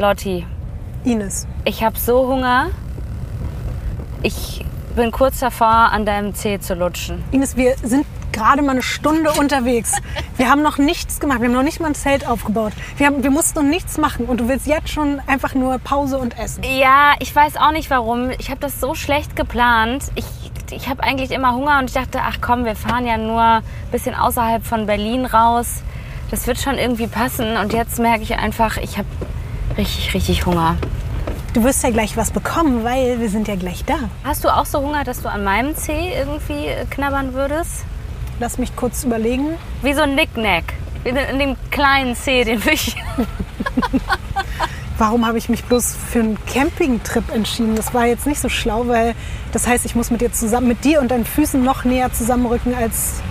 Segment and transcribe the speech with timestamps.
[0.00, 0.46] Lotti,
[1.04, 1.46] Ines.
[1.66, 2.68] ich habe so Hunger.
[4.22, 4.64] Ich
[4.96, 7.22] bin kurz davor, an deinem Zeh zu lutschen.
[7.32, 9.92] Ines, wir sind gerade mal eine Stunde unterwegs.
[10.38, 11.40] Wir haben noch nichts gemacht.
[11.40, 12.72] Wir haben noch nicht mal ein Zelt aufgebaut.
[12.96, 14.24] Wir, haben, wir mussten noch nichts machen.
[14.24, 16.64] Und du willst jetzt schon einfach nur Pause und Essen.
[16.64, 18.30] Ja, ich weiß auch nicht warum.
[18.38, 20.04] Ich habe das so schlecht geplant.
[20.14, 20.24] Ich,
[20.70, 23.62] ich habe eigentlich immer Hunger und ich dachte, ach komm, wir fahren ja nur ein
[23.92, 25.82] bisschen außerhalb von Berlin raus.
[26.30, 27.58] Das wird schon irgendwie passen.
[27.58, 29.06] Und jetzt merke ich einfach, ich habe
[29.80, 30.76] richtig, richtig Hunger.
[31.54, 33.98] Du wirst ja gleich was bekommen, weil wir sind ja gleich da.
[34.24, 37.84] Hast du auch so Hunger, dass du an meinem Zeh irgendwie äh, knabbern würdest?
[38.38, 39.56] Lass mich kurz überlegen.
[39.82, 40.74] Wie so ein Nicknack.
[41.04, 42.94] In dem kleinen Zeh, den ich.
[44.98, 47.74] Warum habe ich mich bloß für einen Campingtrip entschieden?
[47.74, 49.14] Das war jetzt nicht so schlau, weil
[49.52, 52.74] das heißt, ich muss mit dir zusammen, mit dir und deinen Füßen noch näher zusammenrücken
[52.74, 53.22] als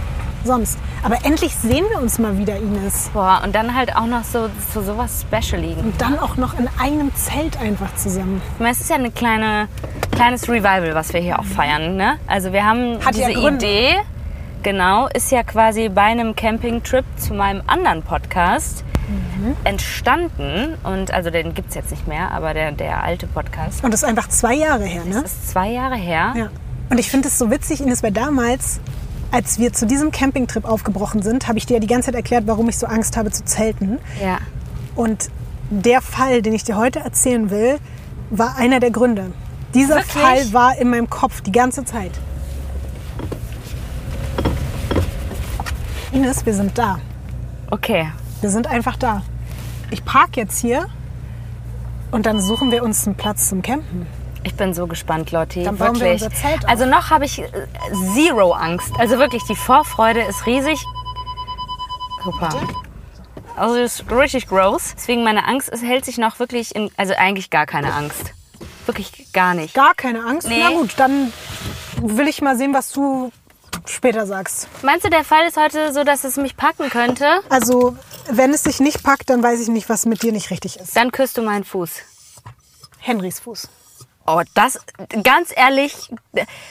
[0.43, 0.79] sonst.
[1.03, 3.09] Aber endlich sehen wir uns mal wieder, Ines.
[3.13, 5.81] Boah, und dann halt auch noch so, so sowas Specialigen.
[5.83, 8.41] Und dann auch noch in einem Zelt einfach zusammen.
[8.55, 9.67] Ich meine, es ist ja ein kleine,
[10.11, 11.95] kleines Revival, was wir hier auch feiern.
[11.95, 12.17] Ne?
[12.27, 13.65] Also wir haben Hat ja diese Gründe.
[13.65, 13.95] Idee,
[14.63, 19.55] genau, ist ja quasi bei einem Campingtrip zu meinem anderen Podcast Mhm.
[19.63, 20.75] entstanden.
[20.83, 24.03] Und also den gibt es jetzt nicht mehr, aber der, der alte Podcast Und das
[24.03, 25.21] ist einfach zwei Jahre her, ne?
[25.25, 26.33] ist zwei Jahre her.
[26.35, 26.49] Ja.
[26.91, 28.79] Und ich finde es so witzig, Ines, weil damals,
[29.31, 32.47] als wir zu diesem Campingtrip aufgebrochen sind, habe ich dir ja die ganze Zeit erklärt,
[32.47, 33.99] warum ich so Angst habe zu zelten.
[34.21, 34.39] ja.
[34.95, 35.29] Und
[35.69, 37.77] der Fall, den ich dir heute erzählen will,
[38.31, 39.31] war einer der Gründe.
[39.73, 40.11] Dieser Wirklich?
[40.13, 42.11] Fall war in meinem Kopf die ganze Zeit.
[46.11, 46.99] Ines, wir sind da.
[47.69, 48.09] Okay.
[48.41, 49.21] Wir sind einfach da.
[49.91, 50.87] Ich parke jetzt hier
[52.11, 54.07] und dann suchen wir uns einen Platz zum Campen.
[54.43, 55.63] Ich bin so gespannt, Lotti.
[55.63, 56.23] Dann bauen wir wirklich.
[56.23, 56.69] unser Zelt auf.
[56.69, 57.49] Also noch habe ich äh,
[58.13, 58.91] zero Angst.
[58.97, 60.79] Also wirklich, die Vorfreude ist riesig.
[62.23, 62.49] Super.
[63.55, 64.93] Also es ist richtig gross.
[64.95, 68.33] Deswegen meine Angst, es hält sich noch wirklich in, also eigentlich gar keine Angst.
[68.85, 69.73] Wirklich gar nicht.
[69.73, 70.47] Gar keine Angst?
[70.47, 70.61] Nee.
[70.63, 71.33] Na gut, dann
[72.01, 73.31] will ich mal sehen, was du
[73.85, 74.67] später sagst.
[74.81, 77.25] Meinst du, der Fall ist heute so, dass es mich packen könnte?
[77.49, 77.97] Also,
[78.31, 80.95] wenn es dich nicht packt, dann weiß ich nicht, was mit dir nicht richtig ist.
[80.95, 81.91] Dann küsst du meinen Fuß.
[82.99, 83.67] Henrys Fuß.
[84.31, 84.77] Oh, das,
[85.23, 86.11] ganz ehrlich,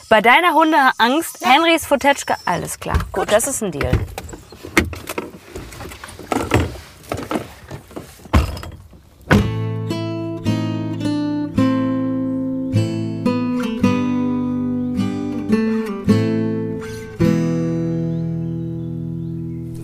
[0.08, 3.00] bei deiner Hundeangst, Henrys Fotetschka, alles klar.
[3.10, 3.90] Gut, das ist ein Deal.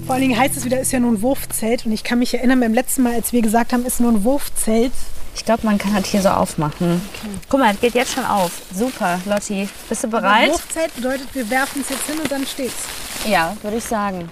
[0.07, 1.87] Vor allen Dingen heißt es wieder, ist ja nur ein Wurfzelt.
[1.87, 4.23] Und ich kann mich erinnern, beim letzten Mal, als wir gesagt haben, ist nur ein
[4.23, 4.93] Wurfzelt.
[5.35, 7.07] Ich glaube, man kann das hier so aufmachen.
[7.49, 8.53] Guck mal, es geht jetzt schon auf.
[8.73, 9.69] Super, Lotti.
[9.89, 10.51] Bist du bereit?
[10.51, 12.85] Wurfzelt bedeutet, wir werfen es jetzt hin und dann steht's.
[13.27, 14.31] Ja, würde ich sagen.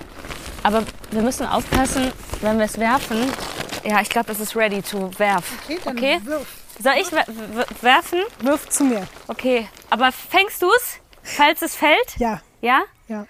[0.63, 3.31] Aber wir müssen aufpassen, wenn wir es werfen.
[3.85, 5.45] Ja, ich glaube, es ist ready to werf.
[5.65, 6.21] Okay, dann Okay.
[6.25, 6.47] wirf.
[6.83, 8.21] Soll ich wer- wer- werfen?
[8.41, 9.07] Wirf zu mir.
[9.29, 9.69] Okay.
[9.91, 12.17] Aber fängst du es, falls es fällt?
[12.19, 12.83] Ja, Ja?
[13.09, 13.27] ja.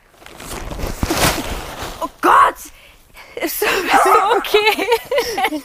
[2.01, 2.55] Oh Gott!
[3.43, 3.67] Ist so,
[4.37, 4.87] okay?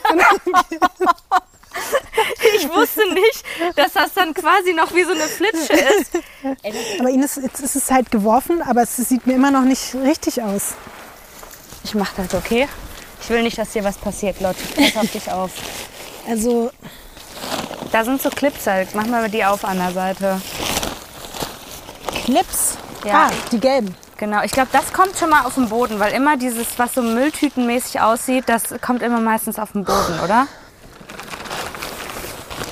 [2.56, 3.44] ich wusste nicht,
[3.76, 6.18] dass das dann quasi noch wie so eine Flitsche ist.
[7.00, 10.42] Aber Ines, jetzt ist es halt geworfen, aber es sieht mir immer noch nicht richtig
[10.42, 10.74] aus.
[11.84, 12.68] Ich mach das, okay?
[13.20, 14.62] Ich will nicht, dass dir was passiert, Lotte.
[14.76, 15.50] Pass auf dich auf.
[16.28, 16.70] Also,
[17.92, 18.94] Da sind so Clips halt.
[18.94, 20.40] Mach mal die auf an der Seite.
[22.24, 22.76] Clips.
[23.04, 23.28] Ja.
[23.28, 23.94] Ah, die gelben.
[24.18, 27.02] Genau, ich glaube, das kommt schon mal auf den Boden, weil immer dieses, was so
[27.02, 30.48] Mülltütenmäßig aussieht, das kommt immer meistens auf den Boden, oder?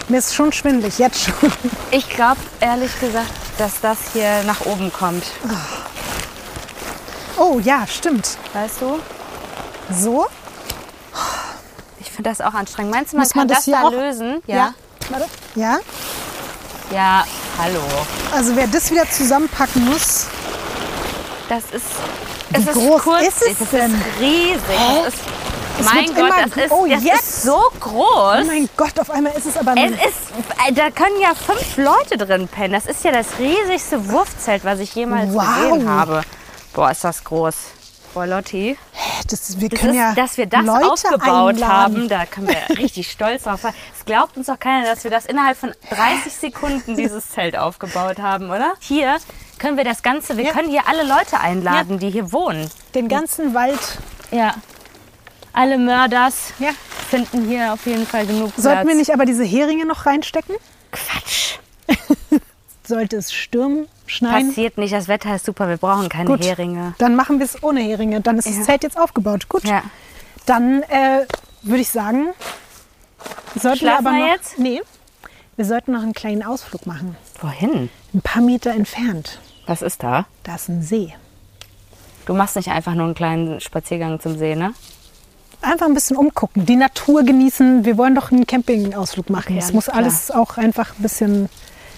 [0.08, 1.52] Mir ist schon schwindelig, jetzt schon.
[1.90, 5.24] Ich glaube, ehrlich gesagt, dass das hier nach oben kommt.
[7.36, 8.38] Oh ja, stimmt.
[8.52, 9.00] Weißt du?
[9.92, 10.26] So?
[12.00, 12.92] Ich finde das auch anstrengend.
[12.94, 14.42] Meinst du, man Muss man kann das das, hier da auch- lösen?
[14.46, 15.26] Warte.
[15.54, 15.78] Ja?
[16.92, 17.24] Ja,
[17.58, 17.80] hallo.
[18.32, 20.26] Also wer das wieder zusammenpacken muss,
[21.48, 21.84] Das ist.
[22.50, 23.92] Wie es ist groß kurz, ist es das denn?
[23.94, 24.60] ist riesig.
[25.04, 25.20] Das ist,
[25.78, 27.20] Es mein Gott, das ist, oh, das jetzt.
[27.20, 28.38] ist so groß.
[28.42, 32.16] oh mein Gott, auf einmal ist es aber Es ist, da können ja fünf Leute
[32.16, 32.72] drin pennen.
[32.72, 35.42] Das ist ja das riesigste Wurfzelt, was ich jemals Wow.
[35.70, 36.22] gesehen habe.
[36.72, 37.54] Boah, ist das groß.
[38.14, 38.78] Boah, Lotti.
[39.30, 41.62] das, wir Das können ist, ja dass wir das Leute aufgebaut einladen.
[41.68, 43.74] haben, da können wir richtig stolz drauf sein.
[43.98, 48.18] Es glaubt uns doch keiner, dass wir das innerhalb von 30 Sekunden dieses Zelt aufgebaut
[48.18, 48.72] haben, oder?
[48.80, 49.16] Hier
[49.58, 50.52] können wir das Ganze, wir Ja.
[50.52, 52.70] können hier alle Leute einladen, die hier wohnen.
[52.94, 53.78] Den ganzen Wald.
[54.30, 54.54] Ja.
[55.56, 56.70] Alle Mörders Ja.
[57.10, 58.62] finden hier auf jeden Fall genug Platz.
[58.62, 60.54] Sollten wir nicht aber diese Heringe noch reinstecken?
[60.92, 61.58] Quatsch.
[62.86, 64.48] Sollte es stürmen, schneien?
[64.48, 66.44] Passiert nicht, das Wetter ist super, wir brauchen keine Gut.
[66.44, 66.94] Heringe.
[66.98, 68.20] Dann machen wir es ohne Heringe.
[68.20, 68.52] Dann ist Ja.
[68.58, 69.48] das Zelt jetzt aufgebaut.
[69.48, 69.64] Gut.
[69.64, 69.82] Ja.
[70.44, 71.26] Dann äh,
[71.62, 72.28] würde ich sagen,
[73.60, 74.58] Sollten Schlafen wir aber noch, jetzt?
[74.58, 74.82] Nee,
[75.56, 77.16] wir sollten noch einen kleinen Ausflug machen.
[77.40, 77.88] Wohin?
[78.12, 79.40] Ein paar Meter entfernt.
[79.66, 80.26] Was ist da?
[80.44, 81.14] Da ist ein See.
[82.26, 84.74] Du machst nicht einfach nur einen kleinen Spaziergang zum See, ne?
[85.66, 87.84] Einfach ein bisschen umgucken, die Natur genießen.
[87.84, 89.58] Wir wollen doch einen Campingausflug machen.
[89.58, 89.96] Es muss klar.
[89.96, 91.48] alles auch einfach ein bisschen,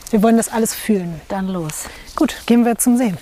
[0.08, 1.20] wir wollen das alles fühlen.
[1.28, 1.84] Dann los.
[2.16, 3.12] Gut, gehen wir zum See.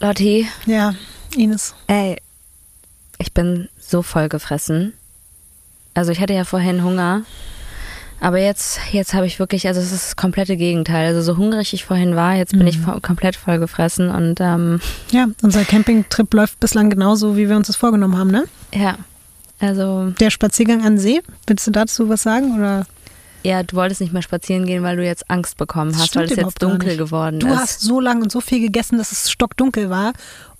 [0.00, 0.94] Lotti, Ja,
[1.36, 1.74] Ines.
[1.86, 2.16] ey,
[3.18, 4.92] ich bin so voll gefressen.
[5.96, 7.22] Also ich hatte ja vorhin Hunger.
[8.20, 11.08] Aber jetzt, jetzt habe ich wirklich, also es ist das komplette Gegenteil.
[11.08, 14.80] Also so hungrig ich vorhin war, jetzt bin ich vo komplett voll gefressen und ähm,
[15.10, 18.44] Ja, unser Campingtrip läuft bislang genauso, wie wir uns das vorgenommen haben, ne?
[18.74, 18.96] ja,
[19.60, 22.56] also Der Spaziergang an See, willst du dazu was sagen?
[22.58, 22.86] Oder?
[23.42, 26.36] ja, du wolltest nicht mehr spazieren gehen, weil du jetzt Angst bekommen hast, weil es
[26.36, 27.56] jetzt dunkel geworden Du ist.
[27.58, 30.14] hast so lange und so viel gegessen, dass es stockdunkel war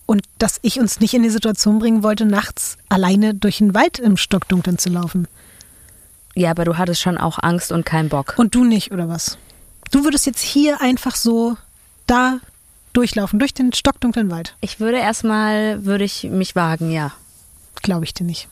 [0.06, 3.98] und dass ich uns nicht in die Situation bringen wollte, nachts alleine durch den Wald
[3.98, 5.28] im Stockdunklen zu laufen.
[6.34, 8.34] Ja, aber du hattest schon auch Angst und keinen Bock.
[8.36, 9.38] Und du nicht, oder was?
[9.90, 11.56] Du würdest jetzt hier einfach so
[12.06, 12.38] da
[12.92, 14.54] durchlaufen, durch den stockdunklen Wald.
[14.60, 17.12] Ich würde erstmal, würde ich mich wagen, ja.
[17.82, 18.48] Glaube ich dir nicht.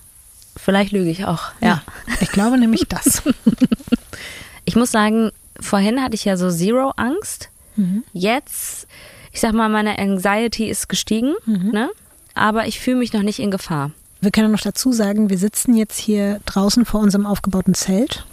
[0.57, 1.83] Vielleicht lüge ich auch, ja.
[2.21, 3.23] Ich glaube nämlich das.
[4.67, 5.31] Ich muss sagen,
[5.61, 7.51] vorhin hatte ich ja so Zero Angst.
[8.13, 8.87] Jetzt,
[9.35, 11.91] ich sag mal, meine Anxiety ist gestiegen, ne?
[12.35, 13.91] aber ich fühle mich noch nicht in Gefahr.
[14.21, 18.25] Wir können noch dazu sagen, wir sitzen jetzt hier draußen vor unserem aufgebauten Zelt.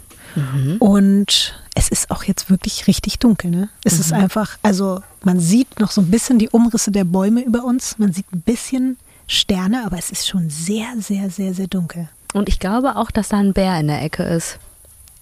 [0.78, 3.50] Und es ist auch jetzt wirklich richtig dunkel.
[3.50, 3.68] Ne?
[3.84, 7.64] Es ist einfach, also man sieht noch so ein bisschen die Umrisse der Bäume über
[7.64, 7.98] uns.
[7.98, 8.96] Man sieht ein bisschen
[9.26, 12.08] Sterne, aber es ist schon sehr, sehr, sehr, sehr dunkel.
[12.32, 14.58] Und ich glaube auch, dass da ein Bär in der Ecke ist.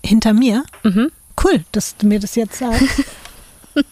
[0.05, 1.11] Hinter mir, Mhm.
[1.45, 2.85] cool, dass du mir das jetzt sagst.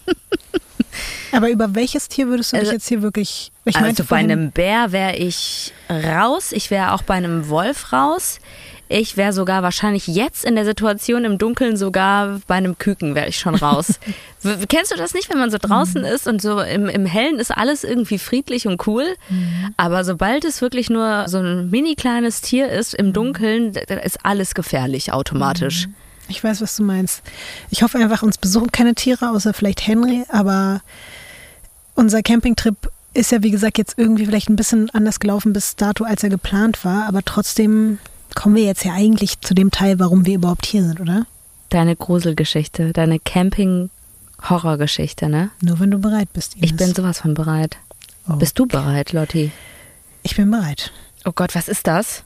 [1.31, 3.51] aber über welches Tier würdest du dich Also- jetzt hier wirklich...
[3.65, 6.51] Ich also meinte bei einem Bär wäre ich raus.
[6.51, 8.39] Ich wäre auch bei einem Wolf raus.
[8.91, 13.27] Ich wäre sogar wahrscheinlich jetzt in der Situation im Dunkeln sogar bei einem Küken wäre
[13.27, 13.99] ich schon raus.
[14.67, 17.51] Kennst du das nicht, wenn man so draußen ist und so im, im Hellen ist
[17.51, 19.05] alles irgendwie friedlich und cool?
[19.77, 24.55] Aber sobald es wirklich nur so ein mini kleines Tier ist im Dunkeln, ist alles
[24.55, 25.87] gefährlich automatisch.
[26.29, 27.21] Ich weiß, was du meinst.
[27.69, 30.81] Ich hoffe einfach, uns besuchen keine Tiere, außer vielleicht Henry, aber
[31.95, 36.05] unser Campingtrip ist ja, wie gesagt, jetzt irgendwie vielleicht ein bisschen anders gelaufen bis dato,
[36.05, 37.97] als er geplant war, aber trotzdem
[38.35, 41.25] kommen wir jetzt ja eigentlich zu dem Teil, warum wir überhaupt hier sind, oder?
[41.69, 45.49] Deine Gruselgeschichte, deine Camping-Horrorgeschichte, ne?
[45.61, 46.55] Nur wenn du bereit bist.
[46.55, 46.71] Ines.
[46.71, 47.77] Ich bin sowas von bereit.
[48.29, 48.35] Oh.
[48.35, 49.51] Bist du bereit, Lotti?
[50.23, 50.91] Ich bin bereit.
[51.25, 52.23] Oh Gott, was ist das?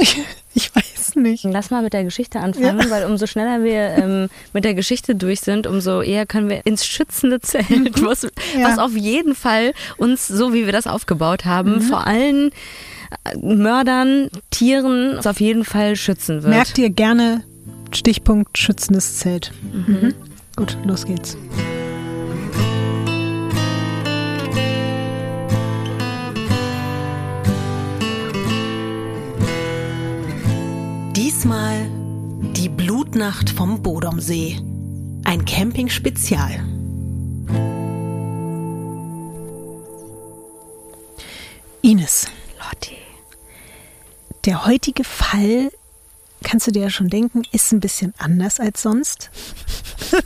[0.52, 1.44] Ich weiß nicht.
[1.44, 5.40] Lass mal mit der Geschichte anfangen, weil umso schneller wir ähm, mit der Geschichte durch
[5.40, 8.30] sind, umso eher können wir ins schützende Zelt, was, Mhm.
[8.60, 8.68] Ja.
[8.68, 11.80] was auf jeden Fall uns, so wie wir das aufgebaut haben, Mhm.
[11.82, 16.52] vor allen äh, Mördern, Tieren uns auf jeden Fall schützen wird.
[16.52, 17.44] Merkt ihr gerne
[17.92, 19.52] Stichpunkt schützendes Zelt.
[19.72, 20.14] Mhm.
[20.56, 21.36] Gut, los geht's.
[31.22, 31.86] Diesmal
[32.54, 34.56] die Blutnacht vom Bodomsee.
[35.24, 36.64] Ein Camping-Spezial.
[41.82, 42.26] Ines,
[42.58, 42.96] Lotti.
[44.46, 45.70] der heutige Fall,
[46.42, 49.30] kannst du dir ja schon denken, ist ein bisschen anders als sonst.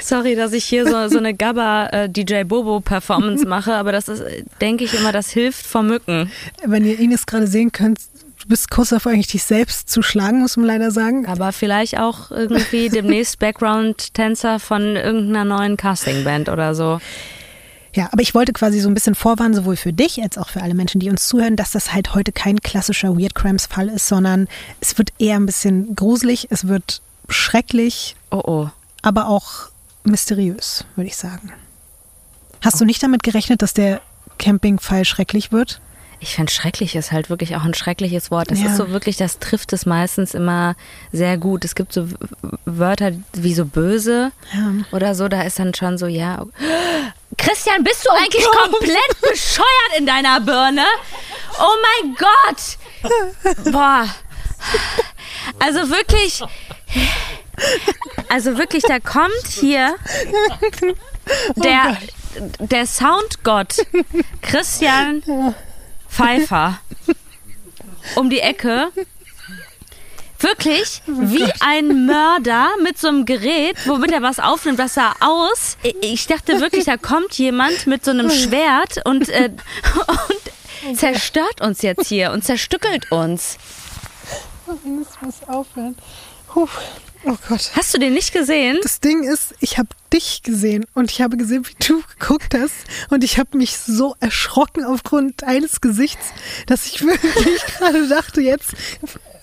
[0.00, 4.08] Sorry, dass ich hier so, so eine Gabba äh, DJ Bobo Performance mache, aber das
[4.08, 4.22] ist,
[4.60, 6.30] denke ich immer, das hilft vor Mücken.
[6.64, 7.98] Wenn ihr Ines gerade sehen könnt,
[8.38, 11.26] du bist kurz davor, eigentlich dich selbst zu schlagen, muss man leider sagen.
[11.26, 17.00] Aber vielleicht auch irgendwie demnächst Background-Tänzer von irgendeiner neuen Castingband oder so.
[17.94, 20.62] Ja, aber ich wollte quasi so ein bisschen vorwarnen, sowohl für dich als auch für
[20.62, 24.06] alle Menschen, die uns zuhören, dass das halt heute kein klassischer Weird Crimes Fall ist,
[24.06, 24.46] sondern
[24.80, 28.70] es wird eher ein bisschen gruselig, es wird schrecklich, Oh oh.
[29.02, 29.70] aber auch
[30.04, 31.52] mysteriös, würde ich sagen.
[32.60, 34.00] Hast du nicht damit gerechnet, dass der
[34.38, 35.80] Campingfall schrecklich wird?
[36.20, 38.50] Ich finde schrecklich ist halt wirklich auch ein schreckliches Wort.
[38.50, 38.66] Das Ja.
[38.66, 40.74] ist so wirklich, das trifft es meistens immer
[41.12, 41.64] sehr gut.
[41.64, 42.08] Es gibt so
[42.64, 44.72] Wörter wie so böse Ja.
[44.90, 46.44] oder so, da ist dann schon so, ja.
[47.36, 50.84] Christian, bist du eigentlich komplett bescheuert in deiner Birne?
[51.60, 53.72] Oh mein Gott!
[53.72, 54.06] Boah.
[55.60, 56.42] Also wirklich.
[58.28, 59.94] Also wirklich, da kommt hier
[61.56, 61.96] der,
[62.58, 63.76] der Soundgott
[64.42, 65.22] Christian
[66.08, 66.80] Pfeiffer
[68.16, 68.90] um die Ecke
[70.40, 74.78] Wirklich wie ein Mörder mit so einem Gerät, womit er was aufnimmt.
[74.78, 75.76] Das sah aus.
[76.00, 79.50] Ich dachte wirklich, da kommt jemand mit so einem Schwert und, äh,
[80.86, 83.58] und zerstört uns jetzt hier und zerstückelt uns.
[84.68, 85.96] Ich muss aufhören.
[86.46, 86.68] Puh.
[87.30, 87.70] Oh Gott.
[87.74, 88.78] Hast du den nicht gesehen?
[88.82, 92.74] Das Ding ist, ich habe dich gesehen und ich habe gesehen, wie du geguckt hast
[93.10, 96.26] und ich habe mich so erschrocken aufgrund deines Gesichts,
[96.66, 98.70] dass ich wirklich gerade dachte jetzt,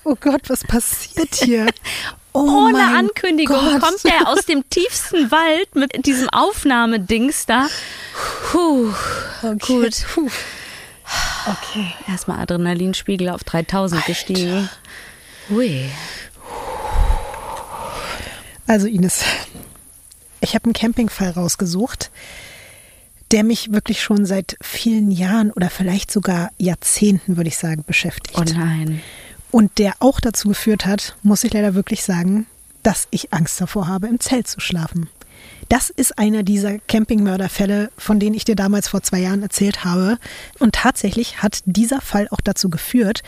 [0.03, 1.67] oh Gott, was passiert hier?
[2.37, 3.79] Oh Ohne Ankündigung Gott.
[3.81, 7.69] kommt er aus dem tiefsten Wald mit diesem Aufnahmedings da.
[8.51, 8.91] Puh,
[9.41, 9.55] okay.
[9.65, 10.05] gut.
[10.13, 10.29] Puh.
[11.45, 11.93] Okay.
[12.09, 14.11] Erstmal Adrenalinspiegel auf 3000 Alter.
[14.11, 14.69] gestiegen.
[15.49, 15.89] Ui.
[18.67, 19.23] Also Ines,
[20.41, 22.11] ich habe einen Campingfall rausgesucht,
[23.31, 28.37] der mich wirklich schon seit vielen Jahren oder vielleicht sogar Jahrzehnten, würde ich sagen, beschäftigt.
[28.37, 29.01] Oh nein.
[29.51, 32.45] Und der auch dazu geführt hat, muss ich leider wirklich sagen,
[32.83, 35.09] dass ich Angst davor habe, im Zelt zu schlafen.
[35.69, 40.17] Das ist einer dieser Campingmörderfälle, von denen ich dir damals vor zwei Jahren erzählt habe.
[40.59, 43.23] Und tatsächlich hat dieser Fall auch dazu geführt,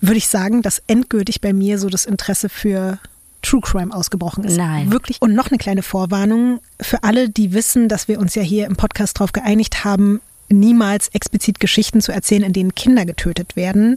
[0.00, 2.98] würde ich sagen, dass endgültig bei mir so das Interesse für
[3.42, 4.56] True Crime ausgebrochen ist.
[4.56, 4.90] Nein.
[4.90, 5.20] Wirklich.
[5.20, 8.76] Und noch eine kleine Vorwarnung für alle, die wissen, dass wir uns ja hier im
[8.76, 13.96] Podcast darauf geeinigt haben, niemals explizit Geschichten zu erzählen, in denen Kinder getötet werden.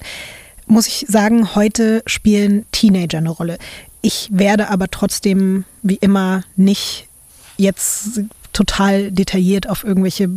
[0.66, 3.58] Muss ich sagen, heute spielen Teenager eine Rolle.
[4.02, 7.08] Ich werde aber trotzdem, wie immer, nicht
[7.58, 8.22] jetzt
[8.54, 10.30] total detailliert auf irgendwelche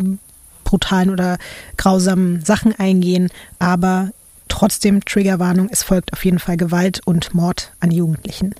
[0.64, 1.38] brutalen oder
[1.76, 4.10] grausamen Sachen eingehen, aber
[4.58, 8.54] Trotzdem Triggerwarnung, es folgt auf jeden Fall Gewalt und Mord an Jugendlichen.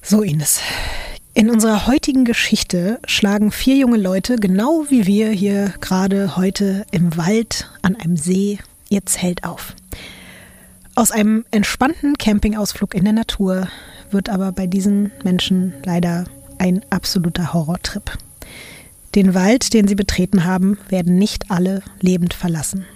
[0.00, 0.60] So, Ines.
[1.34, 7.18] In unserer heutigen Geschichte schlagen vier junge Leute, genau wie wir hier gerade heute im
[7.18, 9.74] Wald an einem See, ihr Zelt auf.
[10.94, 13.68] Aus einem entspannten Campingausflug in der Natur
[14.10, 16.24] wird aber bei diesen Menschen leider
[16.56, 18.16] ein absoluter Horrortrip.
[19.14, 22.86] Den Wald, den sie betreten haben, werden nicht alle lebend verlassen.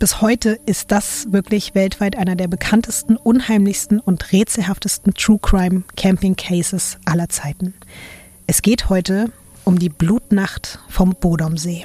[0.00, 6.36] Bis heute ist das wirklich weltweit einer der bekanntesten, unheimlichsten und rätselhaftesten True Crime Camping
[6.36, 7.74] Cases aller Zeiten.
[8.46, 9.30] Es geht heute
[9.64, 11.84] um die Blutnacht vom Bodomsee.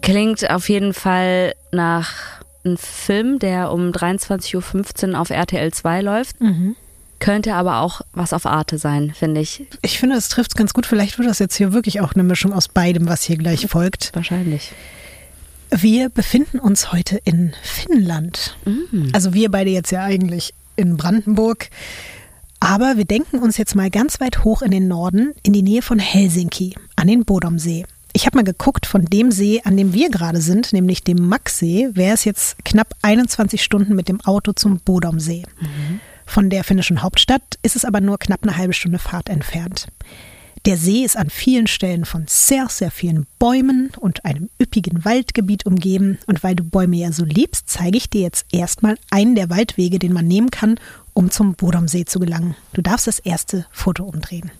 [0.00, 2.12] Klingt auf jeden Fall nach
[2.64, 6.40] einem Film, der um 23.15 Uhr auf RTL 2 läuft.
[6.40, 6.76] Mhm.
[7.18, 9.66] Könnte aber auch was auf Arte sein, finde ich.
[9.82, 10.86] Ich finde, es trifft es ganz gut.
[10.86, 14.12] Vielleicht wird das jetzt hier wirklich auch eine Mischung aus beidem, was hier gleich folgt.
[14.14, 14.72] Wahrscheinlich.
[15.70, 18.56] Wir befinden uns heute in Finnland.
[18.64, 19.10] Mhm.
[19.12, 21.70] Also wir beide jetzt ja eigentlich in Brandenburg.
[22.60, 25.82] Aber wir denken uns jetzt mal ganz weit hoch in den Norden, in die Nähe
[25.82, 27.84] von Helsinki, an den Bodomsee.
[28.12, 31.90] Ich habe mal geguckt, von dem See, an dem wir gerade sind, nämlich dem Maxsee,
[31.92, 35.42] wäre es jetzt knapp 21 Stunden mit dem Auto zum Bodomsee.
[35.60, 36.00] Mhm.
[36.24, 39.88] Von der finnischen Hauptstadt ist es aber nur knapp eine halbe Stunde Fahrt entfernt.
[40.66, 45.64] Der See ist an vielen Stellen von sehr, sehr vielen Bäumen und einem üppigen Waldgebiet
[45.64, 46.18] umgeben.
[46.26, 50.00] Und weil du Bäume ja so liebst, zeige ich dir jetzt erstmal einen der Waldwege,
[50.00, 50.80] den man nehmen kann,
[51.14, 52.56] um zum Bodomsee zu gelangen.
[52.72, 54.50] Du darfst das erste Foto umdrehen.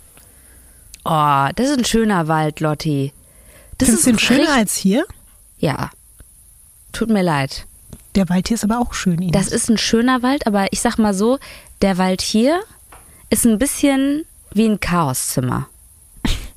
[1.05, 3.13] Oh, das ist ein schöner Wald, Lotti.
[3.79, 5.05] Das Findest ist du schöner als hier?
[5.59, 5.91] Ja.
[6.93, 7.67] Tut mir leid.
[8.15, 9.21] Der Wald hier ist aber auch schön.
[9.21, 9.33] Ines.
[9.33, 11.41] Das ist ein schöner Wald, aber ich sag mal so,
[11.83, 12.61] der Wald hier
[13.29, 15.69] ist ein bisschen wie ein Chaoszimmer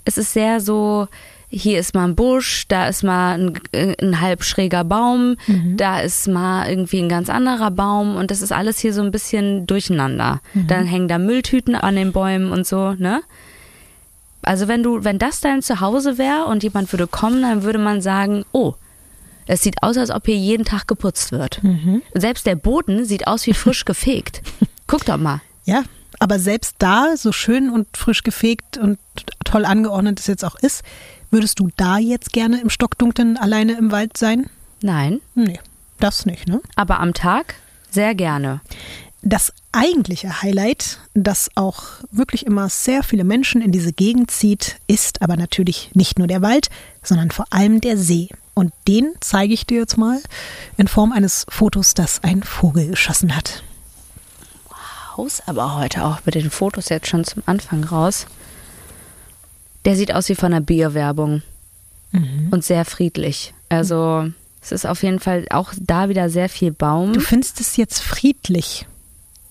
[0.09, 1.07] es ist sehr so,
[1.49, 5.77] hier ist mal ein Busch, da ist mal ein, ein halb schräger Baum, mhm.
[5.77, 9.11] da ist mal irgendwie ein ganz anderer Baum und das ist alles hier so ein
[9.11, 10.41] bisschen durcheinander.
[10.53, 10.67] Mhm.
[10.67, 13.21] Dann hängen da Mülltüten an den Bäumen und so, ne?
[14.41, 18.01] Also wenn du, wenn das dein Zuhause wäre und jemand würde kommen, dann würde man
[18.01, 18.73] sagen, oh,
[19.45, 21.61] es sieht aus, als ob hier jeden Tag geputzt wird.
[21.63, 22.01] Mhm.
[22.13, 24.41] Selbst der Boden sieht aus wie frisch gefegt.
[24.87, 25.41] Guck doch mal.
[25.65, 25.83] Ja,
[26.19, 28.99] aber selbst da, so schön und frisch gefegt und
[29.45, 30.83] toll angeordnet es jetzt auch ist,
[31.31, 34.49] würdest du da jetzt gerne im Stockdunklen alleine im Wald sein?
[34.81, 35.21] Nein.
[35.35, 35.59] Nee,
[35.99, 36.61] das nicht, ne?
[36.75, 37.55] Aber am Tag
[37.89, 38.61] sehr gerne.
[39.21, 45.21] Das eigentliche Highlight, das auch wirklich immer sehr viele Menschen in diese Gegend zieht, ist
[45.21, 46.69] aber natürlich nicht nur der Wald,
[47.03, 48.29] sondern vor allem der See.
[48.53, 50.21] Und den zeige ich dir jetzt mal
[50.77, 53.63] in Form eines Fotos, das ein Vogel geschossen hat
[55.19, 58.25] haus aber heute auch mit den Fotos jetzt schon zum Anfang raus.
[59.85, 61.41] Der sieht aus wie von einer Bierwerbung
[62.11, 62.47] mhm.
[62.51, 63.53] und sehr friedlich.
[63.69, 64.29] Also
[64.61, 67.13] es ist auf jeden Fall auch da wieder sehr viel Baum.
[67.13, 68.87] Du findest es jetzt friedlich.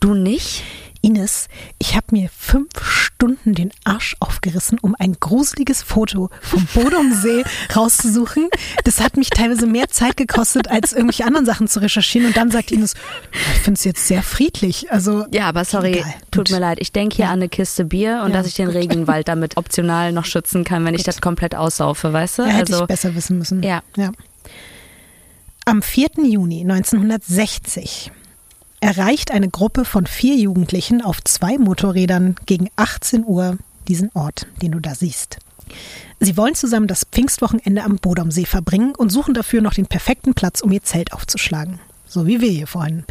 [0.00, 0.62] Du nicht?
[1.00, 7.44] Ines, ich habe mir fünf Stunden den Arsch aufgerissen, um ein gruseliges Foto vom Bodomsee
[7.76, 8.48] rauszusuchen.
[8.84, 12.28] Das hat mich teilweise mehr Zeit gekostet, als irgendwelche anderen Sachen zu recherchieren.
[12.28, 12.94] Und dann sagt Ines,
[13.32, 14.90] ich finde es jetzt sehr friedlich.
[14.92, 16.14] Also ja, aber sorry, egal.
[16.30, 16.50] tut Gut.
[16.54, 16.78] mir leid.
[16.80, 17.30] Ich denke hier ja.
[17.30, 20.84] an eine Kiste Bier und ja, dass ich den Regenwald damit optional noch schützen kann,
[20.84, 21.00] wenn Gut.
[21.00, 22.42] ich das komplett aussaufe, weißt du?
[22.42, 23.62] Ja, hätte also, ich besser wissen müssen.
[23.62, 23.82] Ja.
[23.96, 24.12] ja.
[25.64, 26.08] Am 4.
[26.24, 28.10] Juni 1960
[28.80, 33.58] erreicht eine Gruppe von vier Jugendlichen auf zwei Motorrädern gegen 18 Uhr
[33.88, 35.38] diesen Ort, den du da siehst.
[36.20, 40.60] Sie wollen zusammen das Pfingstwochenende am Bodomsee verbringen und suchen dafür noch den perfekten Platz,
[40.60, 41.78] um ihr Zelt aufzuschlagen.
[42.06, 43.04] So wie wir hier vorhin.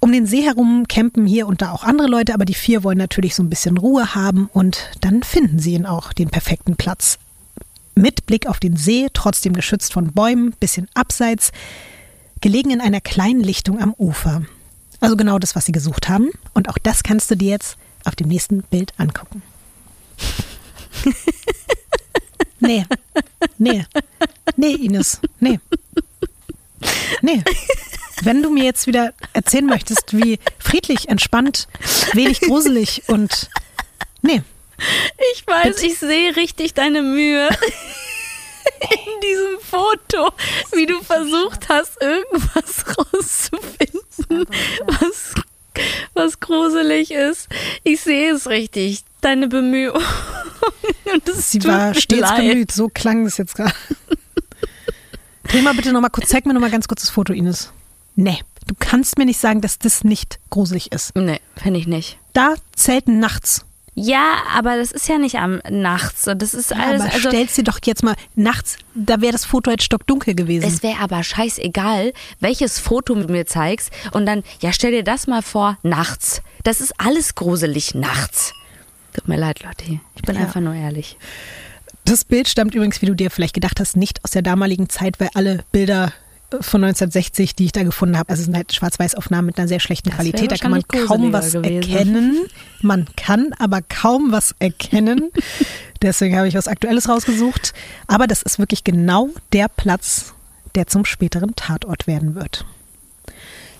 [0.00, 2.98] Um den See herum campen hier und da auch andere Leute, aber die vier wollen
[2.98, 7.18] natürlich so ein bisschen Ruhe haben und dann finden sie ihn auch, den perfekten Platz.
[7.94, 11.50] Mit Blick auf den See, trotzdem geschützt von Bäumen, bisschen abseits,
[12.40, 14.42] gelegen in einer kleinen Lichtung am Ufer.
[15.00, 16.30] Also genau das, was sie gesucht haben.
[16.54, 19.42] Und auch das kannst du dir jetzt auf dem nächsten Bild angucken.
[22.60, 22.84] nee.
[23.58, 23.84] Nee.
[24.56, 25.20] Nee, Ines.
[25.40, 25.60] Nee.
[27.22, 27.42] Nee.
[28.22, 31.68] Wenn du mir jetzt wieder erzählen möchtest, wie friedlich, entspannt,
[32.14, 33.50] wenig gruselig und.
[34.22, 34.42] Nee.
[35.32, 35.86] Ich weiß, Bitte.
[35.86, 37.48] ich sehe richtig deine Mühe
[38.80, 40.32] in diesem Foto,
[40.72, 44.46] wie du versucht hast, irgendwas rauszufinden,
[44.86, 45.34] was,
[46.14, 47.48] was gruselig ist.
[47.84, 50.02] Ich sehe es richtig, deine Bemühungen.
[51.34, 52.38] Sie war stets leid.
[52.38, 53.74] bemüht, so klang es jetzt gerade.
[55.44, 57.72] Dreh mal bitte nochmal kurz, zeig mir nochmal ganz kurz das Foto, Ines.
[58.16, 61.14] Nee, du kannst mir nicht sagen, dass das nicht gruselig ist.
[61.16, 62.18] Nee, finde ich nicht.
[62.34, 63.64] Da zelten nachts
[63.98, 66.24] ja, aber das ist ja nicht am nachts.
[66.24, 67.02] Das ist alles.
[67.02, 70.34] Ja, aber also, stellst dir doch jetzt mal nachts, da wäre das Foto jetzt stockdunkel
[70.34, 70.66] gewesen.
[70.66, 73.90] Es wäre aber scheißegal, welches Foto du mir zeigst.
[74.12, 76.42] Und dann, ja, stell dir das mal vor, nachts.
[76.62, 78.52] Das ist alles gruselig nachts.
[79.14, 80.00] Tut mir leid, Lotti.
[80.14, 80.42] Ich bin ja.
[80.42, 81.16] einfach nur ehrlich.
[82.04, 85.18] Das Bild stammt übrigens, wie du dir vielleicht gedacht hast, nicht aus der damaligen Zeit,
[85.18, 86.12] weil alle Bilder
[86.50, 88.30] von 1960, die ich da gefunden habe.
[88.30, 90.50] Also es sind halt Schwarz-Weiß-Aufnahmen mit einer sehr schlechten das Qualität.
[90.50, 91.64] Da kann man kaum was gewesen.
[91.64, 92.46] erkennen.
[92.80, 95.30] Man kann aber kaum was erkennen.
[96.02, 97.74] Deswegen habe ich was Aktuelles rausgesucht.
[98.06, 100.32] Aber das ist wirklich genau der Platz,
[100.74, 102.64] der zum späteren Tatort werden wird.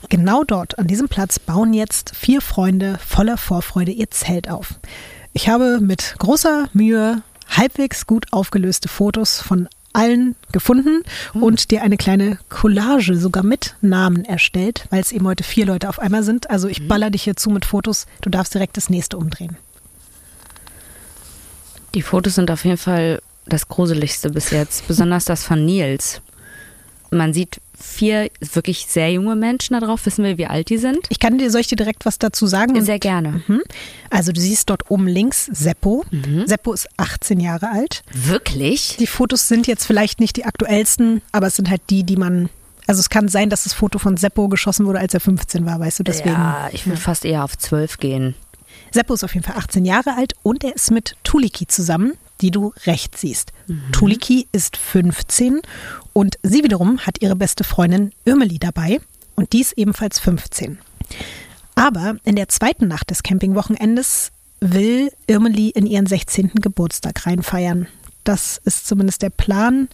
[0.09, 4.75] Genau dort, an diesem Platz, bauen jetzt vier Freunde voller Vorfreude ihr Zelt auf.
[5.33, 11.03] Ich habe mit großer Mühe halbwegs gut aufgelöste Fotos von allen gefunden
[11.35, 11.42] mhm.
[11.42, 15.88] und dir eine kleine Collage sogar mit Namen erstellt, weil es eben heute vier Leute
[15.88, 16.51] auf einmal sind.
[16.51, 16.88] Also ich mhm.
[16.88, 18.07] baller dich hier zu mit Fotos.
[18.20, 19.57] Du darfst direkt das nächste umdrehen.
[21.94, 26.20] Die Fotos sind auf jeden Fall das Gruseligste bis jetzt, besonders das von Nils.
[27.11, 30.05] Man sieht vier wirklich sehr junge Menschen da drauf.
[30.07, 31.07] Wissen wir, wie alt die sind?
[31.09, 32.83] Ich kann dir, soll ich dir direkt was dazu sagen?
[32.85, 33.43] Sehr gerne.
[33.47, 33.62] Mhm.
[34.11, 36.05] Also du siehst dort oben links Seppo.
[36.11, 36.47] Mhm.
[36.47, 38.03] Seppo ist 18 Jahre alt.
[38.12, 38.97] Wirklich?
[38.99, 42.49] Die Fotos sind jetzt vielleicht nicht die aktuellsten, aber es sind halt die, die man
[42.87, 45.79] also es kann sein, dass das Foto von Seppo geschossen wurde, als er 15 war,
[45.79, 46.31] weißt du, deswegen.
[46.31, 48.35] Ja, ich würde fast eher auf 12 gehen.
[48.93, 52.51] Seppo ist auf jeden Fall 18 Jahre alt und er ist mit Tuliki zusammen die
[52.51, 53.53] du rechts siehst.
[53.67, 53.93] Mhm.
[53.93, 55.61] Tuliki ist 15
[56.19, 59.01] und sie wiederum hat ihre beste Freundin Irmeli dabei
[59.37, 60.79] und die ist ebenfalls 15.
[61.77, 66.51] Aber in der zweiten Nacht des Campingwochenendes will Irmeli in ihren 16.
[66.57, 67.87] Geburtstag reinfeiern.
[68.25, 69.89] Das ist zumindest der Plan.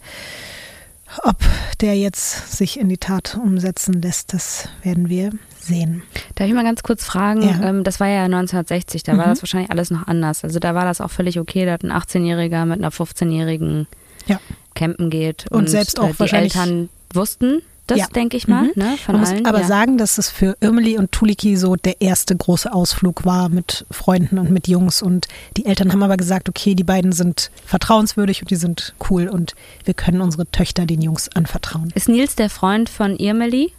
[1.21, 1.37] Ob
[1.81, 6.01] der jetzt sich in die Tat umsetzen lässt, das werden wir sehen.
[6.33, 7.43] Darf ich mal ganz kurz fragen?
[7.43, 7.69] Ja.
[7.69, 9.17] Ähm, das war ja 1960, da mhm.
[9.19, 10.43] war das wahrscheinlich alles noch anders.
[10.43, 13.85] Also da war das auch völlig okay, dass ein 18-Jähriger mit einer 15-Jährigen
[14.25, 14.39] ja.
[14.75, 15.45] Campen geht.
[15.49, 18.07] Und, und selbst auch äh, die Eltern wussten, das ja.
[18.07, 18.71] denke ich mal, mhm.
[18.75, 19.39] ne, von Man allen.
[19.39, 19.67] muss aber ja.
[19.67, 24.39] sagen, dass es für Irmeli und Tuliki so der erste große Ausflug war mit Freunden
[24.39, 25.03] und mit Jungs.
[25.03, 29.27] Und die Eltern haben aber gesagt, okay, die beiden sind vertrauenswürdig und die sind cool
[29.27, 31.91] und wir können unsere Töchter den Jungs anvertrauen.
[31.93, 33.71] Ist Nils der Freund von Irmeli?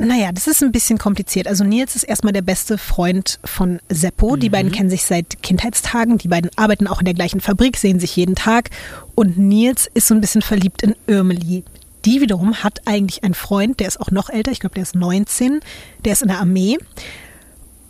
[0.00, 1.46] Naja, das ist ein bisschen kompliziert.
[1.46, 4.36] Also Nils ist erstmal der beste Freund von Seppo.
[4.36, 4.52] Die mhm.
[4.52, 6.16] beiden kennen sich seit Kindheitstagen.
[6.16, 8.70] Die beiden arbeiten auch in der gleichen Fabrik, sehen sich jeden Tag.
[9.14, 11.64] Und Nils ist so ein bisschen verliebt in Irmeli.
[12.06, 14.94] Die wiederum hat eigentlich einen Freund, der ist auch noch älter, ich glaube, der ist
[14.94, 15.60] 19,
[16.06, 16.78] der ist in der Armee,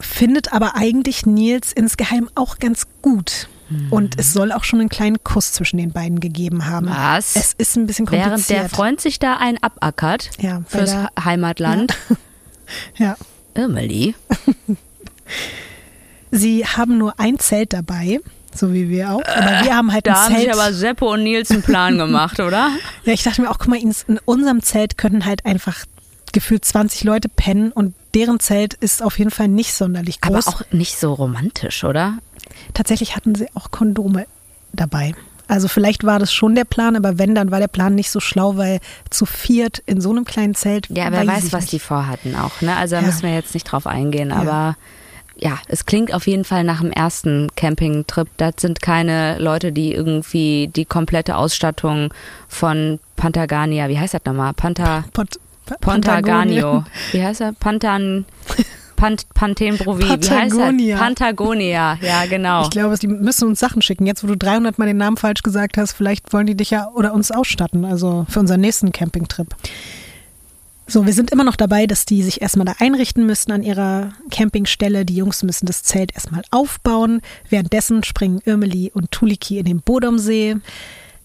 [0.01, 3.49] findet aber eigentlich Nils insgeheim auch ganz gut.
[3.91, 6.89] Und es soll auch schon einen kleinen Kuss zwischen den beiden gegeben haben.
[6.89, 7.37] Was?
[7.37, 8.49] Es ist ein bisschen kompliziert.
[8.49, 11.97] Während der Freund sich da einen abackert ja, fürs der, Heimatland.
[12.97, 13.07] Ja.
[13.07, 13.17] ja.
[13.55, 14.15] Emily.
[16.31, 18.21] Sie haben nur ein Zelt dabei,
[18.55, 19.23] so wie wir auch.
[19.25, 20.31] Aber wir haben halt da ein Zelt.
[20.31, 22.71] Da haben sich aber Seppo und Nils einen Plan gemacht, oder?
[23.05, 25.85] Ja, ich dachte mir auch, guck mal, in unserem Zelt könnten halt einfach
[26.33, 30.47] gefühlt 20 Leute pennen und deren Zelt ist auf jeden Fall nicht sonderlich groß.
[30.47, 32.19] Aber auch nicht so romantisch, oder?
[32.75, 34.27] Tatsächlich hatten sie auch Kondome
[34.73, 35.15] dabei.
[35.49, 38.21] Also vielleicht war das schon der Plan, aber wenn, dann war der Plan nicht so
[38.21, 38.79] schlau, weil
[39.11, 40.87] zu viert in so einem kleinen Zelt.
[40.91, 41.73] Ja, wer weiß, was nicht.
[41.73, 42.61] die vorhatten auch.
[42.61, 42.77] Ne?
[42.77, 43.07] Also da ja.
[43.07, 44.77] müssen wir jetzt nicht drauf eingehen, aber
[45.37, 48.29] ja, es klingt auf jeden Fall nach dem ersten Campingtrip.
[48.37, 52.15] Das sind keine Leute, die irgendwie die komplette Ausstattung
[52.47, 54.53] von Pantagania, wie heißt das nochmal?
[54.55, 55.41] Panta, Pont,
[55.81, 56.85] Pontaganio.
[57.13, 57.53] Wie heißt er?
[57.55, 58.25] Pantan.
[59.01, 60.99] Pant Panthenbrovi, wie heißt er?
[60.99, 62.65] Patagonia, ja genau.
[62.65, 64.05] Ich glaube, die müssen uns Sachen schicken.
[64.05, 66.91] Jetzt, wo du 300 Mal den Namen falsch gesagt hast, vielleicht wollen die dich ja
[66.95, 69.57] oder uns ausstatten, also für unseren nächsten Campingtrip.
[70.87, 74.13] So, wir sind immer noch dabei, dass die sich erstmal da einrichten müssen an ihrer
[74.31, 75.07] Campingstelle.
[75.07, 77.23] Die Jungs müssen das Zelt erstmal aufbauen.
[77.49, 80.57] Währenddessen springen Irmeli und Tuliki in den Bodomsee.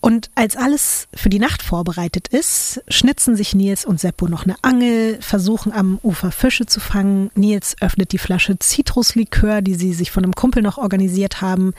[0.06, 4.56] Und als alles für die Nacht vorbereitet ist, schnitzen sich Nils und Seppo noch eine
[4.62, 7.32] Angel, versuchen am Ufer Fische zu fangen.
[7.34, 11.74] Nils öffnet die Flasche Zitruslikör, die sie sich von einem Kumpel noch organisiert haben.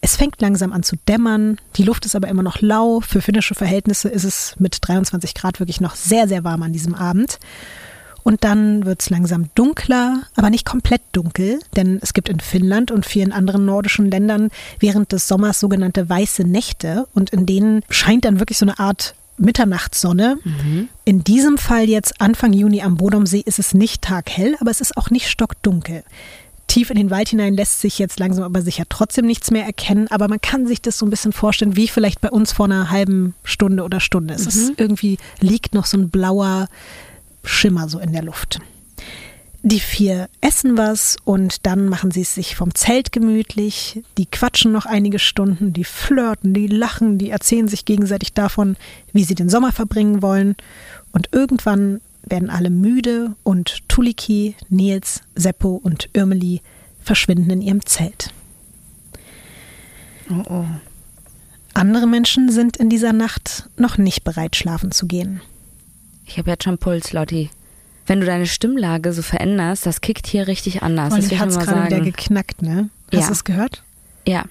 [0.00, 3.00] Es fängt langsam an zu dämmern, die Luft ist aber immer noch lau.
[3.00, 6.94] Für finnische Verhältnisse ist es mit 23 Grad wirklich noch sehr, sehr warm an diesem
[6.94, 7.38] Abend.
[8.26, 12.90] Und dann wird es langsam dunkler, aber nicht komplett dunkel, denn es gibt in Finnland
[12.90, 18.24] und vielen anderen nordischen Ländern während des Sommers sogenannte weiße Nächte und in denen scheint
[18.24, 20.38] dann wirklich so eine Art Mitternachtssonne.
[20.42, 20.88] Mhm.
[21.04, 24.96] In diesem Fall jetzt Anfang Juni am Bodomsee ist es nicht taghell, aber es ist
[24.96, 26.02] auch nicht stockdunkel.
[26.66, 30.08] Tief in den Wald hinein lässt sich jetzt langsam aber sicher trotzdem nichts mehr erkennen,
[30.10, 32.90] aber man kann sich das so ein bisschen vorstellen, wie vielleicht bei uns vor einer
[32.90, 34.34] halben Stunde oder Stunde.
[34.34, 34.48] Es mhm.
[34.48, 36.66] ist irgendwie liegt noch so ein blauer
[37.46, 38.60] Schimmer so in der Luft.
[39.62, 44.02] Die vier essen was und dann machen sie es sich vom Zelt gemütlich.
[44.16, 48.76] Die quatschen noch einige Stunden, die flirten, die lachen, die erzählen sich gegenseitig davon,
[49.12, 50.54] wie sie den Sommer verbringen wollen.
[51.10, 56.60] Und irgendwann werden alle müde und Tuliki, Nils, Seppo und Irmeli
[57.02, 58.32] verschwinden in ihrem Zelt.
[60.30, 60.64] Oh oh.
[61.74, 65.40] Andere Menschen sind in dieser Nacht noch nicht bereit, schlafen zu gehen.
[66.26, 67.50] Ich habe jetzt schon Puls, Lotti.
[68.06, 71.14] Wenn du deine Stimmlage so veränderst, das kickt hier richtig anders.
[71.14, 72.90] Und das hat es gerade wieder geknackt, ne?
[73.12, 73.26] Hast ja.
[73.26, 73.82] du es gehört?
[74.26, 74.44] Ja.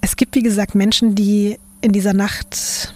[0.00, 2.94] Es gibt, wie gesagt, Menschen, die in dieser Nacht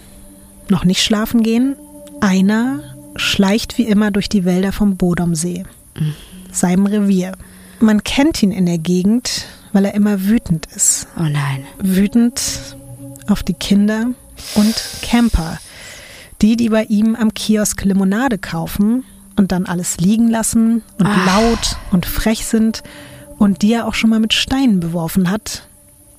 [0.69, 1.75] noch nicht schlafen gehen.
[2.21, 2.81] Einer
[3.15, 5.63] schleicht wie immer durch die Wälder vom Bodomsee,
[5.97, 6.13] mhm.
[6.51, 7.33] seinem Revier.
[7.79, 11.07] Man kennt ihn in der Gegend, weil er immer wütend ist.
[11.17, 11.65] Oh nein.
[11.79, 12.75] Wütend
[13.27, 14.07] auf die Kinder
[14.55, 15.59] und Camper,
[16.41, 19.03] die, die bei ihm am Kiosk Limonade kaufen
[19.35, 21.25] und dann alles liegen lassen und Ach.
[21.25, 22.83] laut und frech sind
[23.37, 25.67] und die er auch schon mal mit Steinen beworfen hat,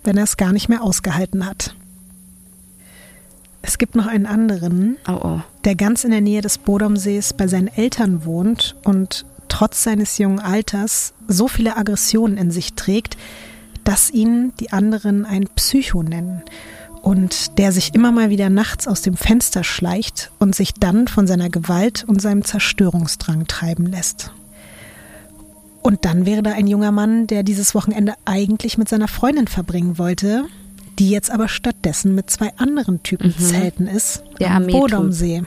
[0.04, 1.74] wenn er es gar nicht mehr ausgehalten hat.
[3.62, 5.40] Es gibt noch einen anderen, oh oh.
[5.64, 10.38] der ganz in der Nähe des Bodomsees bei seinen Eltern wohnt und trotz seines jungen
[10.38, 13.16] Alters so viele Aggressionen in sich trägt,
[13.82, 16.42] dass ihn die anderen ein Psycho nennen
[17.06, 21.28] und der sich immer mal wieder nachts aus dem Fenster schleicht und sich dann von
[21.28, 24.32] seiner Gewalt und seinem Zerstörungsdrang treiben lässt.
[25.82, 29.98] Und dann wäre da ein junger Mann, der dieses Wochenende eigentlich mit seiner Freundin verbringen
[29.98, 30.46] wollte,
[30.98, 33.40] die jetzt aber stattdessen mit zwei anderen Typen mhm.
[33.40, 34.24] zelten ist.
[34.40, 35.44] Der am Bodomsee.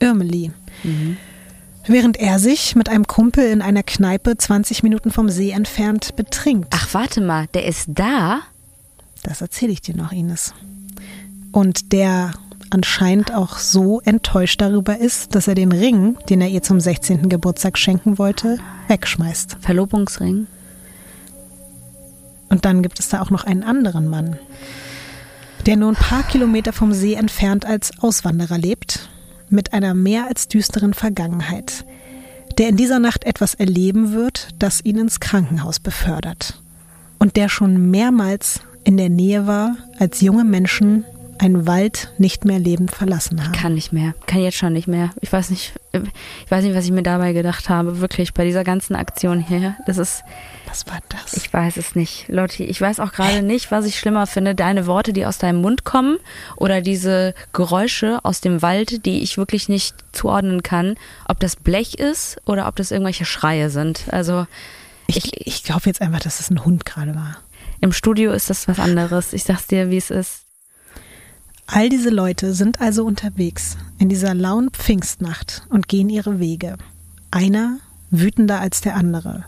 [0.00, 0.50] Irmeli.
[0.82, 1.18] Mhm.
[1.86, 6.68] Während er sich mit einem Kumpel in einer Kneipe 20 Minuten vom See entfernt betrinkt.
[6.70, 8.40] Ach, warte mal, der ist da?
[9.22, 10.54] Das erzähle ich dir noch, Ines.
[11.56, 12.34] Und der
[12.68, 17.30] anscheinend auch so enttäuscht darüber ist, dass er den Ring, den er ihr zum 16.
[17.30, 19.56] Geburtstag schenken wollte, wegschmeißt.
[19.60, 20.48] Verlobungsring?
[22.50, 24.38] Und dann gibt es da auch noch einen anderen Mann,
[25.64, 29.08] der nur ein paar Kilometer vom See entfernt als Auswanderer lebt,
[29.48, 31.86] mit einer mehr als düsteren Vergangenheit,
[32.58, 36.60] der in dieser Nacht etwas erleben wird, das ihn ins Krankenhaus befördert
[37.18, 41.06] und der schon mehrmals in der Nähe war, als junge Menschen
[41.38, 43.52] einen Wald nicht mehr lebend verlassen haben.
[43.54, 45.10] Ich kann nicht mehr, kann jetzt schon nicht mehr.
[45.20, 48.64] Ich weiß nicht, ich weiß nicht, was ich mir dabei gedacht habe, wirklich bei dieser
[48.64, 49.76] ganzen Aktion hier.
[49.86, 50.22] Das ist.
[50.66, 51.34] Was war das?
[51.34, 52.64] Ich weiß es nicht, Lotti.
[52.64, 55.84] Ich weiß auch gerade nicht, was ich schlimmer finde, deine Worte, die aus deinem Mund
[55.84, 56.18] kommen,
[56.56, 60.96] oder diese Geräusche aus dem Wald, die ich wirklich nicht zuordnen kann,
[61.28, 64.04] ob das Blech ist oder ob das irgendwelche Schreie sind.
[64.10, 64.46] Also
[65.06, 67.36] ich, ich, ich glaube jetzt einfach, dass es ein Hund gerade war.
[67.80, 69.32] Im Studio ist das was anderes.
[69.32, 70.45] Ich sag's dir, wie es ist.
[71.66, 76.76] All diese Leute sind also unterwegs in dieser lauen Pfingstnacht und gehen ihre Wege.
[77.30, 77.78] Einer
[78.10, 79.44] wütender als der andere.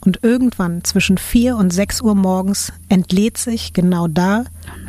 [0.00, 4.44] Und irgendwann zwischen vier und sechs Uhr morgens entlädt sich genau da,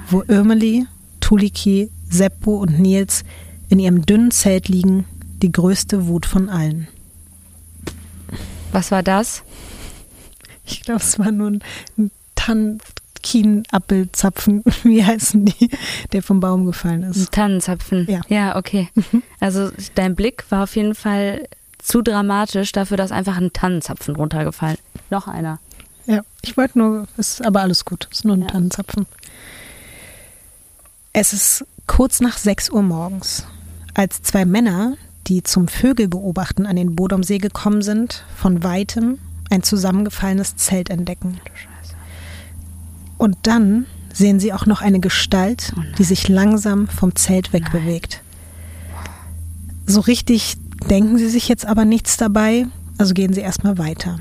[0.09, 0.87] wo Irmeli,
[1.19, 3.23] Tuliki, Seppo und Nils
[3.69, 5.05] in ihrem dünnen Zelt liegen,
[5.41, 6.87] die größte Wut von allen.
[8.71, 9.43] Was war das?
[10.65, 11.59] Ich glaube, es war nur
[11.97, 12.11] ein
[13.25, 15.69] Kienapfelzapfen, wie heißen die,
[16.13, 17.31] der vom Baum gefallen ist.
[17.31, 18.05] Tannenzapfen.
[18.09, 18.21] Ja.
[18.29, 18.89] Ja, okay.
[19.39, 21.47] Also dein Blick war auf jeden Fall
[21.79, 24.77] zu dramatisch dafür, dass einfach ein Tannenzapfen runtergefallen.
[25.09, 25.59] Noch einer.
[26.05, 28.47] Ja, ich wollte nur, ist aber alles gut, ist nur ein Ja.
[28.47, 29.07] Tannenzapfen.
[31.13, 33.47] Es ist kurz nach 6 Uhr morgens,
[33.95, 39.17] als zwei Männer, die zum Vögelbeobachten an den Bodomsee gekommen sind, von weitem
[39.49, 41.39] ein zusammengefallenes Zelt entdecken.
[43.17, 48.21] Und dann sehen sie auch noch eine Gestalt, die sich langsam vom Zelt wegbewegt.
[49.85, 50.57] So richtig
[50.89, 52.65] denken sie sich jetzt aber nichts dabei,
[52.97, 54.19] also gehen sie erstmal weiter.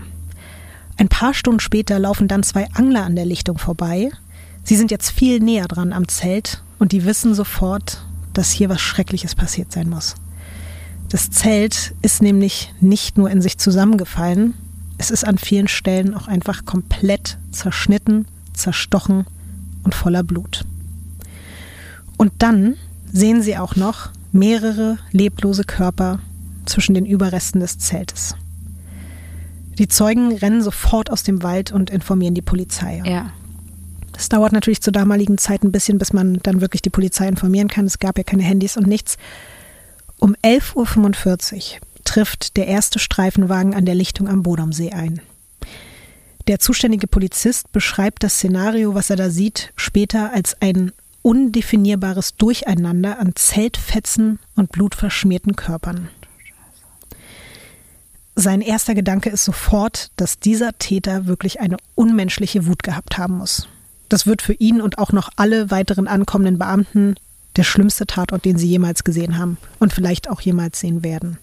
[0.96, 4.10] Ein paar Stunden später laufen dann zwei Angler an der Lichtung vorbei.
[4.62, 8.80] Sie sind jetzt viel näher dran am Zelt und die wissen sofort, dass hier was
[8.80, 10.14] Schreckliches passiert sein muss.
[11.08, 14.54] Das Zelt ist nämlich nicht nur in sich zusammengefallen,
[14.98, 19.26] es ist an vielen Stellen auch einfach komplett zerschnitten, zerstochen
[19.82, 20.64] und voller Blut.
[22.16, 22.76] Und dann
[23.12, 26.20] sehen sie auch noch mehrere leblose Körper
[26.66, 28.34] zwischen den Überresten des Zeltes.
[29.78, 33.02] Die Zeugen rennen sofort aus dem Wald und informieren die Polizei.
[33.04, 33.32] Ja.
[34.16, 37.68] Es dauert natürlich zur damaligen Zeit ein bisschen, bis man dann wirklich die Polizei informieren
[37.68, 37.86] kann.
[37.86, 39.16] Es gab ja keine Handys und nichts.
[40.20, 45.20] Um 11.45 Uhr trifft der erste Streifenwagen an der Lichtung am Bodomsee ein.
[46.46, 53.18] Der zuständige Polizist beschreibt das Szenario, was er da sieht, später als ein undefinierbares Durcheinander
[53.18, 56.10] an Zeltfetzen und blutverschmierten Körpern.
[58.36, 63.68] Sein erster Gedanke ist sofort, dass dieser Täter wirklich eine unmenschliche Wut gehabt haben muss.
[64.10, 67.14] Das wird für ihn und auch noch alle weiteren ankommenden Beamten
[67.56, 71.38] der schlimmste Tatort, den sie jemals gesehen haben und vielleicht auch jemals sehen werden.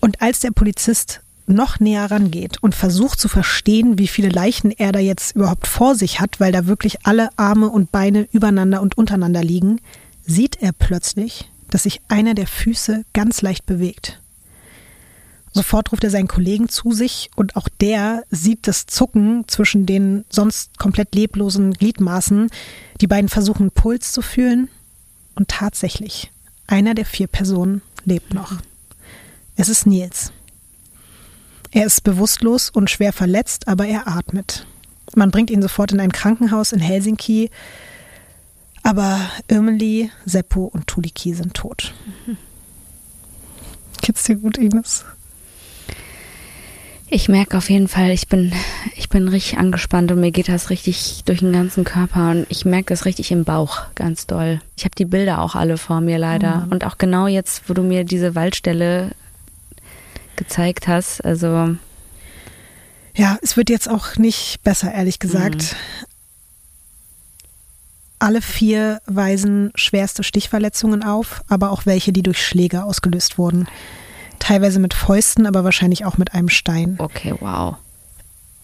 [0.00, 4.92] Und als der Polizist noch näher rangeht und versucht zu verstehen, wie viele Leichen er
[4.92, 8.96] da jetzt überhaupt vor sich hat, weil da wirklich alle Arme und Beine übereinander und
[8.96, 9.80] untereinander liegen,
[10.26, 14.20] sieht er plötzlich, dass sich einer der Füße ganz leicht bewegt.
[15.52, 20.24] Sofort ruft er seinen Kollegen zu sich und auch der sieht das Zucken zwischen den
[20.28, 22.50] sonst komplett leblosen Gliedmaßen.
[23.00, 24.68] Die beiden versuchen Puls zu fühlen
[25.36, 26.32] und tatsächlich,
[26.66, 28.54] einer der vier Personen lebt noch.
[29.54, 30.32] Es ist Nils.
[31.74, 34.64] Er ist bewusstlos und schwer verletzt, aber er atmet.
[35.16, 37.50] Man bringt ihn sofort in ein Krankenhaus in Helsinki,
[38.84, 41.92] aber Irmeli, Seppo und Tuliki sind tot.
[44.02, 45.04] Geht's dir gut, Ines?
[47.08, 48.52] Ich merke auf jeden Fall, ich bin,
[48.94, 52.64] ich bin richtig angespannt und mir geht das richtig durch den ganzen Körper und ich
[52.64, 54.60] merke das richtig im Bauch ganz doll.
[54.76, 57.82] Ich habe die Bilder auch alle vor mir leider und auch genau jetzt, wo du
[57.82, 59.10] mir diese Waldstelle
[60.36, 61.76] gezeigt hast, also
[63.16, 65.76] Ja, es wird jetzt auch nicht besser, ehrlich gesagt.
[68.18, 73.66] Alle vier weisen schwerste Stichverletzungen auf, aber auch welche, die durch Schläge ausgelöst wurden.
[74.38, 76.96] Teilweise mit Fäusten, aber wahrscheinlich auch mit einem Stein.
[76.98, 77.76] okay, wow.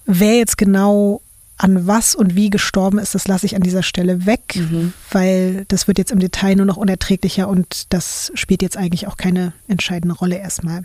[0.07, 1.21] Wer jetzt genau
[1.57, 4.59] an was und wie gestorben ist, das lasse ich an dieser Stelle weg,
[5.11, 9.17] weil das wird jetzt im Detail nur noch unerträglicher und das spielt jetzt eigentlich auch
[9.19, 10.85] keine entscheidende Rolle erstmal.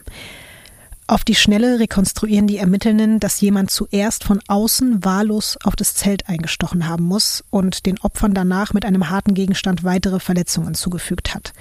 [1.08, 6.28] Auf die Schnelle rekonstruieren die Ermittelnden, dass jemand zuerst von außen wahllos auf das Zelt
[6.28, 11.54] eingestochen haben muss und den Opfern danach mit einem harten Gegenstand weitere Verletzungen zugefügt hat.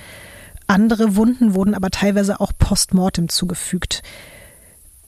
[0.66, 4.02] Andere Wunden wurden aber teilweise auch postmortem zugefügt.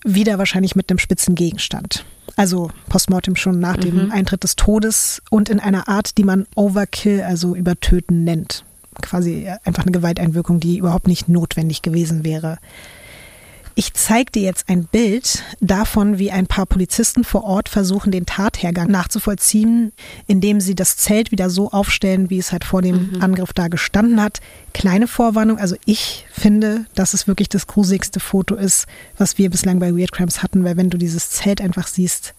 [0.05, 2.05] Wieder wahrscheinlich mit einem spitzen Gegenstand.
[2.37, 7.23] Also postmortem schon nach dem Eintritt des Todes und in einer Art, die man Overkill,
[7.23, 8.65] also übertöten nennt.
[9.01, 12.59] Quasi einfach eine Gewalteinwirkung, die überhaupt nicht notwendig gewesen wäre.
[13.79, 18.25] Ich zeige dir jetzt ein Bild davon, wie ein paar Polizisten vor Ort versuchen, den
[18.25, 19.93] Tathergang nachzuvollziehen,
[20.27, 24.23] indem sie das Zelt wieder so aufstellen, wie es halt vor dem Angriff da gestanden
[24.23, 24.41] hat.
[24.73, 28.87] Kleine Vorwarnung, also ich finde, dass es wirklich das gruseligste Foto ist,
[29.19, 32.33] was wir bislang bei Weird Crimes hatten, weil wenn du dieses Zelt einfach siehst.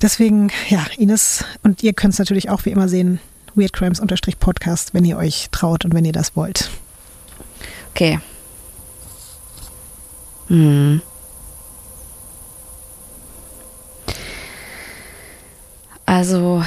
[0.00, 3.20] Deswegen, ja, Ines, und ihr könnt es natürlich auch wie immer sehen,
[3.54, 6.70] Weird Crimes-Podcast, wenn ihr euch traut und wenn ihr das wollt.
[7.90, 8.18] Okay.
[10.48, 11.00] Hm.
[16.06, 16.62] Also,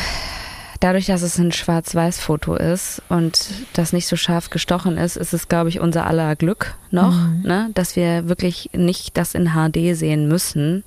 [0.79, 5.47] dadurch, dass es ein Schwarz-Weiß-Foto ist und das nicht so scharf gestochen ist, ist es,
[5.47, 7.69] glaube ich, unser aller Glück noch, ne?
[7.73, 10.83] dass wir wirklich nicht das in HD sehen müssen.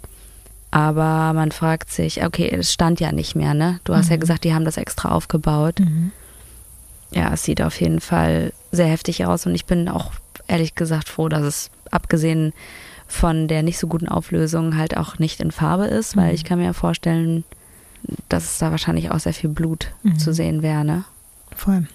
[0.70, 3.78] Aber man fragt sich, okay, es stand ja nicht mehr, ne?
[3.84, 5.78] Du hast ja gesagt, die haben das extra aufgebaut.
[7.12, 10.12] Ja, es sieht auf jeden Fall sehr heftig aus und ich bin auch
[10.48, 12.52] ehrlich gesagt froh, dass es abgesehen
[13.14, 16.58] von der nicht so guten Auflösung halt auch nicht in Farbe ist, weil ich kann
[16.58, 17.44] mir ja vorstellen,
[18.28, 21.04] dass es da wahrscheinlich auch sehr viel Blut zu sehen wäre, ne?
[21.54, 21.86] Voll.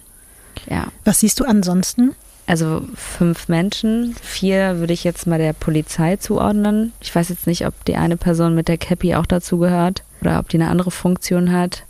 [0.68, 0.88] Ja.
[1.04, 2.14] Was siehst du ansonsten?
[2.46, 6.92] Also fünf Menschen, vier würde ich jetzt mal der Polizei zuordnen.
[7.00, 10.40] Ich weiß jetzt nicht, ob die eine Person mit der Cappy auch dazu gehört oder
[10.40, 11.84] ob die eine andere Funktion hat.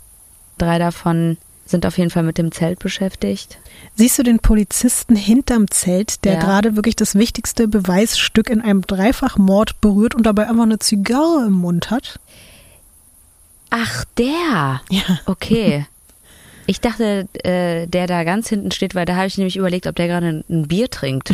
[0.59, 1.37] Drei davon
[1.71, 3.57] sind auf jeden Fall mit dem Zelt beschäftigt.
[3.95, 6.39] Siehst du den Polizisten hinterm Zelt, der Ja.
[6.39, 11.53] gerade wirklich das wichtigste Beweisstück in einem Dreifachmord berührt und dabei einfach eine Zigarre im
[11.53, 12.19] Mund hat?
[13.69, 14.81] Ach, der.
[14.89, 15.19] Ja.
[15.25, 15.85] Okay.
[16.67, 19.95] Ich dachte, äh, der da ganz hinten steht, weil da habe ich nämlich überlegt, ob
[19.95, 21.33] der gerade ein, ein Bier trinkt.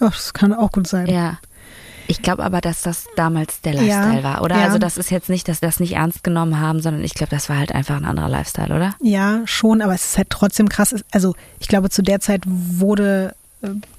[0.00, 1.06] Ja, das kann auch gut sein.
[1.06, 1.38] ja.
[2.10, 4.56] Ich glaube aber, dass das damals der Lifestyle Ja, war, oder?
[4.56, 4.64] ja.
[4.64, 7.30] Also das ist jetzt nicht, dass wir das nicht ernst genommen haben, sondern ich glaube,
[7.30, 8.94] das war halt einfach ein anderer Lifestyle, oder?
[9.00, 10.94] Ja, schon, aber es ist halt trotzdem krass.
[11.12, 13.34] Also ich glaube, zu der Zeit wurde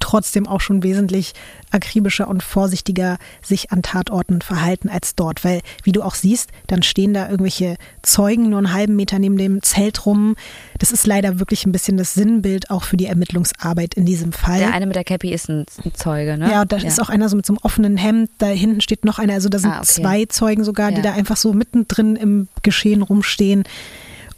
[0.00, 1.32] trotzdem auch schon wesentlich
[1.70, 5.44] akribischer und vorsichtiger sich an Tatorten verhalten als dort.
[5.44, 9.36] Weil, wie du auch siehst, dann stehen da irgendwelche Zeugen nur einen halben Meter neben
[9.38, 10.36] dem Zelt rum.
[10.78, 14.58] Das ist leider wirklich ein bisschen das Sinnbild auch für die Ermittlungsarbeit in diesem Fall.
[14.58, 16.50] Der eine mit der Cappy ist ein, Zeuge, ne?
[16.50, 19.04] Ja, und da ist auch einer so mit so einem offenen Hemd, da hinten steht
[19.04, 19.86] noch einer, also da sind Ah, okay.
[19.86, 21.02] zwei Zeugen sogar, die Ja.
[21.02, 23.64] da einfach so mittendrin im Geschehen rumstehen.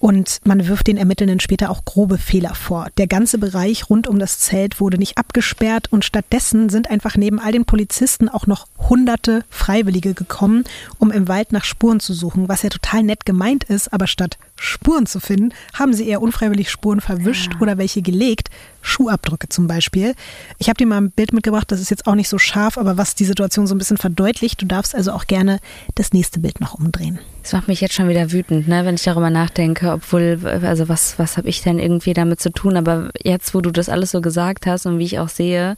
[0.05, 2.89] Und man wirft den Ermittelnden später auch grobe Fehler vor.
[2.99, 7.41] Der ganze Bereich rund um das Zelt wurde nicht abgesperrt und stattdessen sind einfach neben
[7.41, 10.65] all den Polizisten auch noch hunderte Freiwillige gekommen,
[10.99, 14.37] um im Wald nach Spuren zu suchen, was ja total nett gemeint ist, aber statt
[14.57, 18.51] Spuren zu finden, haben sie eher unfreiwillig Spuren verwischt oder welche gelegt,
[18.85, 20.15] Schuhabdrücke zum Beispiel.
[20.59, 22.97] Ich habe dir mal ein Bild mitgebracht, das ist jetzt auch nicht so scharf, aber
[22.97, 24.61] was die Situation so ein bisschen verdeutlicht.
[24.61, 25.59] Du darfst also auch gerne
[25.95, 27.19] das nächste Bild noch umdrehen.
[27.43, 31.19] Das macht mich jetzt schon wieder wütend, ne, wenn ich darüber nachdenke, obwohl, also was,
[31.19, 32.77] was habe ich denn irgendwie damit zu tun?
[32.77, 35.77] Aber jetzt, wo du das alles so gesagt hast und wie ich auch sehe,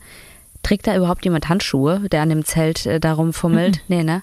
[0.62, 3.80] trägt da überhaupt jemand Handschuhe, der an dem Zelt äh, da rumfummelt?
[3.88, 4.22] Nee, ne?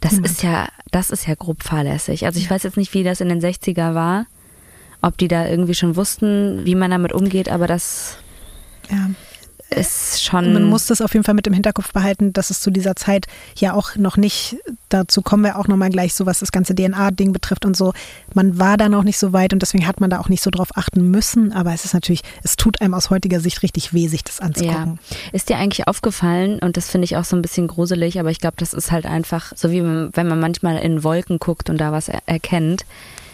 [0.00, 2.26] Das ist ja, das ist ja grob fahrlässig.
[2.26, 4.26] Also ich weiß jetzt nicht, wie das in den 60er war,
[5.02, 8.16] ob die da irgendwie schon wussten, wie man damit umgeht, aber das
[8.90, 9.10] Ja.
[9.70, 10.52] ist schon.
[10.52, 13.26] Man muss das auf jeden Fall mit im Hinterkopf behalten, dass es zu dieser Zeit
[13.56, 14.56] ja auch noch nicht,
[14.90, 17.94] dazu kommen wir auch nochmal gleich, so was das ganze DNA-Ding betrifft und so.
[18.34, 20.50] Man war da noch nicht so weit und deswegen hat man da auch nicht so
[20.50, 21.52] drauf achten müssen.
[21.54, 24.44] Aber es ist natürlich, es tut einem aus heutiger Sicht richtig weh, sich das Ja.
[24.44, 24.98] anzugucken.
[25.32, 28.40] Ist dir eigentlich aufgefallen, und das finde ich auch so ein bisschen gruselig, aber ich
[28.40, 31.92] glaube, das ist halt einfach, so wie wenn man manchmal in Wolken guckt und da
[31.92, 32.84] was er erkennt.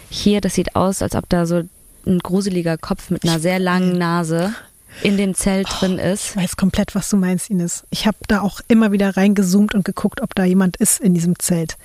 [0.09, 1.63] Hier, das sieht aus, als ob da so
[2.05, 4.53] ein gruseliger Kopf mit einer sehr langen Nase
[5.03, 6.31] in dem Zelt drin ist.
[6.31, 7.83] Ich weiß komplett, was du meinst, Ines.
[7.91, 11.37] Ich habe da auch immer wieder reingezoomt und geguckt, ob da jemand ist in diesem
[11.39, 11.77] Zelt.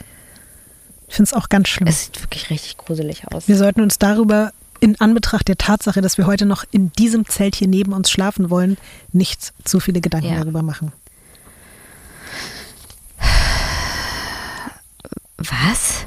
[1.09, 1.87] Ich finde es auch ganz schlimm.
[1.87, 3.47] Es sieht wirklich richtig gruselig aus.
[3.47, 7.55] Wir sollten uns darüber in Anbetracht der Tatsache, dass wir heute noch in diesem Zelt
[7.55, 8.77] hier neben uns schlafen wollen,
[9.13, 10.41] nicht zu viele Gedanken Ja.
[10.41, 10.93] darüber machen.
[15.39, 16.07] Was?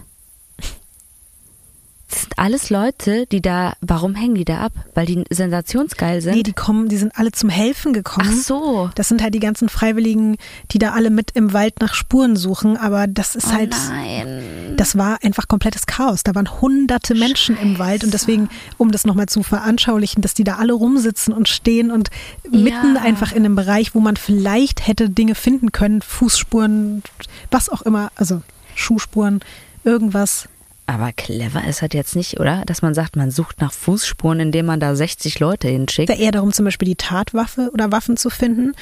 [2.17, 4.71] Das sind alles Leute, die da, warum hängen die da ab?
[4.95, 6.33] Weil die sensationsgeil sind?
[6.33, 8.27] Nee, die kommen, die sind alle zum Helfen gekommen.
[8.31, 8.89] Ach so.
[8.95, 10.37] Das sind halt die ganzen Freiwilligen,
[10.71, 14.73] die da alle mit im Wald nach Spuren suchen, aber das ist Oh halt, nein.
[14.77, 16.23] das war einfach komplettes Chaos.
[16.23, 18.49] Da waren hunderte Menschen im Wald und deswegen,
[18.79, 22.09] um das nochmal zu veranschaulichen, dass die da alle rumsitzen und stehen und
[22.49, 23.01] mitten Ja.
[23.03, 27.03] einfach in einem Bereich, wo man vielleicht hätte Dinge finden können, Fußspuren,
[27.51, 28.41] was auch immer, also
[28.73, 29.41] Schuhspuren,
[29.83, 30.49] irgendwas.
[30.89, 32.63] Aber clever ist halt jetzt nicht, oder?
[32.65, 36.09] Dass man sagt, man sucht nach Fußspuren, indem man da 60 Leute hinschickt.
[36.09, 38.73] da eher darum, zum Beispiel die Tatwaffe oder Waffen zu finden.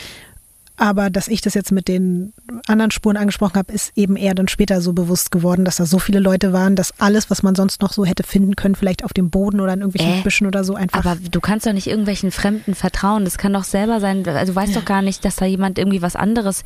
[0.77, 2.33] Aber dass ich das jetzt mit den
[2.67, 5.99] anderen Spuren angesprochen habe, ist eben eher dann später so bewusst geworden, dass da so
[5.99, 9.13] viele Leute waren, dass alles, was man sonst noch so hätte finden können, vielleicht auf
[9.13, 11.05] dem Boden oder in irgendwelchen Äh, Büschen oder so einfach.
[11.05, 13.23] Aber du kannst doch nicht irgendwelchen Fremden vertrauen.
[13.23, 14.27] Das kann doch selber sein.
[14.27, 16.63] Also du weißt doch gar nicht, dass da jemand irgendwie was anderes.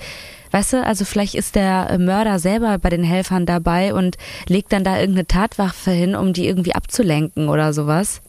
[0.52, 4.18] Weißt du, also vielleicht ist der Mörder selber bei den Helfern dabei und
[4.48, 8.22] legt dann da irgendeine Tatwaffe hin, um die irgendwie abzulenken oder sowas.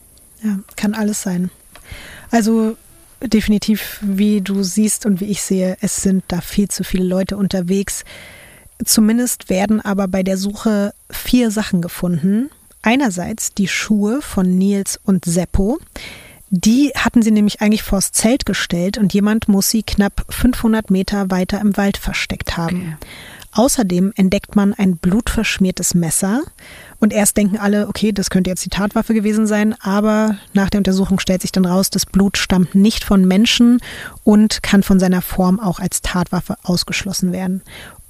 [0.42, 1.50] Ja, kann alles sein.
[2.30, 2.76] Also
[3.22, 7.36] definitiv, wie du siehst und wie ich sehe, es sind da viel zu viele Leute
[7.36, 8.04] unterwegs.
[8.84, 12.50] Zumindest werden aber bei der Suche vier Sachen gefunden.
[12.82, 15.78] Einerseits die Schuhe von Nils und Seppo.
[16.48, 21.30] Die hatten sie nämlich eigentlich vors Zelt gestellt und jemand muss sie knapp 500 Meter
[21.30, 22.96] weiter im Wald versteckt haben.
[23.52, 26.42] Außerdem entdeckt man ein blutverschmiertes Messer
[27.00, 30.78] und erst denken alle, okay, das könnte jetzt die Tatwaffe gewesen sein, aber nach der
[30.78, 33.80] Untersuchung stellt sich dann raus, das Blut stammt nicht von Menschen
[34.22, 37.62] und kann von seiner Form auch als Tatwaffe ausgeschlossen werden.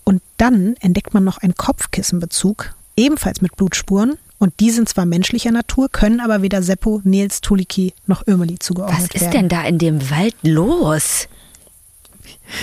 [0.05, 4.18] Und dann entdeckt man noch einen Kopfkissenbezug, ebenfalls mit Blutspuren.
[4.38, 8.99] Und die sind zwar menschlicher Natur, können aber weder Seppo, Nils, Tuliki noch Ömeli zugeordnet
[8.99, 9.32] Was ist werden.
[9.32, 11.28] denn da in dem Wald los?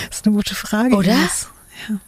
[0.08, 0.94] Das ist eine gute Frage.
[0.96, 1.12] Oder?
[1.12, 2.00] Ja.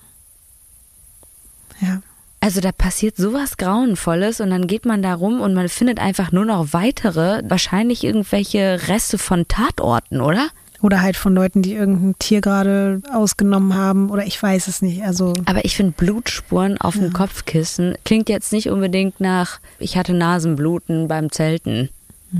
[1.80, 2.02] Ja.
[2.40, 6.32] Also da passiert sowas Grauenvolles und dann geht man da rum und man findet einfach
[6.32, 10.48] nur noch weitere, wahrscheinlich irgendwelche Reste von Tatorten, oder?
[10.80, 15.02] Oder halt von Leuten, die irgendein Tier gerade ausgenommen haben oder ich weiß es nicht.
[15.02, 20.14] Also Aber ich finde Blutspuren auf dem Kopfkissen klingt jetzt nicht unbedingt nach, ich hatte
[20.14, 21.90] Nasenbluten beim Zelten,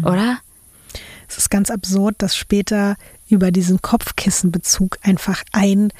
[0.03, 0.39] oder?
[1.31, 2.97] es ist ganz absurd, dass später
[3.29, 5.93] über diesen Kopfkissenbezug einfach ein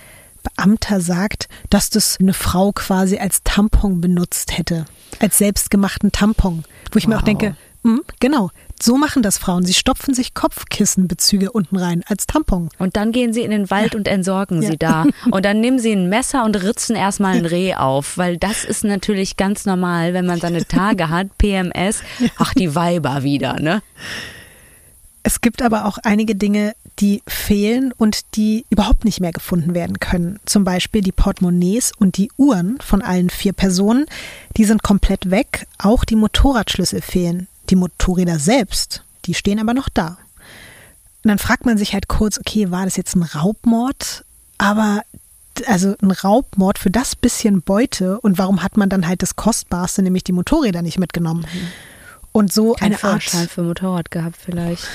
[0.43, 4.85] Beamter sagt, dass das eine Frau quasi als Tampon benutzt hätte.
[5.19, 6.65] Als selbstgemachten Tampon.
[6.93, 7.25] Wo ich mir auch Wow.
[7.27, 8.51] denke, hm, genau,
[8.83, 9.65] so machen das Frauen.
[9.65, 12.69] Sie stopfen sich Kopfkissenbezüge unten rein als Tampon.
[12.79, 15.07] Und dann gehen sie in den Wald und entsorgen sie da.
[15.31, 18.85] Und dann nehmen sie ein Messer und ritzen erstmal ein Reh auf, weil das ist
[18.85, 22.03] natürlich ganz normal, wenn man seine Tage hat, PMS,
[22.39, 23.83] ach die Weiber wieder, ne?
[25.23, 30.01] Es gibt aber auch einige Dinge, die fehlen und die überhaupt nicht mehr gefunden werden
[30.01, 30.39] können.
[30.47, 34.07] Zum Beispiel die Portemonnaies und die Uhren von allen vier Personen.
[34.57, 35.67] Die sind komplett weg.
[35.79, 37.49] Auch die Motorradschlüssel fehlen.
[37.71, 40.19] Die Motorräder selbst, die stehen aber noch da.
[41.23, 44.25] Und dann fragt man sich halt kurz, okay, war das jetzt ein Raubmord?
[44.59, 45.03] Aber
[45.67, 50.03] also ein Raubmord für das bisschen Beute und warum hat man dann halt das Kostbarste,
[50.03, 51.45] nämlich die Motorräder nicht mitgenommen?
[52.33, 54.87] Und so Kein eine Art Führerschein für Motorrad gehabt vielleicht.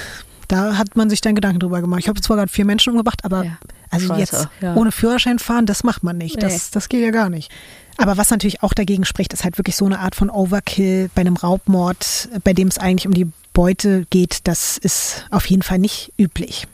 [0.48, 2.00] da hat man sich dann Gedanken drüber gemacht.
[2.02, 3.58] Ich habe zwar gerade vier Menschen umgebracht, aber Ja.
[3.90, 4.76] also Scheiße, jetzt ja.
[4.76, 6.42] ohne Führerschein fahren, das macht man nicht.
[6.42, 6.60] Das, Nee.
[6.72, 7.52] das geht ja gar nicht.
[7.98, 11.22] Aber was natürlich auch dagegen spricht, ist halt wirklich so eine Art von Overkill bei
[11.22, 14.40] einem Raubmord, bei dem es eigentlich um die Beute geht.
[14.48, 16.68] Das ist auf jeden Fall nicht üblich.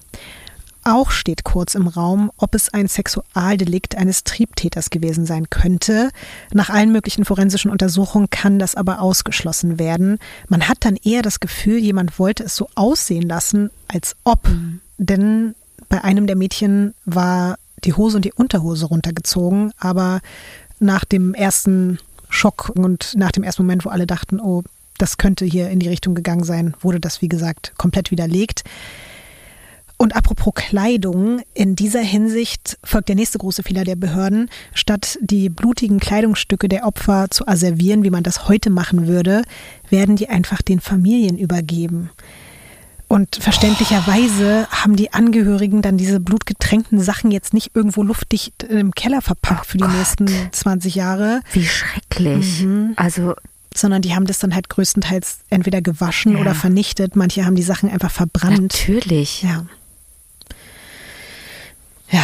[0.84, 6.09] Auch steht kurz im Raum, ob es ein Sexualdelikt eines Triebtäters gewesen sein könnte.
[6.53, 10.17] Nach allen möglichen forensischen Untersuchungen kann das aber ausgeschlossen werden.
[10.47, 14.47] Man hat dann eher das Gefühl, jemand wollte es so aussehen lassen, als ob.
[14.97, 15.55] Denn
[15.88, 20.21] bei einem der Mädchen war die Hose und die Unterhose runtergezogen, aber
[20.79, 24.63] nach dem ersten Schock und nach dem ersten Moment, wo alle dachten, oh,
[24.97, 28.63] das könnte hier in die Richtung gegangen sein, wurde das, wie gesagt, komplett widerlegt.
[30.01, 34.49] Und apropos Kleidung, in dieser Hinsicht folgt der nächste große Fehler der Behörden.
[34.73, 39.43] Statt die blutigen Kleidungsstücke der Opfer zu asservieren, wie man das heute machen würde,
[39.91, 42.09] werden die einfach den Familien übergeben.
[43.09, 49.21] Und verständlicherweise haben die Angehörigen dann diese blutgetränkten Sachen jetzt nicht irgendwo luftdicht im Keller
[49.21, 52.65] verpackt für die nächsten 20 Jahre, Wie schrecklich.
[52.95, 53.35] Also
[53.75, 56.39] sondern die haben das dann halt größtenteils entweder gewaschen Ja.
[56.39, 57.15] oder vernichtet.
[57.15, 58.61] Manche haben die Sachen einfach verbrannt.
[58.61, 59.43] natürlich.
[59.43, 59.67] Ja.
[62.12, 62.24] Ja.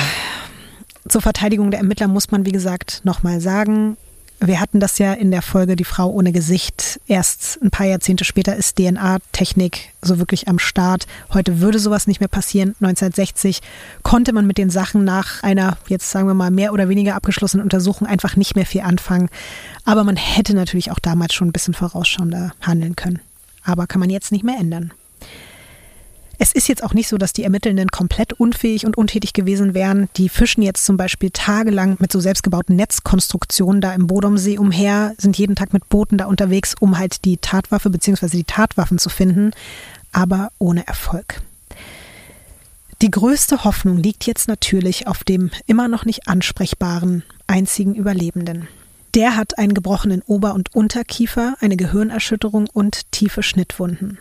[1.07, 3.97] Zur Verteidigung der Ermittler muss man, wie gesagt, nochmal sagen,
[4.39, 6.99] wir hatten das ja in der Folge Die Frau ohne Gesicht.
[7.07, 11.07] Erst ein paar Jahrzehnte später ist DNA-Technik so wirklich am Start.
[11.33, 12.75] Heute würde sowas nicht mehr passieren.
[12.81, 13.61] 1960
[14.03, 17.63] konnte man mit den Sachen nach einer, jetzt sagen wir mal, mehr oder weniger abgeschlossenen
[17.63, 19.29] Untersuchung einfach nicht mehr viel anfangen.
[19.85, 23.21] Aber man hätte natürlich auch damals schon ein bisschen vorausschauender handeln können.
[23.63, 24.93] Aber kann man jetzt nicht mehr ändern.
[26.39, 30.07] Es ist jetzt auch nicht so, dass die Ermittelnden komplett unfähig und untätig gewesen wären.
[30.17, 35.37] Die fischen jetzt zum Beispiel tagelang mit so selbstgebauten Netzkonstruktionen da im Bodomsee umher, sind
[35.37, 38.27] jeden Tag mit Booten da unterwegs, um halt die Tatwaffe bzw.
[38.29, 39.51] die Tatwaffen zu finden,
[40.11, 41.41] aber ohne Erfolg.
[43.01, 48.67] Die größte Hoffnung liegt jetzt natürlich auf dem immer noch nicht ansprechbaren einzigen Überlebenden.
[49.15, 54.19] Der hat einen gebrochenen Ober- und Unterkiefer, eine Gehirnerschütterung und tiefe Schnittwunden.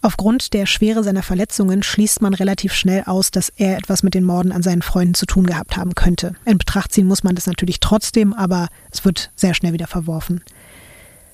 [0.00, 4.24] Aufgrund der Schwere seiner Verletzungen schließt man relativ schnell aus, dass er etwas mit den
[4.24, 6.34] Morden an seinen Freunden zu tun gehabt haben könnte.
[6.44, 10.42] In Betracht ziehen muss man das natürlich trotzdem, aber es wird sehr schnell wieder verworfen.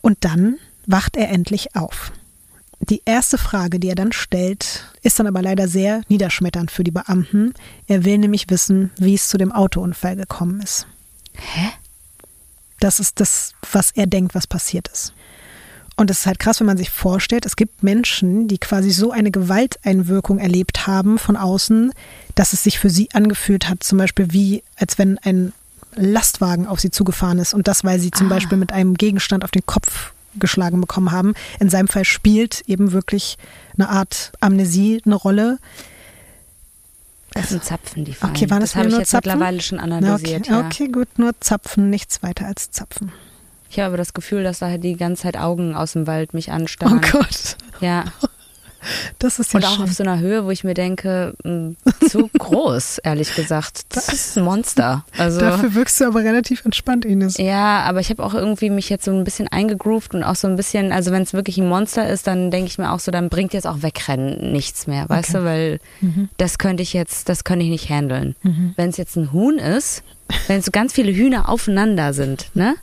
[0.00, 0.56] Und dann
[0.86, 2.12] wacht er endlich auf.
[2.80, 6.90] Die erste Frage, die er dann stellt, ist dann aber leider sehr niederschmetternd für die
[6.90, 7.54] Beamten.
[7.86, 10.86] Er will nämlich wissen, wie es zu dem Autounfall gekommen ist.
[11.34, 11.70] Hä?
[12.80, 15.14] Das ist das, was er denkt, was passiert ist.
[15.96, 19.12] Und es ist halt krass, wenn man sich vorstellt, es gibt Menschen, die quasi so
[19.12, 21.92] eine Gewalteinwirkung erlebt haben von außen,
[22.34, 25.52] dass es sich für sie angefühlt hat, zum Beispiel wie, als wenn ein
[25.94, 27.54] Lastwagen auf sie zugefahren ist.
[27.54, 28.30] Und das, weil sie zum Ah.
[28.30, 31.34] Beispiel mit einem Gegenstand auf den Kopf geschlagen bekommen haben.
[31.60, 33.38] In seinem Fall spielt eben wirklich
[33.78, 35.58] eine Art Amnesie eine Rolle.
[37.34, 38.32] Das sind Zapfen, die fallen.
[38.34, 39.30] Okay, waren das das habe ich jetzt Zapfen?
[39.30, 40.42] mittlerweile schon Na, analysiert.
[40.42, 40.66] okay, ja.
[40.66, 43.12] okay, gut, nur Zapfen, nichts weiter als Zapfen.
[43.74, 46.52] Ich habe aber das Gefühl, dass da die ganze Zeit Augen aus dem Wald mich
[46.52, 47.00] anstarren.
[47.04, 48.04] Oh Gott, Ja.
[49.18, 49.84] das ist ja Und auch schön.
[49.84, 51.72] auf so einer Höhe, wo ich mir denke, mh,
[52.08, 53.80] zu groß, ehrlich gesagt.
[53.88, 55.04] Das ist ein Monster.
[55.18, 57.36] Also Dafür wirkst du aber relativ entspannt, Ines.
[57.38, 60.46] ja, aber ich habe auch irgendwie mich jetzt so ein bisschen eingegroovt und auch so
[60.46, 63.10] ein bisschen, also wenn es wirklich ein Monster ist, dann denke ich mir auch so,
[63.10, 65.38] dann bringt jetzt auch Wegrennen nichts mehr, weißt Okay.
[65.38, 65.80] du, weil
[66.36, 68.36] das könnte ich jetzt, das könnte ich nicht handeln.
[68.76, 70.04] Wenn es jetzt ein Huhn ist,
[70.46, 72.76] wenn so ganz viele Hühner aufeinander sind, ne?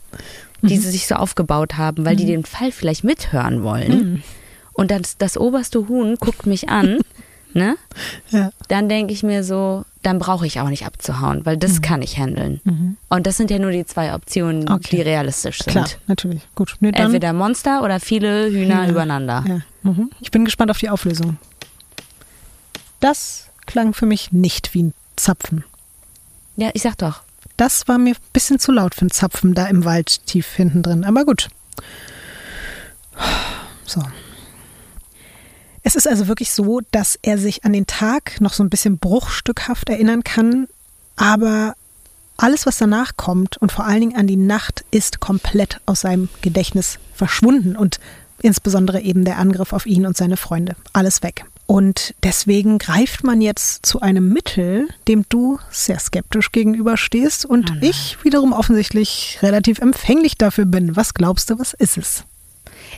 [0.61, 4.23] Die sie sich so aufgebaut haben, weil die den Fall vielleicht mithören wollen.
[4.73, 6.99] Und das, das oberste Huhn guckt mich an,
[7.53, 7.75] ne?
[8.29, 8.51] Ja.
[8.69, 12.17] Dann denke ich mir so, dann brauche ich auch nicht abzuhauen, weil das kann ich
[12.17, 12.97] handeln.
[13.09, 14.95] Und das sind ja nur die zwei Optionen, Okay.
[14.97, 15.71] die realistisch sind.
[15.73, 16.41] Klar, natürlich.
[16.55, 16.75] Gut.
[16.79, 18.89] Nee, Entweder Monster oder viele Hühner Ja.
[18.89, 19.43] übereinander.
[19.47, 19.59] Ja.
[19.91, 20.09] Mhm.
[20.21, 21.37] Ich bin gespannt auf die Auflösung.
[22.99, 25.63] Das klang für mich nicht wie ein Zapfen.
[26.55, 27.21] Ja, ich sag doch.
[27.61, 30.81] Das war mir ein bisschen zu laut für ein Zapfen da im Wald tief hinten
[30.81, 31.03] drin.
[31.03, 31.49] Aber gut.
[33.85, 34.01] So.
[35.83, 38.97] Es ist also wirklich so, dass er sich an den Tag noch so ein bisschen
[38.97, 40.69] bruchstückhaft erinnern kann,
[41.17, 41.75] aber
[42.35, 46.29] alles, was danach kommt und vor allen Dingen an die Nacht, ist komplett aus seinem
[46.41, 47.99] Gedächtnis verschwunden und
[48.41, 50.75] insbesondere eben der Angriff auf ihn und seine Freunde.
[50.93, 51.45] Alles weg.
[51.71, 58.17] Und deswegen greift man jetzt zu einem Mittel, dem du sehr skeptisch gegenüberstehst und ich
[58.23, 60.97] wiederum offensichtlich relativ empfänglich dafür bin.
[60.97, 62.25] Was glaubst du, was ist es?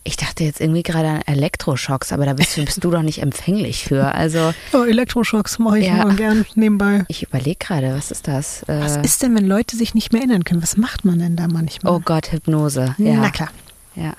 [0.04, 3.22] Ich dachte jetzt irgendwie gerade an Elektroschocks, aber da bist du, bist du doch nicht
[3.22, 4.16] empfänglich für.
[4.16, 6.02] Also Oh, Elektroschocks mache ich Ja.
[6.02, 7.06] immer gern nebenbei.
[7.10, 8.64] ich überlege gerade, was ist das?
[8.64, 10.64] Äh, Was ist denn, wenn Leute sich nicht mehr erinnern können?
[10.64, 11.94] Was macht man denn da manchmal?
[11.94, 12.96] oh Gott, Hypnose.
[12.98, 13.14] Ja.
[13.18, 13.50] Na klar.
[13.96, 14.14] Ja.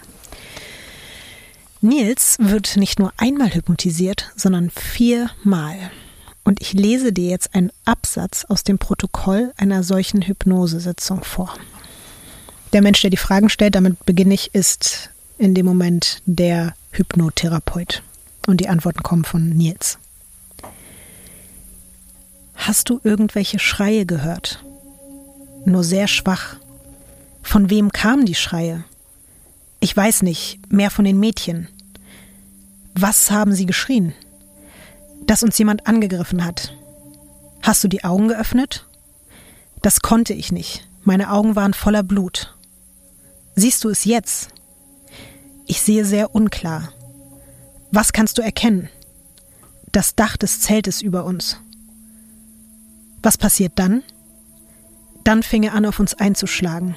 [1.84, 5.76] Nils wird nicht nur einmal hypnotisiert, sondern viermal.
[6.42, 11.54] Und ich lese dir jetzt einen Absatz aus dem Protokoll einer solchen Hypnosesitzung vor.
[12.72, 18.02] Der Mensch, der die Fragen stellt, damit beginne ich, ist in dem Moment der Hypnotherapeut.
[18.46, 19.98] Und die Antworten kommen von Nils.
[22.54, 24.64] Hast du irgendwelche Schreie gehört?
[25.66, 26.56] Nur sehr schwach.
[27.42, 28.84] Von wem kamen die Schreie?
[29.80, 31.68] Ich weiß nicht, mehr von den Mädchen.
[32.94, 34.14] Was haben sie geschrien?
[35.26, 36.76] Dass uns jemand angegriffen hat.
[37.62, 38.86] Hast du die Augen geöffnet?
[39.82, 40.86] Das konnte ich nicht.
[41.02, 42.54] Meine Augen waren voller Blut.
[43.56, 44.48] Siehst du es jetzt?
[45.66, 46.92] Ich sehe sehr unklar.
[47.90, 48.88] Was kannst du erkennen?
[49.92, 51.58] Das Dach des Zeltes über uns.
[53.22, 54.02] Was passiert dann?
[55.24, 56.96] Dann fing er an, auf uns einzuschlagen.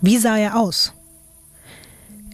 [0.00, 0.92] Wie sah er aus?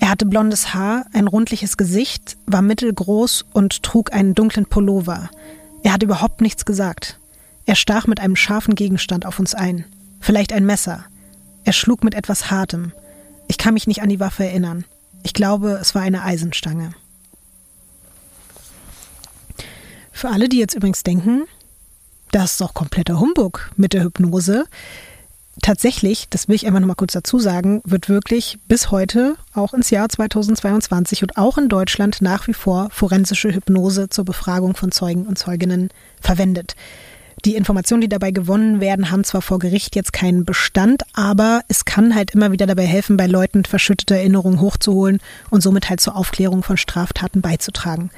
[0.01, 5.30] Er hatte blondes Haar, ein rundliches Gesicht, war mittelgroß und trug einen dunklen Pullover.
[5.82, 7.18] Er hatte überhaupt nichts gesagt.
[7.64, 9.84] Er stach mit einem scharfen Gegenstand auf uns ein.
[10.20, 11.05] Vielleicht ein Messer.
[11.64, 12.92] Er schlug mit etwas Hartem.
[13.49, 14.84] Ich kann mich nicht an die Waffe erinnern.
[15.22, 16.92] Ich glaube, es war eine Eisenstange.
[20.12, 21.42] Für alle, die jetzt übrigens denken,
[22.30, 24.66] das ist doch kompletter Humbug mit der Hypnose,
[25.66, 29.90] tatsächlich, das will ich einfach nochmal kurz dazu sagen, wird wirklich bis heute, auch ins
[29.90, 35.26] Jahr 2022 und auch in Deutschland nach wie vor forensische Hypnose zur Befragung von Zeugen
[35.26, 35.88] und Zeuginnen
[36.20, 36.76] verwendet.
[37.44, 41.84] Die Informationen, die dabei gewonnen werden, haben zwar vor Gericht jetzt keinen Bestand, aber es
[41.84, 45.18] kann halt immer wieder dabei helfen, bei Leuten verschüttete Erinnerungen hochzuholen
[45.50, 48.10] und somit halt zur Aufklärung von Straftaten beizutragen.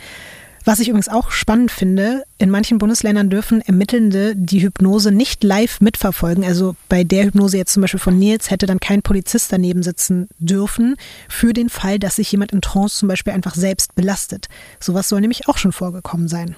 [0.68, 5.80] Was ich übrigens auch spannend finde, in manchen Bundesländern dürfen Ermittelnde die Hypnose nicht live
[5.80, 6.44] mitverfolgen.
[6.44, 10.28] Also bei der Hypnose jetzt zum Beispiel von Nils hätte dann kein Polizist daneben sitzen
[10.38, 10.96] dürfen,
[11.26, 14.50] für den Fall, dass sich jemand in Trance zum Beispiel einfach selbst belastet.
[14.78, 16.54] Sowas soll nämlich auch schon vorgekommen sein.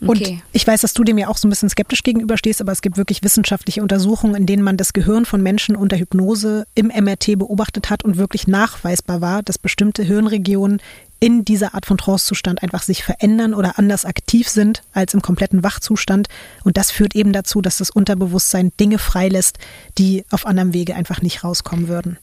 [0.00, 0.42] Und Okay.
[0.52, 2.96] ich weiß, dass du dem ja auch so ein bisschen skeptisch gegenüberstehst, aber es gibt
[2.96, 7.90] wirklich wissenschaftliche Untersuchungen, in denen man das Gehirn von Menschen unter Hypnose im MRT beobachtet
[7.90, 10.80] hat und wirklich nachweisbar war, dass bestimmte Hirnregionen
[11.22, 15.62] in dieser Art von Trancezustand einfach sich verändern oder anders aktiv sind als im kompletten
[15.62, 16.28] Wachzustand.
[16.64, 19.58] Und das führt eben dazu, dass das Unterbewusstsein Dinge freilässt,
[19.98, 22.18] die auf anderem Wege einfach nicht rauskommen würden.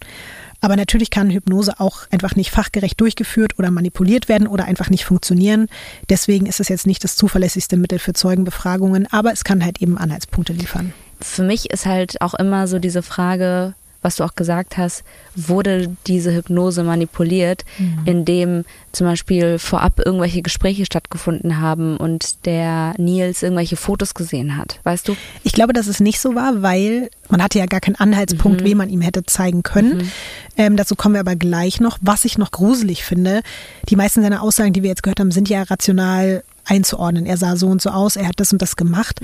[0.61, 5.05] Aber natürlich kann Hypnose auch einfach nicht fachgerecht durchgeführt oder manipuliert werden oder einfach nicht
[5.05, 5.67] funktionieren.
[6.09, 9.97] Deswegen ist es jetzt nicht das zuverlässigste Mittel für Zeugenbefragungen, aber es kann halt eben
[9.97, 10.93] Anhaltspunkte liefern.
[11.21, 15.03] Für mich ist halt auch immer so diese Frage, was du auch gesagt hast,
[15.35, 17.65] wurde diese Hypnose manipuliert,
[18.05, 24.79] indem zum Beispiel vorab irgendwelche Gespräche stattgefunden haben und der Nils irgendwelche Fotos gesehen hat.
[24.83, 25.15] Weißt du?
[25.43, 28.77] Ich glaube, dass es nicht so war, weil man hatte ja gar keinen Anhaltspunkt, wen
[28.77, 30.11] man ihm hätte zeigen können.
[30.57, 31.97] Ähm, dazu kommen wir aber gleich noch.
[32.01, 33.41] Was ich noch gruselig finde,
[33.89, 37.25] die meisten seiner Aussagen, die wir jetzt gehört haben, sind ja rational einzuordnen.
[37.25, 39.19] Er sah so und so aus, er hat das und das gemacht.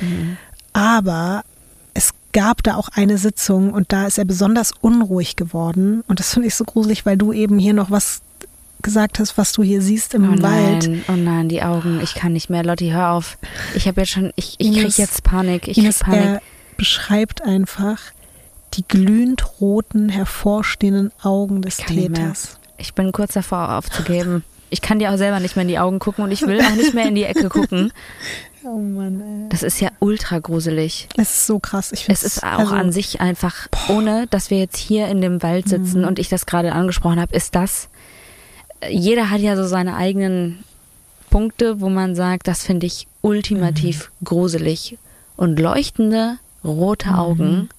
[0.73, 1.52] Aber es
[2.33, 6.03] gab da auch eine Sitzung und da ist er besonders unruhig geworden.
[6.07, 8.21] Und das finde ich so gruselig, weil du eben hier noch was
[8.81, 10.87] gesagt hast, was du hier siehst im oh Wald.
[10.87, 12.63] nein, oh nein, die Augen, ich kann nicht mehr.
[12.63, 13.37] Lotti, hör auf.
[13.75, 15.67] Ich habe jetzt schon, ich, ich krieg Ines- jetzt Panik.
[15.69, 16.19] Ich krieg Ines, Panik.
[16.25, 16.41] er
[16.75, 17.99] beschreibt einfach
[18.73, 22.11] die glühend roten, hervorstehenden Augen des mehr.
[22.11, 22.57] Täters.
[22.77, 24.43] Ich bin kurz davor aufzugeben.
[24.69, 26.75] Ich kann dir auch selber nicht mehr in die Augen gucken und ich will auch
[26.75, 27.93] nicht mehr in die Ecke gucken.
[28.65, 29.49] Oh Mann, ey.
[29.49, 31.07] Das ist ja ultra gruselig.
[31.17, 31.91] Es ist so krass.
[31.91, 35.43] Ich Es ist auch also, an sich einfach, ohne dass wir jetzt hier in dem
[35.43, 36.07] Wald sitzen Mhm.
[36.07, 37.89] und ich das gerade angesprochen habe, ist das,
[38.89, 40.63] jeder hat ja so seine eigenen
[41.29, 44.25] Punkte, wo man sagt, das finde ich ultimativ Mhm.
[44.25, 44.97] gruselig.
[45.35, 47.69] Und leuchtende rote Augen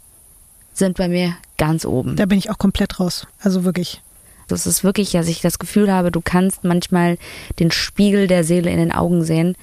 [0.74, 2.16] sind bei mir ganz oben.
[2.16, 3.26] Da bin ich auch komplett raus.
[3.40, 4.02] Also wirklich.
[4.48, 7.16] Das ist wirklich, dass ich das Gefühl habe, du kannst manchmal
[7.58, 9.56] den Spiegel der Seele in den Augen sehen,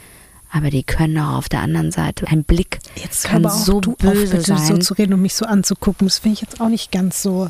[0.52, 2.28] aber die können auch auf der anderen Seite.
[2.28, 4.82] Ein Blick Jetzt kann aber auch so du auf, böse bitte so sein.
[4.82, 6.08] zu reden und mich so anzugucken.
[6.08, 7.49] Das finde ich jetzt auch nicht ganz so.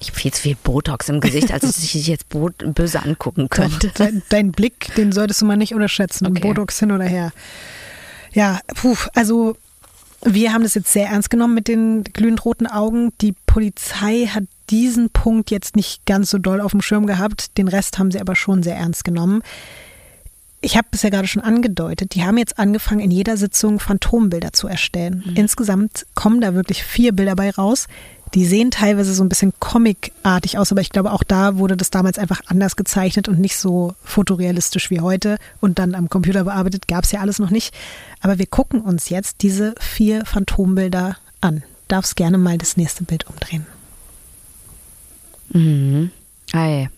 [0.00, 3.48] Ich habe viel zu viel Botox im Gesicht, als dass ich dich jetzt böse angucken
[3.48, 3.88] könnte.
[3.88, 6.28] Doch, dein, dein Blick, den solltest du mal nicht unterschätzen.
[6.28, 6.40] Okay.
[6.40, 7.32] Botox hin oder her.
[8.32, 9.56] Ja, puh, also
[10.22, 13.12] wir haben das jetzt sehr ernst genommen mit den glühend roten Augen.
[13.20, 17.58] Die Polizei hat diesen Punkt jetzt nicht ganz so doll auf dem Schirm gehabt.
[17.58, 19.42] Den Rest haben sie aber schon sehr ernst genommen.
[20.68, 24.52] Ich habe es ja gerade schon angedeutet, die haben jetzt angefangen, in jeder Sitzung Phantombilder
[24.52, 25.24] zu erstellen.
[25.34, 27.86] Insgesamt kommen da wirklich vier Bilder bei raus.
[28.34, 31.88] Die sehen teilweise so ein bisschen comicartig aus, aber ich glaube, auch da wurde das
[31.88, 35.38] damals einfach anders gezeichnet und nicht so fotorealistisch wie heute.
[35.62, 37.74] Und dann am Computer bearbeitet gab es ja alles noch nicht.
[38.20, 41.62] Aber wir gucken uns jetzt diese vier Phantombilder an.
[41.88, 43.64] Darfst gerne mal das nächste Bild umdrehen.
[45.48, 46.10] Mhm.
[46.52, 46.90] Ei.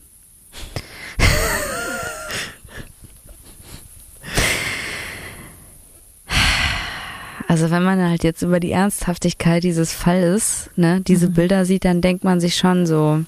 [7.50, 12.00] Also wenn man halt jetzt über die Ernsthaftigkeit dieses Falles, ne, diese Bilder sieht, dann
[12.00, 13.24] denkt man sich schon so,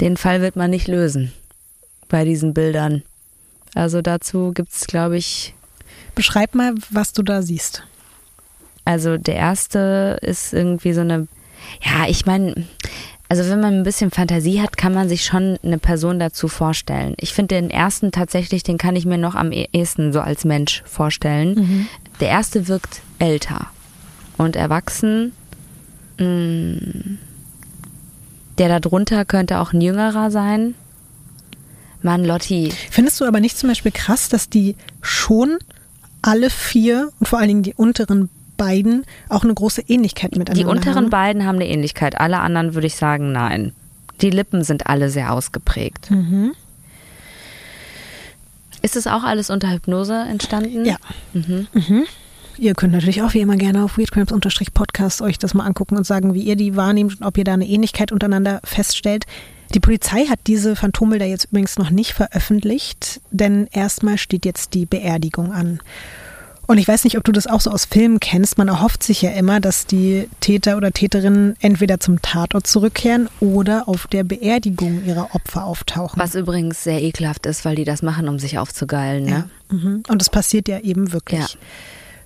[0.00, 1.32] den Fall wird man nicht lösen
[2.08, 3.02] bei diesen Bildern.
[3.74, 5.52] Also dazu gibt's, glaube ich,
[6.14, 7.82] Beschreib mal, was du da siehst.
[8.84, 11.26] Also der erste ist irgendwie so eine,
[11.82, 12.66] ja, ich meine,
[13.28, 17.14] also wenn man ein bisschen Fantasie hat, kann man sich schon eine Person dazu vorstellen.
[17.18, 20.82] Ich finde den ersten tatsächlich, den kann ich mir noch am ehesten so als Mensch
[20.86, 21.88] vorstellen.
[22.20, 23.66] Der erste wirkt älter
[24.38, 25.32] und erwachsen.
[26.18, 27.18] Mm.
[28.58, 30.74] Der da drunter könnte auch ein jüngerer sein.
[32.02, 35.58] Mann, Lotti, Findest du aber nicht zum Beispiel krass, dass die schon
[36.22, 40.78] alle vier und vor allen Dingen die unteren beiden auch eine große Ähnlichkeit miteinander Die
[40.78, 41.10] unteren haben?
[41.10, 42.18] beiden haben eine Ähnlichkeit.
[42.20, 43.72] Alle anderen würde ich sagen, nein.
[44.20, 46.10] Die Lippen sind alle sehr ausgeprägt.
[46.10, 46.52] Mhm.
[48.82, 50.84] Ist es auch alles unter Hypnose entstanden?
[50.84, 50.96] Ja.
[51.32, 51.66] Mhm.
[52.58, 56.32] Ihr könnt natürlich auch wie immer gerne auf weirdcrimes-podcast euch das mal angucken und sagen,
[56.34, 59.26] wie ihr die wahrnehmt und ob ihr da eine Ähnlichkeit untereinander feststellt.
[59.74, 64.86] Die Polizei hat diese Phantombilder jetzt übrigens noch nicht veröffentlicht, denn erstmal steht jetzt die
[64.86, 65.80] Beerdigung an.
[66.66, 68.58] Und ich weiß nicht, ob du das auch so aus Filmen kennst.
[68.58, 73.88] Man erhofft sich ja immer, dass die Täter oder Täterinnen entweder zum Tatort zurückkehren oder
[73.88, 76.20] auf der Beerdigung ihrer Opfer auftauchen.
[76.20, 79.24] Was übrigens sehr ekelhaft ist, weil die das machen, um sich aufzugeilen.
[79.24, 79.30] Ne?
[79.30, 79.76] Ja.
[79.76, 80.02] Mhm.
[80.08, 81.40] Und das passiert ja eben wirklich.
[81.40, 81.58] Ja.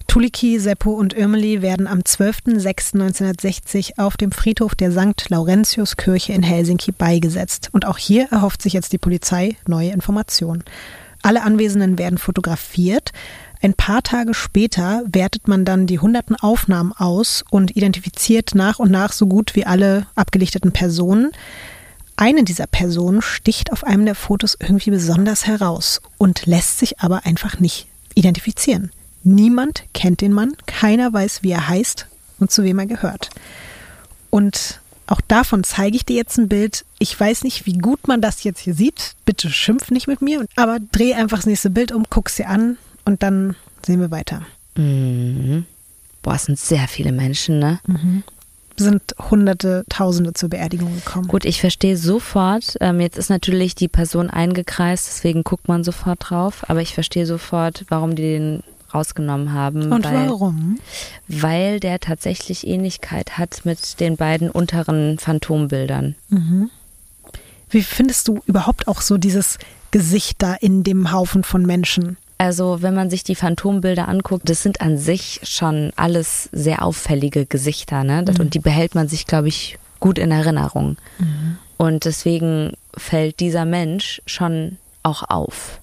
[0.06, 5.28] Tuliki, Seppo und Irmeli werden am 12.06.1960 auf dem Friedhof der St.
[5.28, 7.68] Laurentius-Kirche in Helsinki beigesetzt.
[7.70, 10.64] Und auch hier erhofft sich jetzt die Polizei neue Informationen.
[11.22, 13.12] Alle Anwesenden werden fotografiert.
[13.62, 18.90] Ein paar Tage später wertet man dann die hunderten Aufnahmen aus und identifiziert nach und
[18.90, 21.30] nach so gut wie alle abgelichteten Personen.
[22.16, 27.26] Eine dieser Personen sticht auf einem der Fotos irgendwie besonders heraus und lässt sich aber
[27.26, 28.92] einfach nicht identifizieren.
[29.24, 32.06] Niemand kennt den Mann, keiner weiß, wie er heißt
[32.38, 33.28] und zu wem er gehört.
[34.30, 36.86] Und auch davon zeige ich dir jetzt ein Bild.
[36.98, 39.16] Ich weiß nicht, wie gut man das jetzt hier sieht.
[39.26, 42.78] Bitte schimpf nicht mit mir, aber dreh einfach das nächste Bild um, guck's dir an
[43.10, 44.42] und dann sehen wir weiter.
[44.76, 45.66] Mhm.
[46.22, 47.80] Boah, es sind sehr viele Menschen, ne?
[48.76, 51.26] Sind Hunderte, Tausende zur Beerdigung gekommen.
[51.26, 52.76] Gut, ich verstehe sofort.
[52.80, 56.64] Ähm, jetzt ist natürlich die Person eingekreist, deswegen guckt man sofort drauf.
[56.68, 58.62] Aber ich verstehe sofort, warum die den
[58.94, 59.92] rausgenommen haben.
[59.92, 60.78] Und weil, warum?
[61.26, 66.14] Weil der tatsächlich Ähnlichkeit hat mit den beiden unteren Phantombildern.
[67.70, 69.58] Wie findest du überhaupt auch so dieses
[69.90, 72.16] Gesicht da in dem Haufen von Menschen?
[72.40, 77.44] Also, wenn man sich die Phantombilder anguckt, das sind an sich schon alles sehr auffällige
[77.44, 78.24] Gesichter, ne?
[78.24, 80.96] Das, Und die behält man sich, glaube ich, gut in Erinnerung.
[81.76, 85.82] Und deswegen fällt dieser Mensch schon auch auf.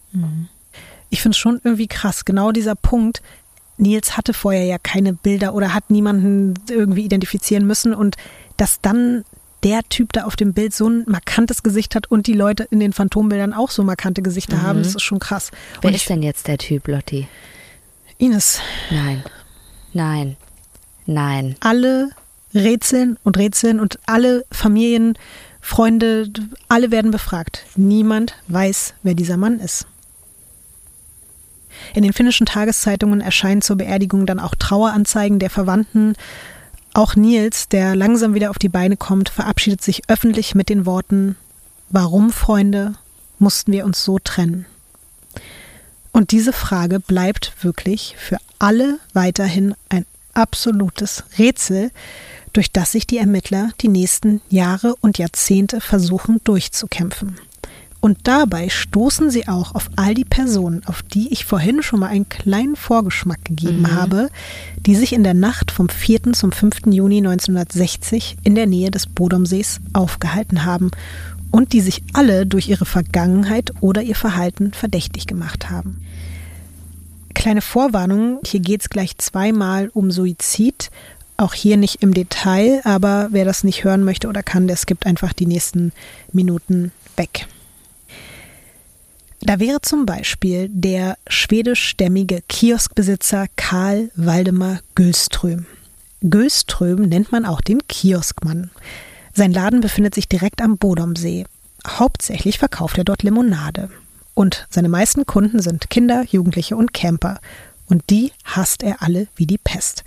[1.12, 3.22] Ich finde es schon irgendwie krass, genau dieser Punkt.
[3.78, 8.16] Nils hatte vorher ja keine Bilder oder hat niemanden irgendwie identifizieren müssen und
[8.58, 9.24] dass dann
[9.64, 12.80] der Typ da auf dem Bild so ein markantes Gesicht hat und die Leute in
[12.80, 15.51] den Phantombildern auch so markante Gesichter haben, das ist schon krass.
[15.82, 17.28] Wer und ist denn jetzt der Typ, Lotti?
[18.18, 19.24] Ines, Nein.
[19.93, 20.38] Nein.
[21.05, 21.55] Nein.
[21.62, 22.10] alle
[22.53, 25.18] rätseln und rätseln und alle Familien,
[25.62, 26.30] Freunde,
[26.68, 27.66] alle werden befragt.
[27.76, 29.86] Niemand weiß, wer dieser Mann ist.
[31.93, 36.16] In den finnischen Tageszeitungen erscheinen zur Beerdigung dann auch Traueranzeigen der Verwandten.
[36.98, 41.36] Auch Nils, der langsam wieder auf die Beine kommt, verabschiedet sich öffentlich mit den Worten
[41.91, 42.95] Warum, Freunde,
[43.38, 44.66] mussten wir uns so trennen?
[46.12, 51.91] Und diese Frage bleibt wirklich für alle weiterhin ein absolutes Rätsel,
[52.52, 57.39] durch das sich die Ermittler die nächsten Jahre und Jahrzehnte versuchen durchzukämpfen.
[58.08, 62.08] Und dabei stoßen sie auch auf all die Personen, auf die ich vorhin schon mal
[62.08, 63.95] einen kleinen Vorgeschmack gegeben mhm.
[63.95, 64.30] habe,
[64.78, 66.32] die sich in der Nacht vom 4.
[66.32, 66.86] zum 5.
[66.86, 70.91] Juni 1960 in der Nähe des Bodomsees aufgehalten haben
[71.51, 76.01] und die sich alle durch ihre Vergangenheit oder ihr Verhalten verdächtig gemacht haben.
[77.34, 80.91] Kleine Vorwarnung, hier geht es gleich zweimal um Suizid.
[81.36, 85.05] Auch hier nicht im Detail, aber wer das nicht hören möchte oder kann, der skippt
[85.05, 85.91] einfach die nächsten
[86.32, 87.47] Minuten weg.
[89.41, 95.65] Da wäre zum Beispiel der schwedischstämmige Kioskbesitzer Karl Waldemar Gülström.
[96.21, 98.71] Gülström nennt man auch den Kioskmann.
[99.33, 101.45] Sein Laden befindet sich direkt am Bodomsee.
[101.88, 103.89] Hauptsächlich verkauft er dort Limonade.
[104.33, 107.39] Und seine meisten Kunden sind Kinder, Jugendliche und Camper.
[107.88, 110.03] Und die hasst er alle wie die Pest.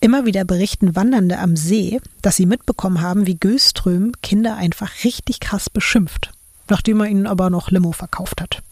[0.00, 5.40] Immer wieder berichten Wandernde am See, dass sie mitbekommen haben, wie Gülström Kinder einfach richtig
[5.40, 6.30] krass beschimpft,
[6.70, 8.62] nachdem er ihnen aber noch Limo verkauft hat.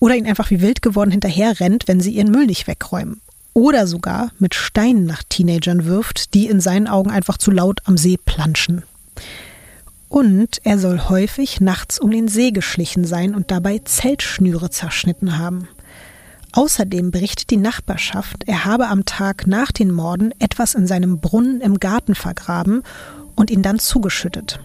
[0.00, 3.20] Oder ihn einfach wie wild geworden hinterher rennt, wenn sie ihren Müll nicht wegräumen.
[3.52, 7.96] Oder sogar mit Steinen nach Teenagern wirft, die in seinen Augen einfach zu laut am
[7.96, 8.82] See planschen.
[10.08, 15.68] Und er soll häufig nachts um den See geschlichen sein und dabei Zeltschnüre zerschnitten haben.
[16.52, 21.60] Außerdem berichtet die Nachbarschaft, er habe am Tag nach den Morden etwas in seinem Brunnen
[21.60, 22.82] im Garten vergraben
[23.34, 24.60] und ihn dann zugeschüttet.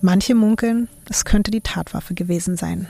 [0.00, 2.88] Manche munkeln, es könnte die Tatwaffe gewesen sein.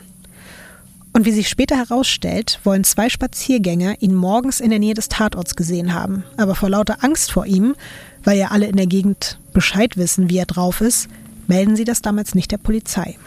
[1.13, 5.55] Und wie sich später herausstellt, wollen zwei Spaziergänger ihn morgens in der Nähe des Tatorts
[5.55, 6.23] gesehen haben.
[6.37, 7.75] Aber vor lauter Angst vor ihm,
[8.23, 11.09] weil ja alle in der Gegend Bescheid wissen, wie er drauf ist,
[11.47, 13.17] melden sie das damals nicht der Polizei.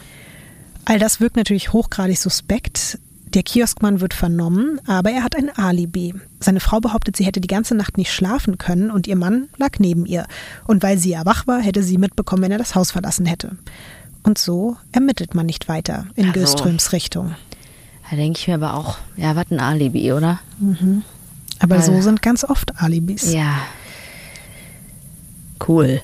[0.86, 2.98] All das wirkt natürlich hochgradig suspekt.
[3.34, 6.14] Der Kioskmann wird vernommen, aber er hat ein Alibi.
[6.40, 9.78] Seine Frau behauptet, sie hätte die ganze Nacht nicht schlafen können und ihr Mann lag
[9.78, 10.26] neben ihr.
[10.66, 13.56] Und weil sie ja wach war, hätte sie mitbekommen, wenn er das Haus verlassen hätte.
[14.22, 17.34] Und so ermittelt man nicht weiter in also, Göströms Richtung.
[18.10, 20.40] Da denke ich mir aber auch, ja, was ein Alibi, oder?
[20.58, 21.02] Mhm.
[21.58, 23.32] Aber weil, so sind ganz oft Alibis.
[23.32, 23.58] Ja.
[25.66, 26.02] Cool.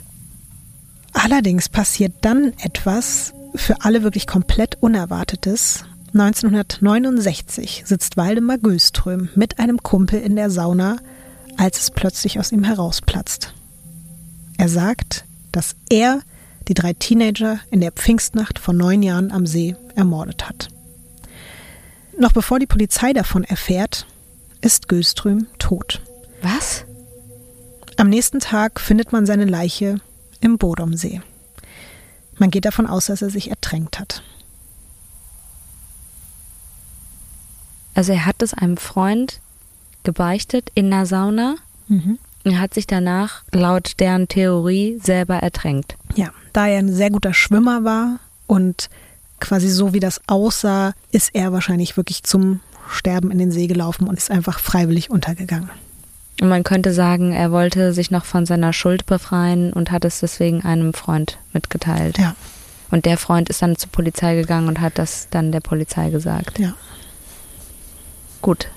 [1.13, 5.85] Allerdings passiert dann etwas für alle wirklich komplett Unerwartetes.
[6.15, 10.97] 1969 sitzt Waldemar Gülström mit einem Kumpel in der Sauna,
[11.57, 13.55] als es plötzlich aus ihm herausplatzt.
[14.57, 16.21] Er sagt, dass er
[16.69, 20.69] die drei Teenager in der Pfingstnacht vor neun Jahren am See ermordet hat.
[22.21, 24.07] Noch bevor die Polizei davon erfährt,
[24.61, 26.03] ist Gülström tot.
[26.43, 26.85] Was?
[27.97, 30.03] Am nächsten Tag findet man seine Leiche
[30.43, 31.23] im Bodomsee.
[32.37, 34.23] Man geht davon aus, dass er sich ertränkt hat.
[37.95, 39.41] Also er hat es einem Freund
[40.03, 41.57] gebeichtet in der Sauna.
[41.89, 42.19] Mhm.
[42.45, 45.97] Er hat sich danach laut deren Theorie selber ertränkt.
[46.17, 48.91] Ja, da er ein sehr guter Schwimmer war und
[49.41, 52.61] quasi so wie das aussah, ist er wahrscheinlich wirklich zum
[52.91, 55.71] Sterben in den See gelaufen und ist einfach freiwillig untergegangen.
[56.41, 60.21] Und man könnte sagen, er wollte sich noch von seiner Schuld befreien und hat es
[60.21, 62.19] deswegen einem Freund mitgeteilt.
[62.19, 62.35] Ja.
[62.91, 66.59] Und der Freund ist dann zur Polizei gegangen und hat das dann der Polizei gesagt.
[66.59, 66.75] Ja.
[68.43, 68.69] Gut.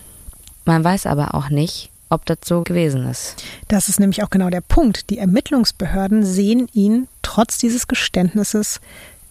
[0.65, 3.43] Man weiß aber auch nicht, ob das so gewesen ist.
[3.69, 5.09] Das ist nämlich auch genau der Punkt.
[5.09, 8.81] Die Ermittlungsbehörden sehen ihn trotz dieses Geständnisses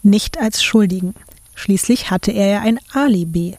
[0.03, 1.15] nicht als Schuldigen.
[1.55, 3.57] Schließlich hatte er ja ein Alibi.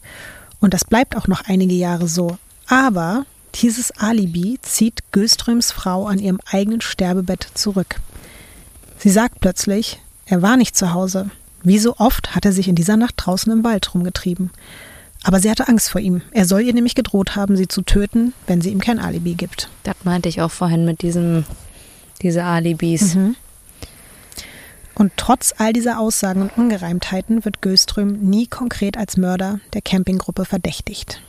[0.60, 2.38] Und das bleibt auch noch einige Jahre so.
[2.68, 3.26] Aber
[3.56, 8.00] dieses Alibi zieht Gülströms Frau an ihrem eigenen Sterbebett zurück.
[8.98, 11.30] Sie sagt plötzlich, er war nicht zu Hause.
[11.64, 14.52] Wie so oft hat er sich in dieser Nacht draußen im Wald rumgetrieben.
[15.24, 16.22] Aber sie hatte Angst vor ihm.
[16.32, 19.70] Er soll ihr nämlich gedroht haben, sie zu töten, wenn sie ihm kein Alibi gibt.
[19.84, 21.46] Das meinte ich auch vorhin mit diesem,
[22.22, 23.16] diese Alibis.
[23.16, 23.36] Mhm.
[24.96, 30.46] Und trotz all dieser Aussagen und Ungereimtheiten wird Gülström nie konkret als Mörder der Campinggruppe
[30.46, 31.22] verdächtigt.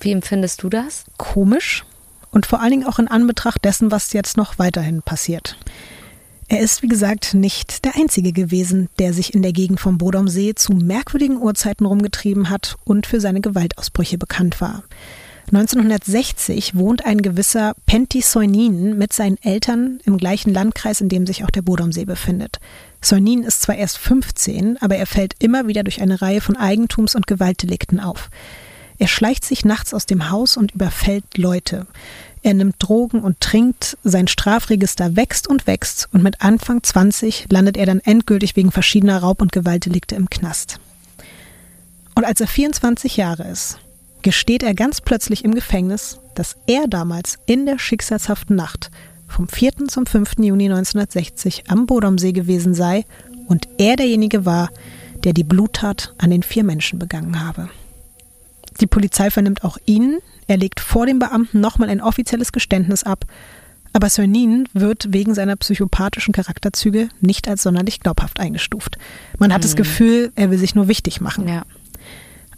[0.00, 1.04] Wie empfindest du das?
[1.16, 1.84] Komisch
[2.30, 5.56] und vor allen Dingen auch in Anbetracht dessen, was jetzt noch weiterhin passiert.
[6.48, 10.54] Er ist, wie gesagt, nicht der Einzige gewesen, der sich in der Gegend vom Bodomsee
[10.54, 14.84] zu merkwürdigen Uhrzeiten rumgetrieben hat und für seine Gewaltausbrüche bekannt war.
[15.52, 21.44] 1960 wohnt ein gewisser Pentti Soinin mit seinen Eltern im gleichen Landkreis, in dem sich
[21.44, 22.58] auch der Bodomsee befindet.
[23.00, 27.14] Soinin ist zwar erst 15, aber er fällt immer wieder durch eine Reihe von Eigentums-
[27.14, 28.30] und Gewaltdelikten auf.
[28.98, 31.86] Er schleicht sich nachts aus dem Haus und überfällt Leute.
[32.42, 37.76] Er nimmt Drogen und trinkt, sein Strafregister wächst und wächst und mit Anfang 20 landet
[37.76, 40.78] er dann endgültig wegen verschiedener Raub- und Gewaltdelikte im Knast.
[42.14, 43.78] Und als er 24 Jahre ist,
[44.22, 48.90] gesteht er ganz plötzlich im Gefängnis, dass er damals in der schicksalshaften Nacht
[49.36, 49.88] vom 4.
[49.88, 50.38] zum 5.
[50.38, 53.04] Juni 1960 am Bodomsee gewesen sei
[53.48, 54.70] und er derjenige war,
[55.24, 57.68] der die Bluttat an den vier Menschen begangen habe.
[58.80, 60.20] Die Polizei vernimmt auch ihn.
[60.46, 63.26] Er legt vor dem Beamten nochmal ein offizielles Geständnis ab.
[63.92, 68.96] Aber Cernin wird wegen seiner psychopathischen Charakterzüge nicht als sonderlich glaubhaft eingestuft.
[69.38, 69.64] Man hat mhm.
[69.64, 71.46] das Gefühl, er will sich nur wichtig machen.
[71.46, 71.64] Ja.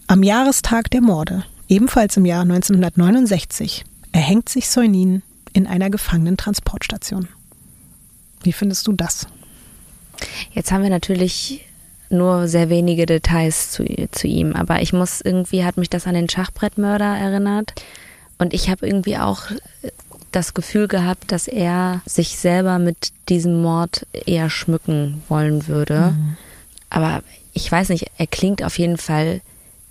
[0.06, 5.22] Am Jahrestag der Morde, ebenfalls im Jahr 1969, erhängt sich Cernin
[5.58, 7.26] in einer Gefangenentransportstation.
[8.44, 9.26] Wie findest du das?
[10.52, 11.66] Jetzt haben wir natürlich
[12.10, 14.54] nur sehr wenige Details zu, zu ihm.
[14.54, 17.74] Aber ich muss irgendwie, hat mich das an den Schachbrettmörder erinnert.
[18.38, 19.42] Und ich habe irgendwie auch
[20.30, 26.14] das Gefühl gehabt, dass er sich selber mit diesem Mord eher schmücken wollen würde.
[26.16, 26.36] Mhm.
[26.88, 29.40] Aber ich weiß nicht, er klingt auf jeden Fall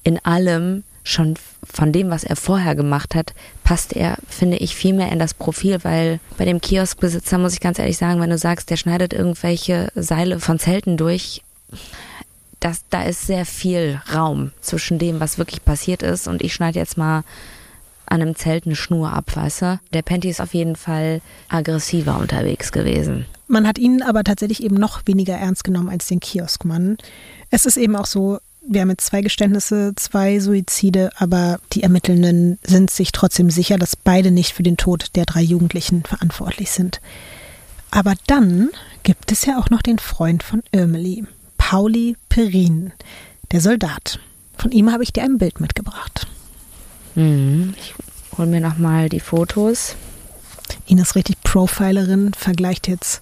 [0.05, 3.34] in allem schon von dem, was er vorher gemacht hat,
[3.64, 7.60] passt er, finde ich, viel mehr in das Profil, weil bei dem Kioskbesitzer muss ich
[7.60, 11.41] ganz ehrlich sagen, wenn du sagst, der schneidet irgendwelche Seile von Zelten durch,
[12.60, 16.28] das, da ist sehr viel Raum zwischen dem, was wirklich passiert ist.
[16.28, 17.24] Und ich schneide jetzt mal
[18.08, 19.80] an einem Zelt eine Schnur ab, weißt du?
[19.93, 23.26] Der Penty ist auf jeden Fall aggressiver unterwegs gewesen.
[23.47, 26.97] Man hat ihn aber tatsächlich eben noch weniger ernst genommen als den Kioskmann.
[27.49, 28.39] Es ist eben auch so,
[28.70, 33.95] wir haben jetzt zwei Geständnisse, zwei Suizide, aber die Ermittelnden sind sich trotzdem sicher, dass
[33.95, 36.99] beide nicht für den Tod der drei Jugendlichen verantwortlich sind.
[37.91, 38.70] Aber dann
[39.03, 41.26] gibt es ja auch noch den Freund von Irmeli.
[41.57, 42.91] Pauli Perin,
[43.51, 44.20] der Soldat.
[44.57, 46.28] Von ihm habe ich dir ein Bild mitgebracht.
[47.15, 47.74] Mhm.
[47.78, 47.93] Ich
[48.38, 49.95] hole mir nochmal die Fotos.
[50.86, 53.22] Ines richtig Profilerin, vergleicht jetzt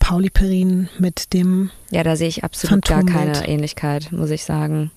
[0.00, 1.70] Pauli Perin mit dem.
[1.92, 4.90] Ja, da sehe ich absolut gar keine Ähnlichkeit, muss ich sagen.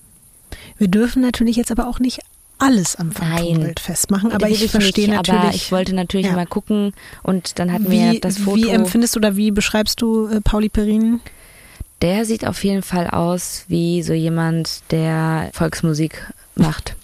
[0.79, 2.21] Wir dürfen natürlich jetzt aber auch nicht
[2.57, 5.41] alles am Phantombild festmachen, aber ich, ich verstehe nicht, natürlich.
[5.41, 6.33] Aber ich wollte natürlich ja.
[6.33, 8.57] mal gucken und dann hatten wie, wir das Foto.
[8.57, 11.19] Wie empfindest du oder wie beschreibst du äh, Pauli Perin?
[12.01, 16.95] Der sieht auf jeden Fall aus wie so jemand, der Volksmusik macht.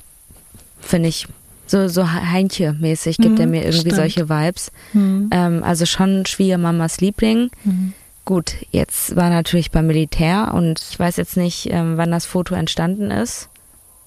[0.81, 1.27] Finde ich.
[1.69, 3.95] So, so Heintje-mäßig gibt mhm, er mir irgendwie stimmt.
[3.95, 4.71] solche Vibes.
[4.93, 5.29] Mhm.
[5.31, 7.51] Ähm, also schon Schwiegermamas Liebling.
[7.63, 7.93] Mhm.
[8.25, 12.55] Gut, jetzt war natürlich beim Militär und ich weiß jetzt nicht, ähm, wann das Foto
[12.55, 13.49] entstanden ist.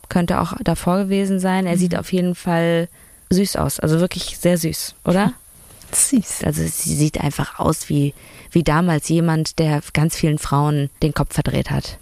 [0.08, 1.66] Könnte auch davor gewesen sein.
[1.66, 1.98] Er sieht mhm.
[2.00, 2.88] auf jeden Fall
[3.30, 3.78] süß aus.
[3.78, 5.32] Also wirklich sehr süß, oder?
[5.92, 6.42] Süß.
[6.42, 8.12] Also sie sieht einfach aus wie,
[8.50, 11.98] wie damals jemand, der ganz vielen Frauen den Kopf verdreht hat.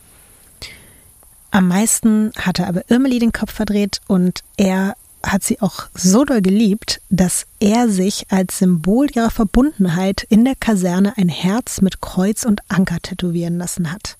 [1.50, 6.42] Am meisten hatte aber Irmeli den Kopf verdreht und er hat sie auch so doll
[6.42, 12.44] geliebt, dass er sich als Symbol ihrer Verbundenheit in der Kaserne ein Herz mit Kreuz
[12.44, 14.16] und Anker tätowieren lassen hat.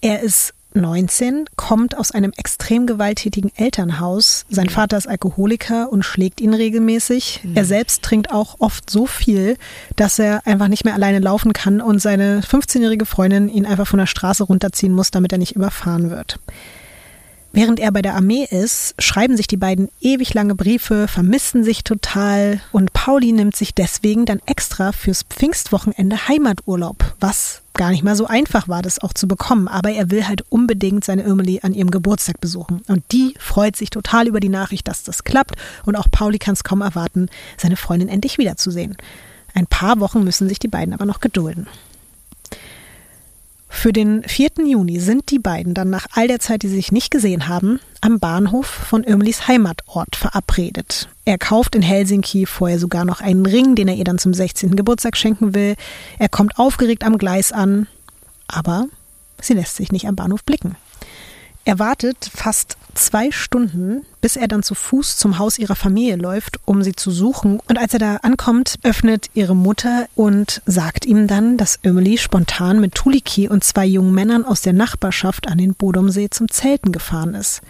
[0.00, 4.44] Er ist 19, kommt aus einem extrem gewalttätigen Elternhaus.
[4.50, 4.68] Sein.
[4.68, 7.40] Vater ist Alkoholiker und schlägt ihn regelmäßig.
[7.42, 7.56] Mhm.
[7.56, 9.56] Er selbst trinkt auch oft so viel,
[9.96, 13.98] dass er einfach nicht mehr alleine laufen kann und seine 15-jährige Freundin ihn einfach von
[13.98, 16.38] der Straße runterziehen muss, damit er nicht überfahren wird.
[17.52, 21.82] Während er bei der Armee ist, schreiben sich die beiden ewig lange Briefe, vermissen sich
[21.82, 28.16] total und Pauli nimmt sich deswegen dann extra fürs Pfingstwochenende Heimaturlaub, was gar nicht mal
[28.16, 29.66] so einfach war, das auch zu bekommen.
[29.66, 32.82] Aber er will halt unbedingt seine Irmeli an ihrem Geburtstag besuchen.
[32.88, 35.54] Und die freut sich total über die Nachricht, dass das klappt.
[35.86, 38.96] Und auch Pauli kann es kaum erwarten, seine Freundin endlich wiederzusehen.
[39.54, 41.66] Ein paar Wochen müssen sich die beiden aber noch gedulden.
[43.68, 44.50] Für den 4.
[44.66, 47.80] Juni sind die beiden dann nach all der Zeit, die sie sich nicht gesehen haben,
[48.00, 51.08] am Bahnhof von Irmlis Heimatort verabredet.
[51.24, 54.74] Er kauft in Helsinki vorher sogar noch einen Ring, den er ihr dann zum 16.
[54.74, 55.74] Geburtstag schenken will.
[56.18, 57.86] Er kommt aufgeregt am Gleis an,
[58.48, 58.86] aber
[59.40, 60.76] sie lässt sich nicht am Bahnhof blicken.
[61.68, 66.58] Er wartet fast zwei Stunden, bis er dann zu Fuß zum Haus ihrer Familie läuft,
[66.64, 67.60] um sie zu suchen.
[67.68, 72.80] Und als er da ankommt, öffnet ihre Mutter und sagt ihm dann, dass Emily spontan
[72.80, 77.34] mit Tuliki und zwei jungen Männern aus der Nachbarschaft an den Bodomsee zum Zelten gefahren
[77.34, 77.60] ist.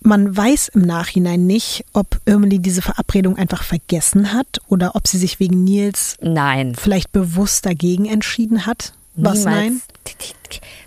[0.00, 5.16] Man weiß im Nachhinein nicht, ob Emily diese Verabredung einfach vergessen hat oder ob sie
[5.16, 6.74] sich wegen Nils Nein.
[6.74, 8.92] vielleicht bewusst dagegen entschieden hat.
[9.16, 9.56] Was Niemals.
[9.56, 9.82] nein?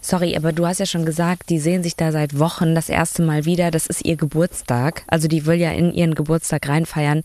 [0.02, 3.22] Sorry, aber du hast ja schon gesagt, die sehen sich da seit Wochen das erste
[3.22, 3.70] Mal wieder.
[3.72, 5.04] Das ist ihr Geburtstag.
[5.08, 7.24] Also die will ja in ihren Geburtstag reinfeiern.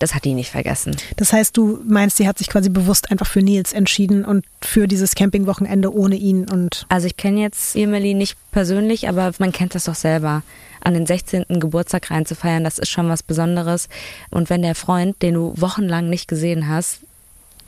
[0.00, 0.96] das hat die nicht vergessen.
[1.16, 4.86] Das heißt, du meinst, sie hat sich quasi bewusst einfach für Nils entschieden und für
[4.88, 6.84] dieses Campingwochenende ohne ihn und.
[6.88, 10.42] Also ich kenne jetzt Emily nicht persönlich, aber man kennt das doch selber.
[10.82, 11.44] An den 16.
[11.60, 13.88] Geburtstag reinzufeiern, das ist schon was Besonderes.
[14.30, 17.00] Und wenn der Freund, den du wochenlang nicht gesehen hast,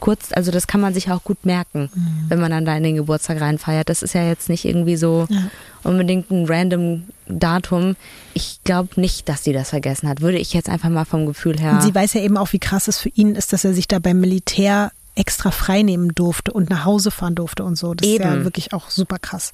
[0.01, 2.25] kurz, also das kann man sich auch gut merken, mhm.
[2.29, 3.89] wenn man dann da in den Geburtstag reinfeiert.
[3.89, 5.51] Das ist ja jetzt nicht irgendwie so ja.
[5.83, 7.97] unbedingt ein random Datum.
[8.35, 10.21] Ich glaube nicht, dass sie das vergessen hat.
[10.21, 11.73] Würde ich jetzt einfach mal vom Gefühl her.
[11.73, 13.89] Und sie weiß ja eben auch, wie krass es für ihn ist, dass er sich
[13.89, 17.95] da beim Militär extra freinehmen durfte und nach Hause fahren durfte und so.
[17.95, 18.23] Das eben.
[18.23, 19.53] ist ja wirklich auch super krass.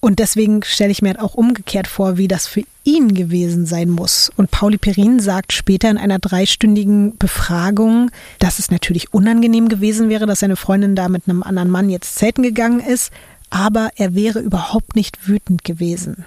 [0.00, 3.90] Und deswegen stelle ich mir halt auch umgekehrt vor, wie das für ihn gewesen sein
[3.90, 4.30] muss.
[4.36, 10.24] Und Pauli Perin sagt später in einer dreistündigen Befragung, dass es natürlich unangenehm gewesen wäre,
[10.24, 13.12] dass seine Freundin da mit einem anderen Mann jetzt zelten gegangen ist,
[13.50, 16.24] aber er wäre überhaupt nicht wütend gewesen.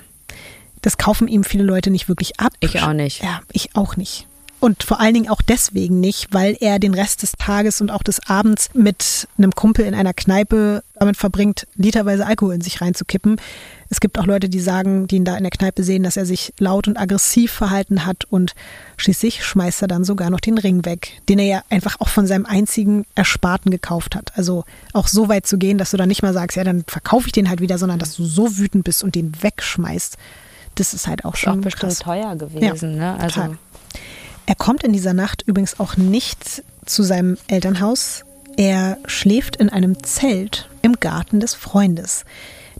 [0.81, 2.53] Das kaufen ihm viele Leute nicht wirklich ab.
[2.59, 3.23] Ich auch nicht.
[3.23, 4.27] Ja, ich auch nicht.
[4.63, 8.01] Und vor allen Dingen auch deswegen nicht, weil er den Rest des Tages und auch
[8.01, 13.41] des Abends mit einem Kumpel in einer Kneipe damit verbringt, literweise Alkohol in sich reinzukippen.
[13.89, 16.25] Es gibt auch Leute, die sagen, die ihn da in der Kneipe sehen, dass er
[16.25, 18.53] sich laut und aggressiv verhalten hat und
[18.95, 22.25] schließlich schmeißt er dann sogar noch den Ring weg, den er ja einfach auch von
[22.25, 24.31] seinem einzigen Ersparten gekauft hat.
[24.37, 27.25] Also auch so weit zu gehen, dass du dann nicht mal sagst, ja, dann verkaufe
[27.25, 30.17] ich den halt wieder, sondern dass du so wütend bist und den wegschmeißt.
[30.75, 31.99] Das ist halt auch schon auch bestimmt krass.
[31.99, 33.19] teuer gewesen, ja, ne?
[33.19, 33.57] Also total.
[34.45, 38.25] Er kommt in dieser Nacht übrigens auch nicht zu seinem Elternhaus.
[38.57, 42.25] Er schläft in einem Zelt im Garten des Freundes.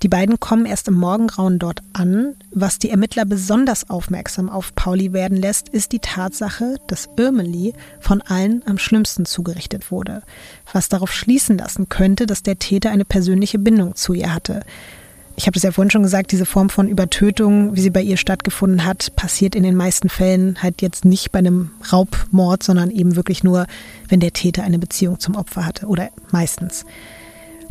[0.01, 2.36] Die beiden kommen erst im Morgengrauen dort an.
[2.51, 8.22] Was die Ermittler besonders aufmerksam auf Pauli werden lässt, ist die Tatsache, dass Irmeli von
[8.22, 10.22] allen am schlimmsten zugerichtet wurde.
[10.74, 14.61] Was darauf schließen lassen könnte, dass der Täter eine persönliche Bindung zu ihr hatte
[15.36, 18.17] ich habe es ja vorhin schon gesagt, diese Form von Übertötung, wie sie bei ihr
[18.17, 23.15] stattgefunden hat, passiert in den meisten Fällen halt jetzt nicht bei einem Raubmord, sondern eben
[23.15, 23.65] wirklich nur,
[24.09, 26.86] wenn der Täter eine Beziehung zum Opfer hatte oder meistens.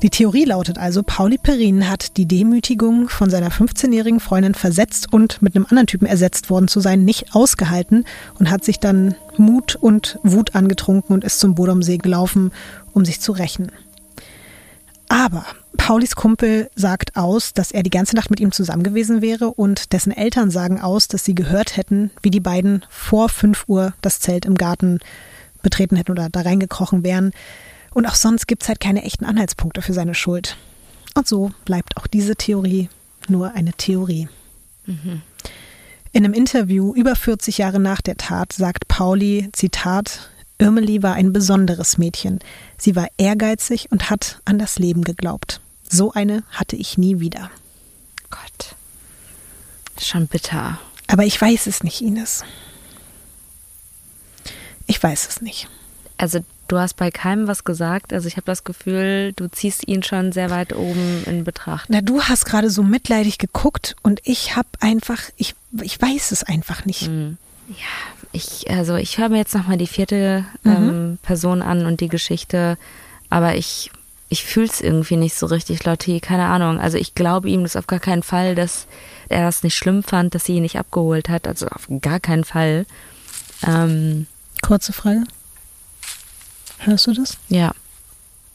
[0.03, 5.41] Die Theorie lautet also, Pauli Perrin hat die Demütigung von seiner 15-jährigen Freundin versetzt und
[5.41, 8.05] mit einem anderen Typen ersetzt worden zu sein, nicht ausgehalten
[8.41, 12.51] und hat sich dann Mut und Wut angetrunken und ist zum Bodomsee gelaufen,
[12.93, 13.71] um sich zu rächen.
[15.13, 15.45] Aber
[15.77, 19.93] Paulis Kumpel sagt aus, dass er die ganze Nacht mit ihm zusammen gewesen wäre und
[19.93, 24.21] dessen Eltern sagen aus, dass sie gehört hätten, wie die beiden vor 5 Uhr das
[24.21, 25.01] Zelt im Garten
[25.63, 27.33] betreten hätten oder da reingekrochen wären.
[27.93, 30.57] Und auch sonst gibt es halt keine echten Anhaltspunkte für seine Schuld.
[31.15, 32.89] Und so bleibt auch diese Theorie
[33.29, 34.31] nur eine Theorie.
[34.87, 35.21] Mhm.
[36.13, 40.31] In einem Interview über 40 Jahre nach der Tat sagt Pauli, Zitat,
[40.63, 42.39] Irmeli war ein besonderes Mädchen.
[42.79, 45.61] Sie war ehrgeizig und hat an das Leben geglaubt.
[45.89, 47.51] So eine hatte ich nie wieder.
[48.31, 48.77] Gott.
[50.01, 50.79] Schon bitter.
[51.09, 52.45] Aber ich weiß es nicht, Ines.
[54.87, 55.69] Ich weiß es nicht.
[56.17, 58.13] Also du hast bei keinem was gesagt.
[58.13, 61.91] Also ich habe das Gefühl, du ziehst ihn schon sehr weit oben in Betracht.
[61.91, 66.45] Na, du hast gerade so mitleidig geguckt und ich habe einfach, ich, ich weiß es
[66.45, 67.09] einfach nicht.
[67.09, 67.37] Mhm.
[67.69, 70.73] Ja, ich, also ich höre mir jetzt nochmal die vierte mhm.
[70.73, 72.79] ähm, Person an und die Geschichte,
[73.31, 73.91] aber ich,
[74.29, 76.81] ich fühle es irgendwie nicht so richtig, Lotti, keine Ahnung.
[76.81, 78.87] Also ich glaube ihm das auf gar keinen Fall, dass
[79.29, 81.47] er das nicht schlimm fand, dass sie ihn nicht abgeholt hat.
[81.47, 82.87] Also auf gar keinen Fall.
[83.67, 84.27] Ähm,
[84.63, 85.25] Kurze Frage.
[86.79, 87.37] Hörst du das?
[87.49, 87.73] Ja.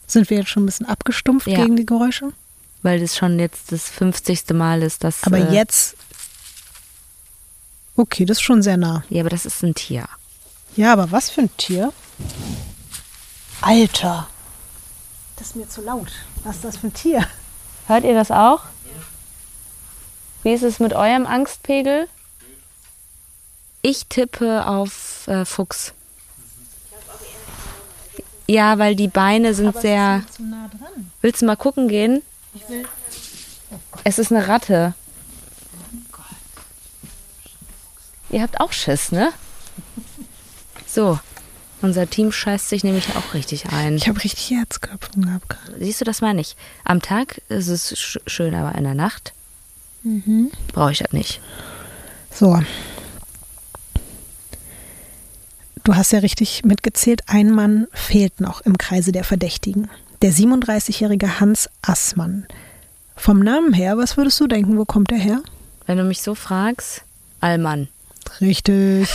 [0.06, 1.62] Sind wir jetzt schon ein bisschen abgestumpft ja.
[1.64, 2.32] gegen die Geräusche?
[2.82, 4.50] Weil das schon jetzt das 50.
[4.54, 5.24] Mal ist, dass.
[5.24, 5.98] Aber äh, jetzt
[7.98, 9.04] Okay, das ist schon sehr nah.
[9.10, 10.08] Ja, aber das ist ein Tier.
[10.76, 11.91] Ja, aber was für ein Tier?
[13.62, 14.28] Alter.
[15.36, 16.12] Das ist mir zu laut.
[16.43, 17.28] Was ist das für ein Tier?
[17.88, 18.62] Hört ihr das auch?
[20.43, 22.08] Wie ist es mit eurem Angstpegel?
[23.82, 25.93] Ich tippe auf äh, Fuchs.
[28.45, 30.24] Ja, weil die Beine sind Aber sehr.
[30.26, 31.12] Ist zu nah dran.
[31.22, 32.22] Willst du mal gucken gehen?
[32.54, 32.86] Ich will.
[33.72, 34.93] Oh es ist eine Ratte.
[38.30, 39.32] Ihr habt auch Schiss, ne?
[40.86, 41.20] So,
[41.82, 43.98] unser Team scheißt sich nämlich auch richtig ein.
[43.98, 45.78] Ich habe richtig Herzklopfen gehabt gerade.
[45.80, 46.56] Siehst du, das meine ich.
[46.84, 49.34] Am Tag ist es sch schön, aber in der Nacht
[50.04, 50.52] mhm.
[50.74, 51.40] brauche ich das nicht.
[52.34, 52.60] So.
[55.84, 59.90] Du hast ja richtig mitgezählt, ein Mann fehlt noch im Kreise der Verdächtigen.
[60.22, 62.48] Der 37-jährige Hans Assmann.
[63.16, 65.42] Vom Namen her, was würdest du denken, wo kommt er her?
[65.86, 67.04] Wenn du mich so fragst,
[67.40, 67.88] Allmann.
[68.42, 69.10] Richtig.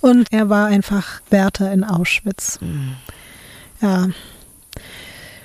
[0.00, 2.58] Und er war einfach Wärter in Auschwitz.
[2.60, 2.96] Mhm.
[3.80, 4.08] Ja.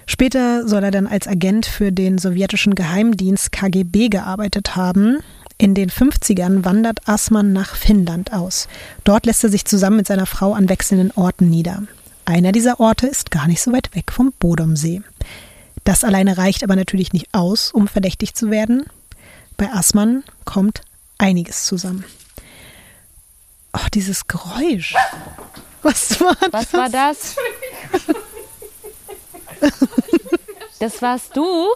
[0.06, 5.20] Später soll er dann als Agent für den sowjetischen Geheimdienst KGB gearbeitet haben.
[5.58, 8.68] In den 50ern wandert Assmann nach Finnland aus.
[9.04, 11.84] Dort lässt er sich zusammen mit seiner Frau an wechselnden Orten nieder.
[12.26, 15.02] Einer dieser Orte ist gar nicht so weit weg vom Bodomsee.
[15.84, 18.86] Das alleine reicht aber natürlich nicht aus, um verdächtig zu werden.
[19.58, 20.82] Bei Assmann kommt
[21.20, 22.03] einiges zusammen.
[23.74, 24.95] Oh, dieses Geräusch.
[25.84, 26.51] Was war das?
[26.51, 27.36] Was war das?
[30.80, 31.67] Das warst du?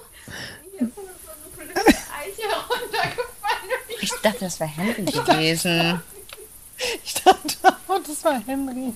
[4.01, 6.01] Ich dachte, das wäre Henry gewesen.
[7.03, 7.55] Ich dachte,
[7.87, 8.93] oh, das war Henry.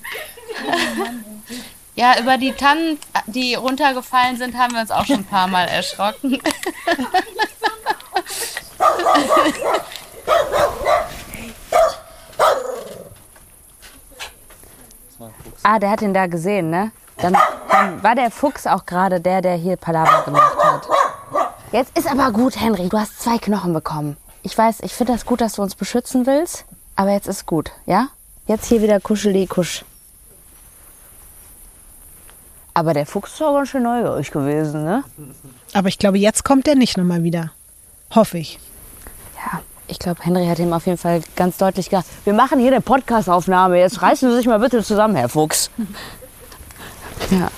[1.94, 5.68] Ja, über die Tannen, die runtergefallen sind, haben wir uns auch schon ein paar Mal
[5.68, 6.40] erschrocken.
[15.62, 16.90] ah, der hat ihn da gesehen, ne?
[17.18, 17.36] Dann,
[17.70, 20.88] dann war der Fuchs auch gerade der, der hier Palaver gemacht hat.
[21.72, 22.88] Jetzt ist aber gut, Henry.
[22.88, 24.16] Du hast zwei Knochen bekommen.
[24.42, 26.64] Ich weiß, ich finde das gut, dass du uns beschützen willst.
[26.96, 28.08] Aber jetzt ist gut, ja?
[28.46, 29.84] Jetzt hier wieder kuscheli kusch.
[32.72, 35.04] Aber der Fuchs ist auch ganz schön neugierig gewesen, ne?
[35.74, 37.50] Aber ich glaube, jetzt kommt er nicht nochmal wieder.
[38.14, 38.58] Hoffe ich.
[39.90, 42.80] Ich glaube, Henry hat ihm auf jeden Fall ganz deutlich gesagt, wir machen hier eine
[42.82, 43.78] Podcastaufnahme.
[43.78, 45.70] Jetzt reißen Sie sich mal bitte zusammen, Herr Fuchs.
[47.32, 47.50] Ja.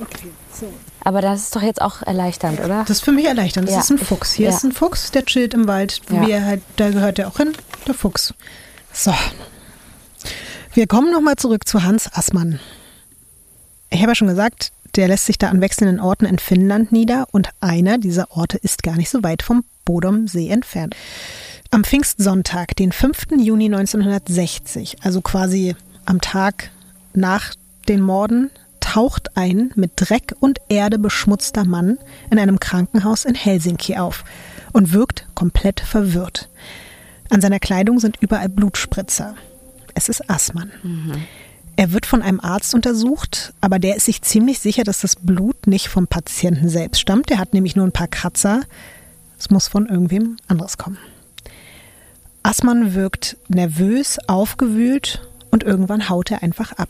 [0.00, 0.66] Okay, so.
[1.02, 2.80] Aber das ist doch jetzt auch erleichternd, oder?
[2.80, 3.66] Das ist für mich erleichternd.
[3.66, 3.80] Das Ja.
[3.80, 4.34] ist ein Fuchs.
[4.34, 4.54] Hier Ja.
[4.56, 6.00] ist ein Fuchs, der chillt im Wald.
[6.10, 6.42] Ja.
[6.42, 7.52] Halt, da gehört er auch hin,
[7.86, 8.34] der Fuchs.
[8.92, 9.12] So.
[10.74, 12.60] Wir kommen nochmal zurück zu Hans Assmann.
[13.90, 17.26] Ich habe ja schon gesagt, der lässt sich da an wechselnden Orten in Finnland nieder
[17.32, 20.94] und einer dieser Orte ist gar nicht so weit vom Bodomsee entfernt.
[21.70, 23.26] Am Pfingstsonntag, den 5.
[23.38, 25.74] Juni 1960, also quasi
[26.04, 26.70] am Tag
[27.14, 27.54] nach
[27.88, 31.98] den Morden, taucht ein mit Dreck und Erde beschmutzter Mann
[32.30, 34.24] in einem Krankenhaus in Helsinki auf
[34.72, 36.48] und wirkt komplett verwirrt.
[37.30, 39.34] An seiner Kleidung sind überall Blutspritzer.
[39.94, 40.70] Es ist Assmann.
[41.76, 45.66] Er wird von einem Arzt untersucht, aber der ist sich ziemlich sicher, dass das Blut
[45.66, 47.30] nicht vom Patienten selbst stammt.
[47.30, 48.62] Der hat nämlich nur ein paar Kratzer.
[49.44, 50.96] Es muss von irgendwem anderes kommen.
[52.42, 55.20] Assmann wirkt nervös, aufgewühlt
[55.50, 56.88] und irgendwann haut er einfach ab.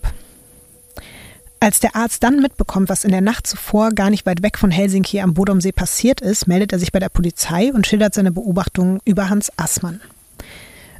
[1.58, 4.70] Als der Arzt dann mitbekommt, was in der Nacht zuvor gar nicht weit weg von
[4.70, 9.00] Helsinki am Bodomsee passiert ist, meldet er sich bei der Polizei und schildert seine Beobachtungen
[9.04, 10.00] über Hans Assmann.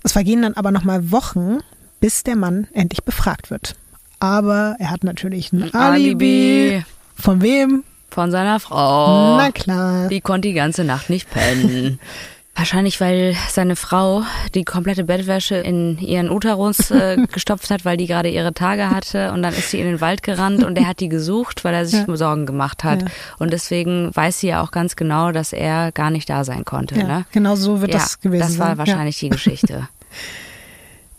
[0.03, 1.59] Es vergehen dann aber nochmal Wochen,
[2.01, 3.77] bis der Mann endlich befragt wird.
[4.19, 6.73] Aber er hat natürlich ein, Alibi.
[6.73, 6.85] Alibi.
[7.15, 7.85] Von wem?
[8.15, 9.37] Von seiner Frau.
[9.37, 10.07] Na klar.
[10.07, 11.99] Die konnte die ganze Nacht nicht pennen.
[12.55, 14.23] Wahrscheinlich, weil seine Frau
[14.55, 19.33] die komplette Bettwäsche in ihren Uterus äh, gestopft hat, weil die gerade ihre Tage hatte.
[19.33, 21.87] Und dann ist sie in den Wald gerannt und er hat die gesucht, weil er
[21.87, 23.03] sich Sorgen gemacht hat.
[23.03, 23.09] Ja.
[23.41, 26.95] Und deswegen weiß sie ja auch ganz genau, dass er gar nicht da sein konnte.
[26.95, 27.25] Ja, ne?
[27.33, 28.79] genau so wird ja, das gewesen Das war sein.
[28.79, 29.89] wahrscheinlich die Geschichte.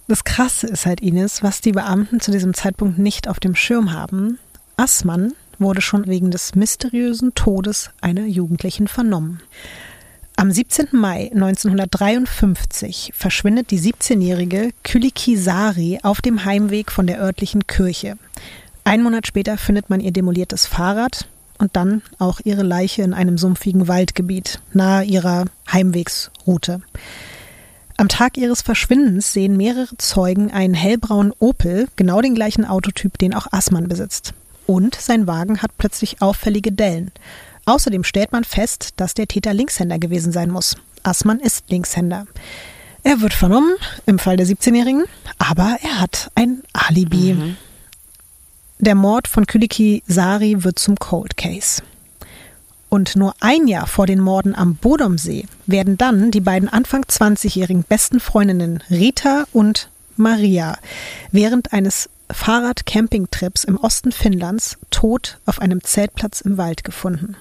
[0.08, 3.92] Das Krasse ist halt, Ines, was die Beamten zu diesem Zeitpunkt nicht auf dem Schirm
[3.92, 4.38] haben.
[4.78, 9.42] Assmann wurde schon wegen des mysteriösen Todes einer Jugendlichen vernommen.
[10.38, 10.88] Am 17.
[10.92, 18.18] Mai 1953 verschwindet die 17-jährige Kyliki Sari auf dem Heimweg von der örtlichen Kirche.
[18.84, 21.28] Ein Monat später findet man ihr demoliertes Fahrrad
[21.58, 26.82] und dann auch ihre Leiche in einem sumpfigen Waldgebiet nahe ihrer Heimwegsroute.
[27.98, 33.34] Am Tag ihres Verschwindens sehen mehrere Zeugen einen hellbraunen Opel, genau den gleichen Autotyp, den
[33.34, 34.34] auch Assmann besitzt.
[34.66, 37.12] Und sein Wagen hat plötzlich auffällige Dellen.
[37.66, 40.76] Außerdem stellt man fest, dass der Täter Linkshänder gewesen sein muss.
[41.04, 42.28] Assmann ist Linkshänder.
[43.04, 43.76] Er wird vernommen,
[44.08, 45.04] im Fall der 17-Jährigen,
[45.38, 47.56] aber er hat ein Alibi.
[48.80, 51.84] Der Mord von Kyliki Sari wird zum Cold Case.
[52.90, 57.84] Und nur ein Jahr vor den Morden am Bodomsee werden dann die beiden Anfang 20-jährigen
[57.84, 60.78] besten Freundinnen Rita und Maria
[61.32, 67.38] während eines Fahrrad-Campingtrips im Osten Finnlands tot auf einem Zeltplatz im Wald gefunden.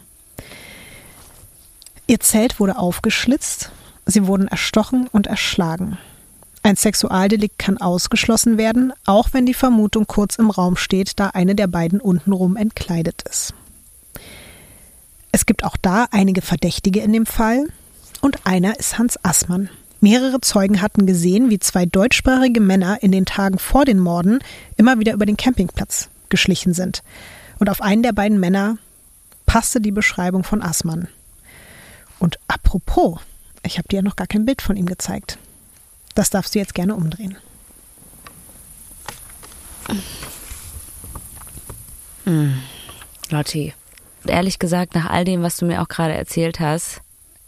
[2.06, 3.70] Ihr Zelt wurde aufgeschlitzt,
[4.04, 5.98] sie wurden erstochen und erschlagen.
[6.62, 11.54] Ein Sexualdelikt kann ausgeschlossen werden, auch wenn die Vermutung kurz im Raum steht, da eine
[11.54, 13.54] der beiden untenrum entkleidet ist.
[15.32, 17.66] Es gibt auch da einige Verdächtige in dem Fall
[18.20, 19.68] und einer ist Hans Assmann.
[20.04, 24.40] Mehrere Zeugen hatten gesehen, wie zwei deutschsprachige Männer in den Tagen vor den Morden
[24.76, 27.02] immer wieder über den Campingplatz geschlichen sind.
[27.58, 28.76] Und auf einen der beiden Männer
[29.46, 31.08] passte die Beschreibung von Assmann.
[32.18, 33.18] Und apropos,
[33.62, 35.38] ich habe dir ja noch gar kein Bild von ihm gezeigt.
[36.14, 37.38] Das darfst du jetzt gerne umdrehen.
[43.30, 43.72] Lotti,
[44.26, 47.00] ehrlich gesagt, nach all dem, was du mir auch gerade erzählt hast,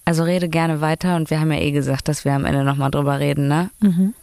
[0.06, 2.90] Also rede gerne weiter und wir haben ja eh gesagt, dass wir am Ende nochmal
[2.90, 3.70] drüber reden, ne?
[3.80, 4.14] Mhm.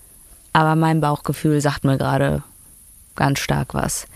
[0.54, 2.42] Aber mein Bauchgefühl sagt mir gerade
[3.16, 4.08] ganz stark was.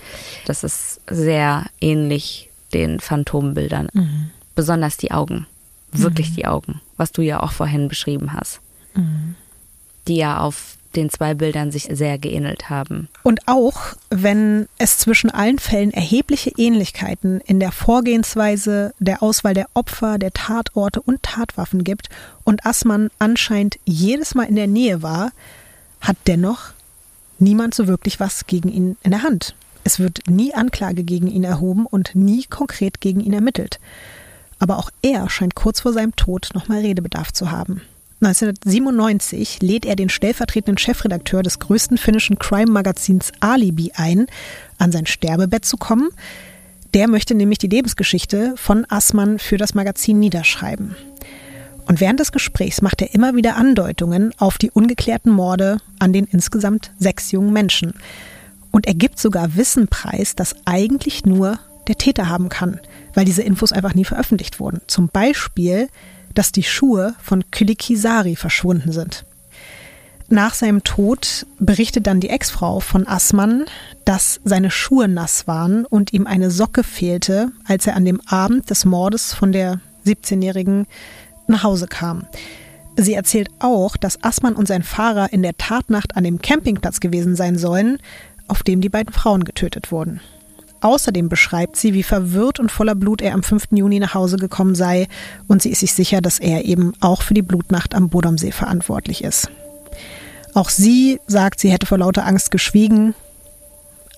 [0.45, 3.89] Das ist sehr ähnlich den Phantombildern.
[3.94, 4.31] Mhm.
[4.56, 5.45] Besonders die Augen.
[5.91, 8.60] Wirklich die Augen, was du ja auch vorhin beschrieben hast.
[10.07, 13.07] Die ja auf den zwei Bildern sich sehr geähnelt haben.
[13.24, 19.68] Und auch wenn es zwischen allen Fällen erhebliche Ähnlichkeiten in der Vorgehensweise, der Auswahl der
[19.74, 22.10] Opfer, der Tatorte und Tatwaffen gibt
[22.44, 25.32] und Assmann anscheinend jedes Mal in der Nähe war,
[26.02, 26.72] hat dennoch
[27.40, 29.56] niemand so wirklich was gegen ihn in der Hand.
[29.84, 33.80] Es wird nie Anklage gegen ihn erhoben und nie konkret gegen ihn ermittelt.
[34.60, 37.82] Aber auch er scheint kurz vor seinem Tod nochmal Redebedarf zu haben.
[38.19, 44.26] 1997 lädt er den stellvertretenden Chefredakteur des größten finnischen Crime-Magazins Alibi ein,
[44.80, 46.10] an sein Sterbebett zu kommen.
[46.95, 50.95] Der möchte nämlich die Lebensgeschichte von Assmann für das Magazin niederschreiben.
[51.85, 56.26] Und während des Gesprächs macht er immer wieder Andeutungen auf die ungeklärten Morde an den
[56.26, 57.94] insgesamt sechs jungen Menschen.
[58.72, 62.80] Und er gibt sogar Wissen preis, das eigentlich nur der Täter haben kann,
[63.14, 64.81] weil diese Infos einfach nie veröffentlicht wurden.
[64.88, 65.88] Zum Beispiel,
[66.38, 69.26] dass die Schuhe von Kylikisari verschwunden sind.
[70.30, 73.66] Nach seinem Tod berichtet dann die Ex-Frau von Assmann,
[74.06, 78.70] dass seine Schuhe nass waren und ihm eine Socke fehlte, als er an dem Abend
[78.70, 80.86] des Mordes von der 17-Jährigen
[81.48, 82.28] nach Hause kam.
[82.98, 87.36] Sie erzählt auch, dass Assmann und sein Fahrer in der Tatnacht an dem Campingplatz gewesen
[87.36, 88.00] sein sollen,
[88.48, 90.20] auf dem die beiden Frauen getötet wurden.
[90.82, 93.70] Außerdem beschreibt sie, wie verwirrt und voller Blut er am 5.
[93.72, 95.08] Juni nach Hause gekommen sei
[95.48, 99.24] und sie ist sich sicher, dass er eben auch für die Blutnacht am Bodomsee verantwortlich
[99.24, 99.49] ist.
[100.54, 103.16] Auch sie sagt, sie hätte vor lauter Angst geschwiegen,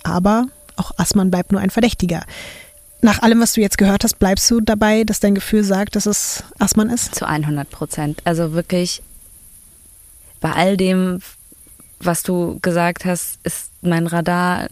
[0.04, 2.24] aber auch Assmann bleibt nur ein Verdächtiger.
[3.02, 6.06] Nach allem, was du jetzt gehört hast, bleibst du dabei, dass dein Gefühl sagt, dass
[6.06, 7.16] es Assmann ist?
[7.16, 8.22] Zu 100 Prozent.
[8.26, 9.02] Also wirklich
[10.42, 11.20] bei all dem,
[12.00, 14.68] was du gesagt hast, ist mein Radar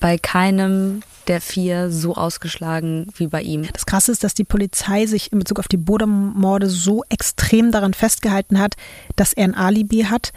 [0.00, 3.68] bei keinem der vier so ausgeschlagen wie bei ihm.
[3.72, 7.94] Das Krasse ist, dass die Polizei sich in Bezug auf die Bodom-Morde so extrem daran
[7.94, 8.74] festgehalten hat,
[9.14, 10.32] dass er ein Alibi hat.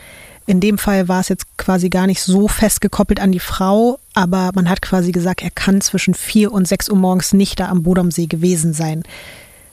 [0.46, 4.52] In dem Fall war es jetzt quasi gar nicht so festgekoppelt an die Frau, aber
[4.54, 7.82] man hat quasi gesagt, er kann zwischen vier und sechs Uhr morgens nicht da am
[7.84, 9.04] Bodomsee gewesen sein.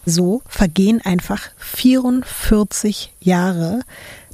[0.07, 3.81] So vergehen einfach 44 Jahre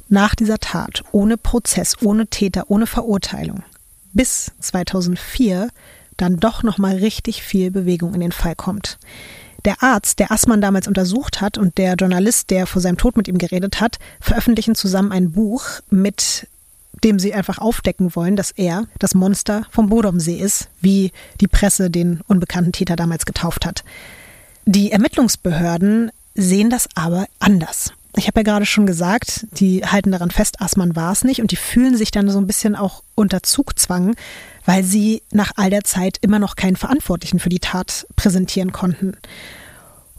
[0.09, 3.63] nach dieser Tat, ohne Prozess, ohne Täter, ohne Verurteilung,
[4.13, 5.69] bis 2004
[6.17, 8.97] dann doch noch mal richtig viel Bewegung in den Fall kommt.
[9.65, 13.27] Der Arzt, der Assmann damals untersucht hat und der Journalist, der vor seinem Tod mit
[13.27, 16.47] ihm geredet hat, veröffentlichen zusammen ein Buch, mit
[17.03, 21.11] dem sie einfach aufdecken wollen, dass er das Monster vom Bodomsee ist, wie
[21.41, 23.83] die Presse den unbekannten Täter damals getauft hat.
[24.65, 30.31] Die Ermittlungsbehörden sehen das aber anders ich habe ja gerade schon gesagt, die halten daran
[30.31, 33.43] fest, Assmann war es nicht und die fühlen sich dann so ein bisschen auch unter
[33.43, 34.15] Zugzwang,
[34.65, 39.17] weil sie nach all der Zeit immer noch keinen Verantwortlichen für die Tat präsentieren konnten.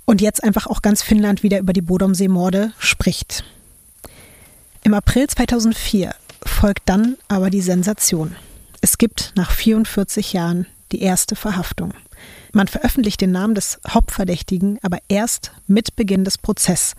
[0.05, 3.45] Und jetzt einfach auch ganz Finnland wieder über die Bodomsee-Morde spricht.
[4.85, 6.15] Im April 2004
[6.45, 8.37] folgt dann aber die Sensation.
[8.81, 11.93] Es gibt nach 44 Jahren die erste Verhaftung.
[12.53, 16.95] Man veröffentlicht den Namen des Hauptverdächtigen aber erst mit Beginn des Prozesses.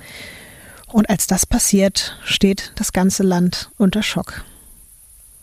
[0.92, 4.44] Und als das passiert, steht das ganze Land unter Schock.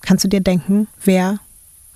[0.01, 1.39] Kannst du dir denken, wer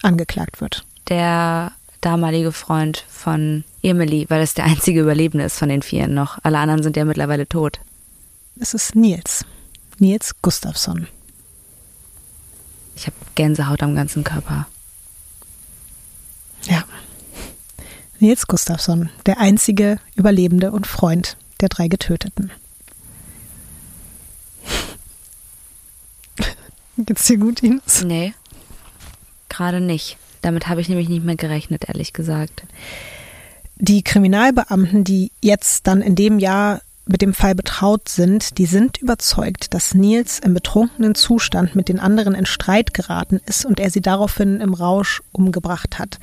[0.02, 0.84] angeklagt wird?
[1.08, 6.38] Der damalige Freund von Emily, weil es der einzige Überlebende ist von den Vieren noch.
[6.42, 7.80] Alle anderen sind ja mittlerweile tot.
[8.58, 9.44] Es ist Nils.
[9.98, 11.08] Nils Gustafsson.
[12.94, 14.66] Ich habe Gänsehaut am ganzen Körper.
[16.64, 16.84] Ja.
[18.18, 22.50] Nils Gustafsson, der einzige Überlebende und Freund der drei Getöteten.
[27.06, 28.04] Geht's dir gut, Ines?
[28.04, 28.34] Nee,
[29.48, 30.18] gerade nicht.
[30.42, 32.62] Damit habe ich nämlich nicht mehr gerechnet, ehrlich gesagt.
[33.76, 38.98] Die Kriminalbeamten, die jetzt dann in dem Jahr mit dem Fall betraut sind, die sind
[38.98, 43.90] überzeugt, dass Nils im betrunkenen Zustand mit den anderen in Streit geraten ist und er
[43.90, 46.18] sie daraufhin im Rausch umgebracht hat.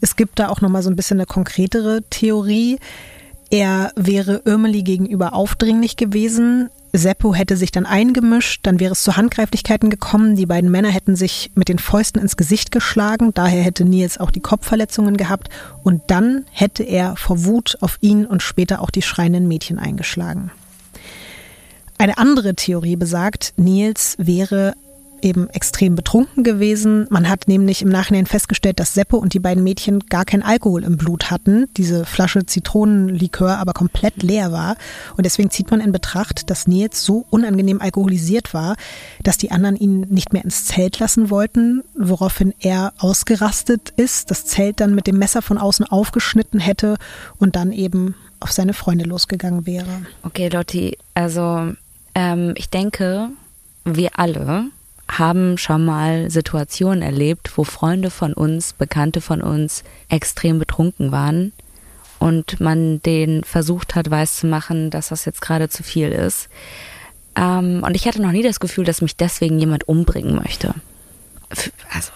[0.00, 2.78] Es gibt da auch noch mal so ein bisschen eine konkretere Theorie.
[3.54, 6.70] Er wäre Irmeli gegenüber aufdringlich gewesen.
[6.92, 10.34] Seppo hätte sich dann eingemischt, dann wäre es zu Handgreiflichkeiten gekommen.
[10.34, 13.30] Die beiden Männer hätten sich mit den Fäusten ins Gesicht geschlagen.
[13.32, 15.50] Daher hätte Nils auch die Kopfverletzungen gehabt.
[15.84, 20.50] Und dann hätte er vor Wut auf ihn und später auch die schreienden Mädchen eingeschlagen.
[21.96, 24.74] Eine andere Theorie besagt, Nils wäre
[25.24, 27.06] eben extrem betrunken gewesen.
[27.10, 30.84] Man hat nämlich im Nachhinein festgestellt, dass Seppo und die beiden Mädchen gar kein Alkohol
[30.84, 31.66] im Blut hatten.
[31.76, 34.76] Diese Flasche Zitronenlikör aber komplett leer war.
[35.16, 38.76] Und deswegen zieht man in Betracht, dass Nils so unangenehm alkoholisiert war,
[39.22, 44.46] dass die anderen ihn nicht mehr ins Zelt lassen wollten, woraufhin er ausgerastet ist, das
[44.46, 46.96] Zelt dann mit dem Messer von außen aufgeschnitten hätte
[47.38, 50.02] und dann eben auf seine Freunde losgegangen wäre.
[50.22, 51.72] Okay, Lotti, also
[52.14, 53.30] ähm, ich denke,
[53.84, 54.70] wir alle
[55.08, 61.52] haben schon mal Situationen erlebt, wo Freunde von uns, Bekannte von uns extrem betrunken waren
[62.18, 66.48] und man den versucht hat, weiszumachen, dass das jetzt gerade zu viel ist.
[67.36, 70.74] Ähm, und ich hatte noch nie das Gefühl, dass mich deswegen jemand umbringen möchte.
[71.92, 72.12] Also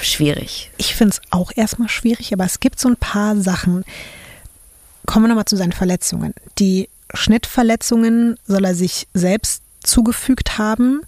[0.00, 0.70] schwierig.
[0.78, 3.84] Ich finde es auch erstmal schwierig, aber es gibt so ein paar Sachen.
[5.06, 6.34] Kommen wir nochmal zu seinen Verletzungen.
[6.58, 11.02] Die Schnittverletzungen soll er sich selbst zugefügt haben.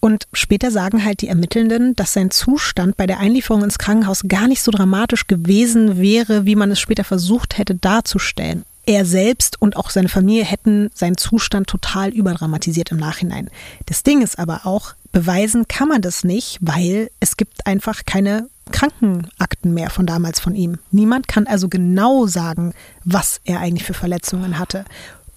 [0.00, 4.46] Und später sagen halt die Ermittelnden, dass sein Zustand bei der Einlieferung ins Krankenhaus gar
[4.46, 8.64] nicht so dramatisch gewesen wäre, wie man es später versucht hätte darzustellen.
[8.86, 13.50] Er selbst und auch seine Familie hätten seinen Zustand total überdramatisiert im Nachhinein.
[13.84, 18.48] Das Ding ist aber auch, beweisen kann man das nicht, weil es gibt einfach keine
[18.72, 20.78] Krankenakten mehr von damals von ihm.
[20.90, 22.72] Niemand kann also genau sagen,
[23.04, 24.84] was er eigentlich für Verletzungen hatte.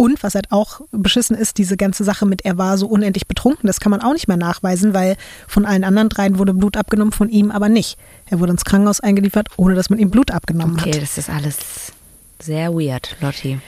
[0.01, 3.67] Und was halt auch beschissen ist, diese ganze Sache mit, er war so unendlich betrunken,
[3.67, 5.15] das kann man auch nicht mehr nachweisen, weil
[5.47, 7.99] von allen anderen dreien wurde Blut abgenommen, von ihm aber nicht.
[8.25, 10.95] Er wurde ins Krankenhaus eingeliefert, ohne dass man ihm Blut abgenommen okay, hat.
[10.95, 11.57] Okay, das ist alles
[12.39, 13.59] sehr weird, Lotti.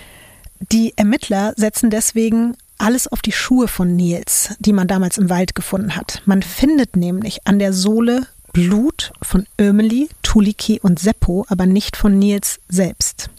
[0.72, 5.54] Die Ermittler setzen deswegen alles auf die Schuhe von Nils, die man damals im Wald
[5.54, 6.24] gefunden hat.
[6.26, 12.18] Man findet nämlich an der Sohle Blut von Ömeli, Tuliki und Seppo, aber nicht von
[12.18, 13.30] Nils selbst.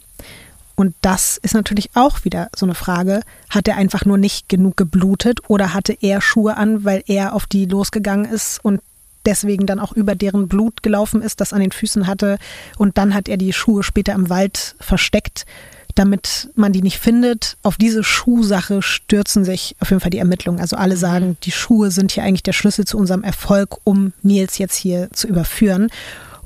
[0.77, 3.23] Und das ist natürlich auch wieder so eine Frage.
[3.49, 7.47] Hat er einfach nur nicht genug geblutet oder hatte er Schuhe an, weil er auf
[7.47, 8.81] die losgegangen ist und
[9.25, 12.39] deswegen dann auch über deren Blut gelaufen ist, das an den Füßen hatte.
[12.77, 15.47] Und dann hat er die Schuhe später im Wald versteckt,
[15.95, 17.57] damit man die nicht findet.
[17.63, 20.61] Auf diese Schuhsache stürzen sich auf jeden Fall die Ermittlungen.
[20.61, 24.59] Also alle sagen, die Schuhe sind hier eigentlich der Schlüssel zu unserem Erfolg, um Nils
[24.59, 25.89] jetzt hier zu überführen.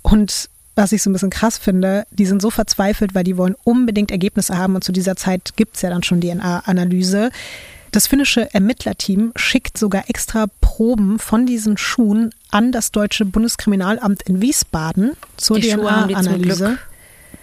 [0.02, 3.56] Und was ich so ein bisschen krass finde, die sind so verzweifelt, weil die wollen
[3.64, 7.30] unbedingt Ergebnisse haben und zu dieser Zeit gibt es ja dann schon DNA-Analyse.
[7.90, 14.40] Das finnische Ermittlerteam schickt sogar extra Proben von diesen Schuhen an das deutsche Bundeskriminalamt in
[14.40, 16.78] Wiesbaden zur DNA-Analyse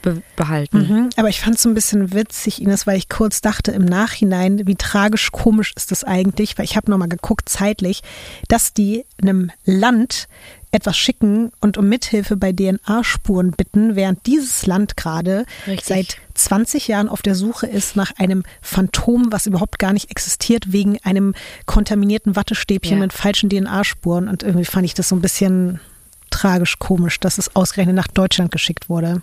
[0.01, 0.77] be behalten.
[0.77, 3.83] Mhm, aber ich fand es so ein bisschen witzig, Ines, weil ich kurz dachte im
[3.83, 8.01] Nachhinein, wie tragisch komisch ist das eigentlich, weil ich habe nochmal geguckt zeitlich,
[8.47, 10.27] dass die einem Land
[10.75, 15.45] etwas schicken und um Mithilfe bei DNA-Spuren bitten, während dieses Land gerade
[15.81, 20.71] seit 20 Jahren auf der Suche ist nach einem Phantom, was überhaupt gar nicht existiert,
[20.71, 21.33] wegen einem
[21.65, 23.03] kontaminierten Wattestäbchen ja.
[23.03, 24.27] mit falschen DNA-Spuren.
[24.27, 25.79] Und irgendwie fand ich das so ein bisschen
[26.29, 29.21] tragisch komisch, dass es ausgerechnet nach Deutschland geschickt wurde.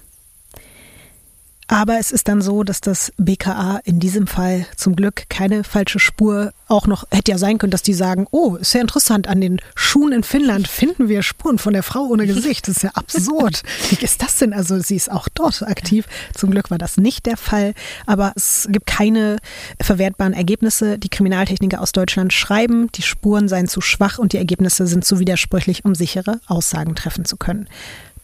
[1.72, 5.98] Aber es ist dann so, dass das BKA in diesem Fall zum Glück keine falsche
[5.98, 9.40] Spur auch noch hätte ja sein können, dass die sagen, oh, ist ja interessant, an
[9.40, 12.68] den Schuhen in Finnland finden wir Spuren von der Frau ohne Gesicht.
[12.68, 13.62] Das ist ja absurd.
[13.90, 14.52] Wie ist das denn?
[14.52, 16.06] Also sie ist auch dort aktiv.
[16.34, 17.72] Zum Glück war das nicht der Fall.
[18.04, 19.38] Aber es gibt keine
[19.80, 20.98] verwertbaren Ergebnisse.
[20.98, 25.20] Die Kriminaltechniker aus Deutschland schreiben, die Spuren seien zu schwach und die Ergebnisse sind zu
[25.20, 27.66] widersprüchlich, um sichere Aussagen treffen zu können.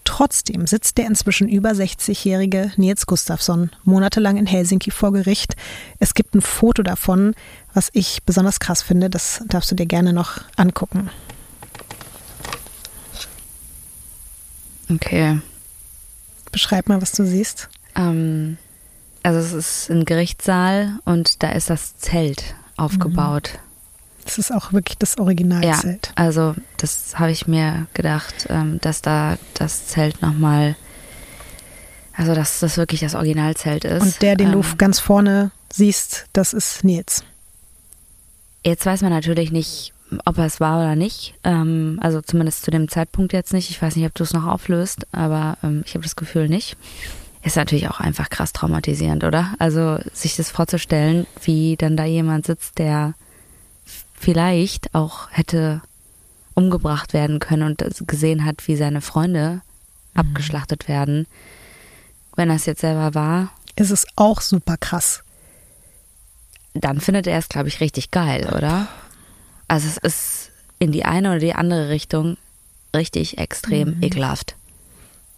[0.08, 5.54] Trotzdem sitzt der inzwischen über 60-jährige Nils Gustafsson monatelang in Helsinki vor Gericht.
[5.98, 7.34] Es gibt ein Foto davon,
[7.74, 9.10] was ich besonders krass finde.
[9.10, 11.10] Das darfst du dir gerne noch angucken.
[14.90, 15.42] Okay.
[16.52, 17.68] Beschreib mal, was du siehst.
[17.94, 18.56] Ähm,
[19.22, 23.50] also es ist ein Gerichtssaal und da ist das Zelt aufgebaut.
[23.52, 23.67] Mhm.
[24.28, 26.08] Das ist auch wirklich das Originalzelt.
[26.08, 30.76] Ja, also das habe ich mir gedacht, ähm, dass da das Zelt nochmal,
[32.12, 34.02] also dass das wirklich das Originalzelt ist.
[34.02, 37.24] Und der, den du ähm, ganz vorne siehst, das ist Nils.
[38.62, 39.94] Jetzt weiß man natürlich nicht,
[40.26, 41.32] ob er es war oder nicht.
[41.42, 43.70] Ähm, also zumindest zu dem Zeitpunkt jetzt nicht.
[43.70, 45.56] Ich weiß nicht, ob du es noch auflöst, aber
[45.86, 46.76] ich habe das Gefühl nicht.
[47.42, 49.54] Ist natürlich auch einfach krass traumatisierend, oder?
[49.58, 53.14] Also sich das vorzustellen, wie dann da jemand sitzt, der
[54.18, 55.82] vielleicht auch hätte
[56.54, 59.60] umgebracht werden können und gesehen hat, wie seine Freunde
[60.14, 60.20] mhm.
[60.20, 61.26] abgeschlachtet werden.
[62.36, 63.50] Wenn das jetzt selber war.
[63.76, 65.22] Ist es auch super krass.
[66.74, 68.88] Dann findet er es, glaube ich, richtig geil, oder?
[69.68, 72.36] Also es ist in die eine oder die andere Richtung
[72.94, 74.02] richtig extrem mhm.
[74.02, 74.57] ekelhaft.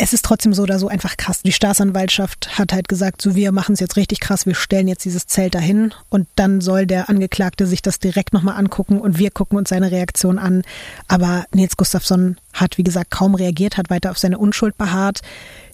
[0.02, 1.42] Es ist trotzdem so oder so einfach krass.
[1.42, 5.04] Die Staatsanwaltschaft hat halt gesagt, so wir machen es jetzt richtig krass, wir stellen jetzt
[5.04, 9.30] dieses Zelt dahin und dann soll der Angeklagte sich das direkt nochmal angucken und wir
[9.30, 10.62] gucken uns seine Reaktion an.
[11.06, 15.20] Aber Nils Gustafsson hat, wie gesagt, kaum reagiert, hat weiter auf seine Unschuld beharrt.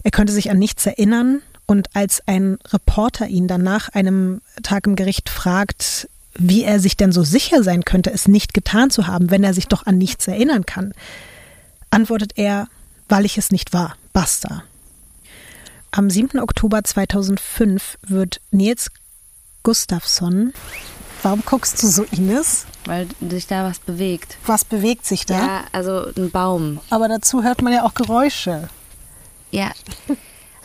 [0.03, 4.87] Er könnte sich an nichts erinnern und als ein Reporter ihn dann nach einem Tag
[4.87, 9.07] im Gericht fragt, wie er sich denn so sicher sein könnte, es nicht getan zu
[9.07, 10.93] haben, wenn er sich doch an nichts erinnern kann,
[11.91, 12.67] antwortet er,
[13.07, 13.95] weil ich es nicht war.
[14.17, 14.63] Basta.
[15.91, 16.39] Am 7.
[16.39, 18.87] Oktober 2005 wird Nils
[19.61, 20.53] Gustafsson.
[21.21, 22.65] Warum guckst du so, Ines?
[22.85, 24.39] Weil sich da was bewegt.
[24.47, 25.37] Was bewegt sich da?
[25.37, 26.79] Ja, also ein Baum.
[26.89, 28.69] Aber dazu hört man ja auch Geräusche.
[29.51, 29.71] Ja.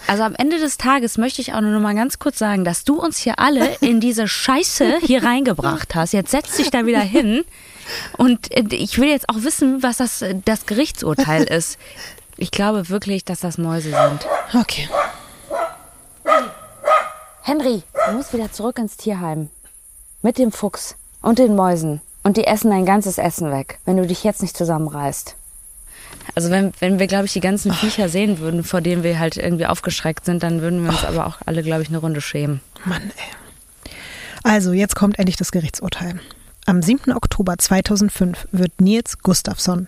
[0.06, 2.84] Also am Ende des Tages möchte ich auch nur noch mal ganz kurz sagen, dass
[2.84, 6.12] du uns hier alle in diese Scheiße hier reingebracht hast.
[6.14, 7.44] Jetzt setz dich da wieder hin.
[8.16, 11.78] Und äh, ich will jetzt auch wissen, was das, das Gerichtsurteil ist.
[12.42, 14.26] Ich glaube wirklich, dass das Mäuse sind.
[14.52, 14.88] Okay.
[17.42, 19.48] Henry, du musst wieder zurück ins Tierheim.
[20.22, 22.00] Mit dem Fuchs und den Mäusen.
[22.24, 25.36] Und die essen dein ganzes Essen weg, wenn du dich jetzt nicht zusammenreißt.
[26.34, 29.36] Also wenn, wenn wir, glaube ich, die ganzen Viecher sehen würden, vor denen wir halt
[29.36, 32.60] irgendwie aufgeschreckt sind, dann würden wir uns aber auch alle, glaube ich, eine Runde schämen.
[32.84, 33.92] Mann, ey.
[34.42, 36.18] Also, jetzt kommt endlich das Gerichtsurteil.
[36.66, 37.12] Am 7.
[37.12, 39.86] Oktober 2005 wird Nils Gustafsson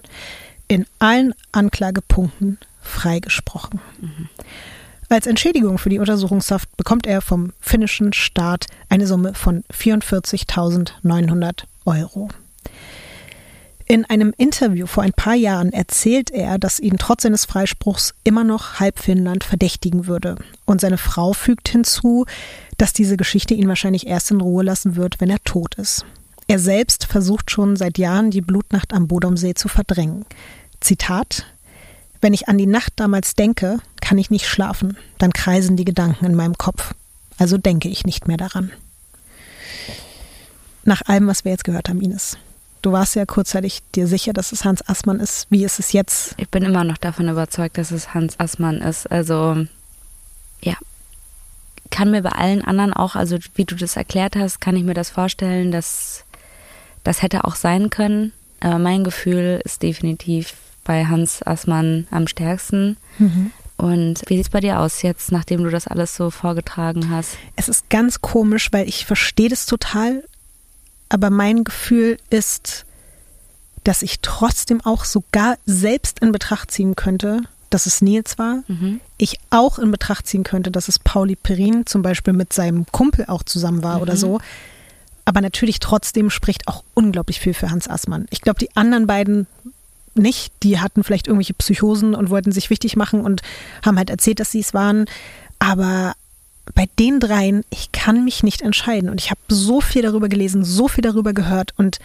[0.74, 3.80] in allen Anklagepunkten freigesprochen.
[4.00, 4.28] Mhm.
[5.08, 12.28] Als Entschädigung für die Untersuchungshaft bekommt er vom finnischen Staat eine Summe von 44.900 Euro.
[13.86, 18.42] In einem Interview vor ein paar Jahren erzählt er, dass ihn trotz seines Freispruchs immer
[18.42, 20.34] noch halb Finnland verdächtigen würde.
[20.64, 22.26] Und seine Frau fügt hinzu,
[22.78, 26.04] dass diese Geschichte ihn wahrscheinlich erst in Ruhe lassen wird, wenn er tot ist.
[26.46, 30.26] Er selbst versucht schon seit Jahren, die Blutnacht am Bodomsee zu verdrängen.
[30.84, 31.46] Zitat
[32.20, 36.26] Wenn ich an die Nacht damals denke, kann ich nicht schlafen, dann kreisen die Gedanken
[36.26, 36.94] in meinem Kopf.
[37.38, 38.70] Also denke ich nicht mehr daran.
[40.84, 42.36] Nach allem, was wir jetzt gehört haben, Ines.
[42.82, 45.46] Du warst ja kurzzeitig dir sicher, dass es Hans Assmann ist.
[45.48, 46.34] Wie ist es jetzt?
[46.36, 49.10] Ich bin immer noch davon überzeugt, dass es Hans Assmann ist.
[49.10, 49.64] Also,
[50.60, 50.74] ja,
[51.90, 54.92] kann mir bei allen anderen auch, also wie du das erklärt hast, kann ich mir
[54.92, 56.24] das vorstellen, dass
[57.04, 58.32] das hätte auch sein können.
[58.60, 60.54] Aber mein Gefühl ist definitiv
[60.84, 62.96] bei Hans Assmann am stärksten.
[63.18, 63.50] Mhm.
[63.76, 67.36] Und wie sieht es bei dir aus jetzt, nachdem du das alles so vorgetragen hast?
[67.56, 70.22] Es ist ganz komisch, weil ich verstehe das total,
[71.08, 72.86] aber mein Gefühl ist,
[73.82, 78.62] dass ich trotzdem auch sogar selbst in Betracht ziehen könnte, dass es Nils war.
[78.68, 79.00] Mhm.
[79.18, 83.26] Ich auch in Betracht ziehen könnte, dass es Pauli Perin zum Beispiel mit seinem Kumpel
[83.26, 84.02] auch zusammen war mhm.
[84.02, 84.40] oder so.
[85.24, 88.26] Aber natürlich trotzdem spricht auch unglaublich viel für Hans Assmann.
[88.30, 89.46] Ich glaube, die anderen beiden
[90.16, 90.52] nicht.
[90.62, 93.42] Die hatten vielleicht irgendwelche Psychosen und wollten sich wichtig machen und
[93.84, 95.06] haben halt erzählt, dass sie es waren.
[95.58, 96.14] Aber
[96.74, 99.10] bei den dreien, ich kann mich nicht entscheiden.
[99.10, 101.72] Und ich habe so viel darüber gelesen, so viel darüber gehört.
[101.76, 101.98] Und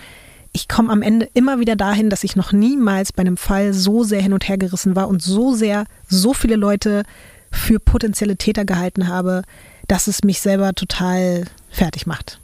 [0.51, 4.03] ich komme am Ende immer wieder dahin, dass ich noch niemals bei einem Fall so
[4.03, 7.03] sehr hin und her gerissen war und so sehr, so viele Leute
[7.51, 9.43] für potenzielle Täter gehalten habe,
[9.87, 12.39] dass es mich selber total fertig macht.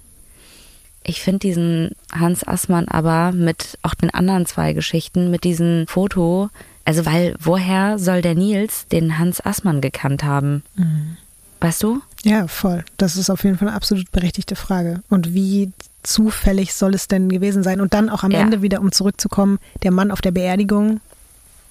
[1.08, 6.50] Ich finde diesen Hans Assmann aber mit auch den anderen zwei Geschichten, mit diesem Foto,
[6.84, 10.64] also weil woher soll der Nils den Hans Assmann gekannt haben?
[10.76, 11.18] Mhm.
[11.62, 12.02] Weißt du?
[12.24, 12.84] Ja, voll.
[12.98, 15.02] Das ist auf jeden Fall eine absolut berechtigte Frage.
[15.10, 15.72] Und wie
[16.04, 17.82] zufällig soll es denn gewesen sein?
[17.82, 18.40] Und dann auch am ja.
[18.40, 21.02] Ende wieder, um zurückzukommen, der Mann auf der Beerdigung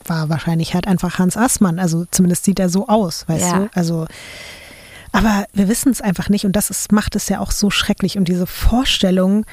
[0.07, 1.79] war wahrscheinlich halt einfach Hans Assmann.
[1.79, 3.59] Also zumindest sieht er so aus, weißt ja.
[3.59, 3.69] du?
[3.75, 4.07] Also
[5.15, 8.19] aber wir wissen es einfach nicht und das ist, macht es ja auch so schrecklich.
[8.19, 9.47] Und diese Vorstellung,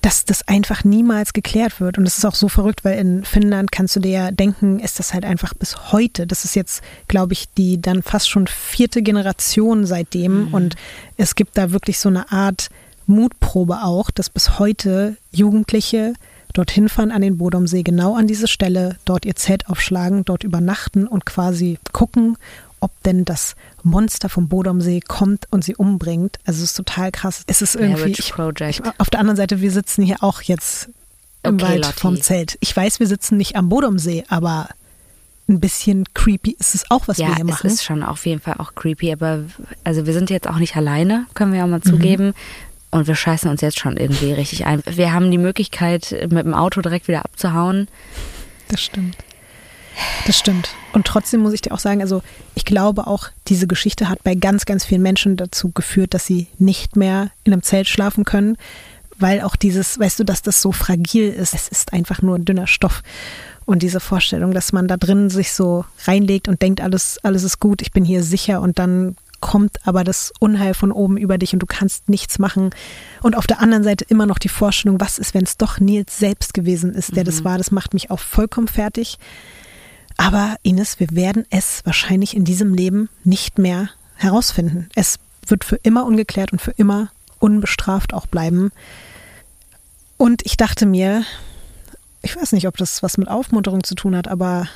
[0.00, 1.98] dass das einfach niemals geklärt wird.
[1.98, 4.98] Und das ist auch so verrückt, weil in Finnland kannst du dir ja denken, ist
[4.98, 6.26] das halt einfach bis heute.
[6.26, 10.46] Das ist jetzt, glaube ich, die dann fast schon vierte Generation seitdem.
[10.46, 10.54] Mhm.
[10.54, 10.76] Und
[11.18, 12.70] es gibt da wirklich so eine Art
[13.06, 16.14] Mutprobe auch, dass bis heute Jugendliche
[16.54, 21.06] dorthin fahren an den Bodomsee, genau an diese Stelle, dort ihr Zelt aufschlagen, dort übernachten
[21.06, 22.38] und quasi gucken,
[22.80, 26.38] ob denn das Monster vom Bodomsee kommt und sie umbringt.
[26.44, 27.42] Also es ist total krass.
[27.46, 28.10] Es ist irgendwie.
[28.10, 28.34] Ich, ich,
[28.98, 30.88] auf der anderen Seite, wir sitzen hier auch jetzt
[31.42, 32.00] im okay, Wald Lotti.
[32.00, 32.58] vom Zelt.
[32.60, 34.68] Ich weiß, wir sitzen nicht am Bodomsee, aber
[35.48, 37.60] ein bisschen creepy ist es auch, was ja, wir hier machen.
[37.66, 39.44] Ja, es ist schon auf jeden Fall auch creepy, aber
[39.84, 42.26] also wir sind jetzt auch nicht alleine, können wir auch mal zugeben.
[42.26, 42.34] Mhm.
[42.92, 44.82] Und wir scheißen uns jetzt schon irgendwie richtig ein.
[44.84, 47.86] Wir haben die Möglichkeit, mit dem Auto direkt wieder abzuhauen.
[48.68, 49.16] Das stimmt.
[50.26, 50.70] Das stimmt.
[50.92, 52.22] Und trotzdem muss ich dir auch sagen, also
[52.54, 56.48] ich glaube auch, diese Geschichte hat bei ganz, ganz vielen Menschen dazu geführt, dass sie
[56.58, 58.56] nicht mehr in einem Zelt schlafen können,
[59.18, 61.54] weil auch dieses, weißt du, dass das so fragil ist.
[61.54, 63.02] Es ist einfach nur ein dünner Stoff.
[63.66, 67.60] Und diese Vorstellung, dass man da drin sich so reinlegt und denkt, alles, alles ist
[67.60, 71.52] gut, ich bin hier sicher und dann kommt aber das Unheil von oben über dich
[71.52, 72.70] und du kannst nichts machen.
[73.22, 76.18] Und auf der anderen Seite immer noch die Vorstellung, was ist, wenn es doch Nils
[76.18, 77.26] selbst gewesen ist, der mhm.
[77.26, 79.18] das war, das macht mich auch vollkommen fertig.
[80.20, 84.90] Aber Ines, wir werden es wahrscheinlich in diesem Leben nicht mehr herausfinden.
[84.94, 88.70] Es wird für immer ungeklärt und für immer unbestraft auch bleiben.
[90.18, 91.24] Und ich dachte mir,
[92.20, 94.68] ich weiß nicht, ob das was mit Aufmunterung zu tun hat, aber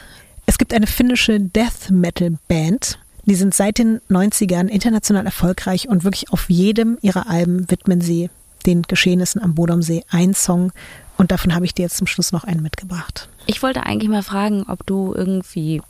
[0.46, 6.04] es gibt eine finnische Death Metal Band, die sind seit den 90ern international erfolgreich und
[6.04, 8.30] wirklich auf jedem ihrer Alben widmen sie
[8.64, 10.72] den Geschehnissen am Bodomsee einen Song.
[11.16, 13.28] Und davon habe ich dir jetzt zum Schluss noch einen mitgebracht.
[13.46, 15.80] Ich wollte eigentlich mal fragen, ob du irgendwie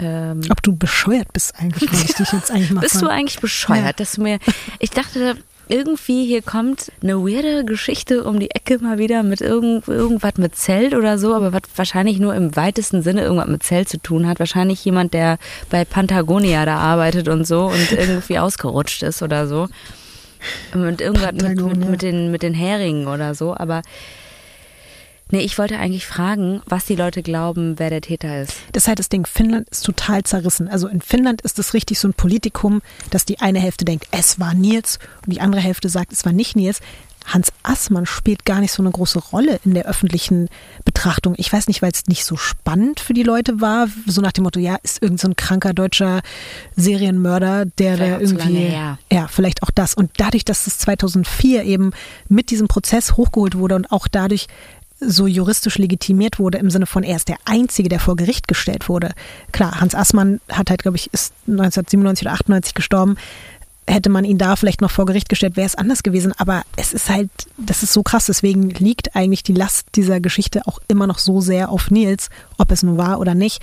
[0.00, 3.40] ähm, Ob du bescheuert bist eigentlich, wenn ich dich jetzt eigentlich mal Bist du eigentlich
[3.40, 3.92] bescheuert, ja.
[3.92, 4.38] dass du mir.
[4.78, 5.36] Ich dachte,
[5.68, 10.54] irgendwie hier kommt eine weirde Geschichte um die Ecke mal wieder mit irgend, irgendwas mit
[10.54, 14.28] Zelt oder so, aber was wahrscheinlich nur im weitesten Sinne irgendwas mit Zelt zu tun
[14.28, 14.38] hat.
[14.38, 15.38] Wahrscheinlich jemand, der
[15.70, 19.68] bei Patagonia da arbeitet und so und irgendwie ausgerutscht ist oder so.
[20.74, 23.82] Und irgendwas mit, mit, mit, den, mit den Heringen oder so, aber
[25.32, 28.52] Nee, ich wollte eigentlich fragen, was die Leute glauben, wer der Täter ist.
[28.70, 30.68] Das ist halt das Ding, Finnland ist total zerrissen.
[30.68, 32.80] Also in Finnland ist es richtig so ein Politikum,
[33.10, 36.32] dass die eine Hälfte denkt, es war Nils und die andere Hälfte sagt, es war
[36.32, 36.80] nicht Nils.
[37.26, 40.48] Hans Assmann spielt gar nicht so eine große Rolle in der öffentlichen
[40.84, 41.34] Betrachtung.
[41.36, 44.44] Ich weiß nicht, weil es nicht so spannend für die Leute war, so nach dem
[44.44, 46.22] Motto, ja, ist irgend so ein kranker deutscher
[46.76, 48.72] Serienmörder, der da irgendwie,
[49.12, 49.94] ja, vielleicht auch das.
[49.94, 51.92] Und dadurch, dass es 2004 eben
[52.28, 54.46] mit diesem Prozess hochgeholt wurde und auch dadurch
[54.98, 58.88] so juristisch legitimiert wurde, im Sinne von, er ist der Einzige, der vor Gericht gestellt
[58.88, 59.12] wurde.
[59.52, 63.16] Klar, Hans Assmann hat halt, glaube ich, ist 1997 oder 98 gestorben.
[63.88, 66.32] Hätte man ihn da vielleicht noch vor Gericht gestellt, wäre es anders gewesen.
[66.38, 68.26] Aber es ist halt, das ist so krass.
[68.26, 72.72] Deswegen liegt eigentlich die Last dieser Geschichte auch immer noch so sehr auf Nils, ob
[72.72, 73.62] es nun war oder nicht.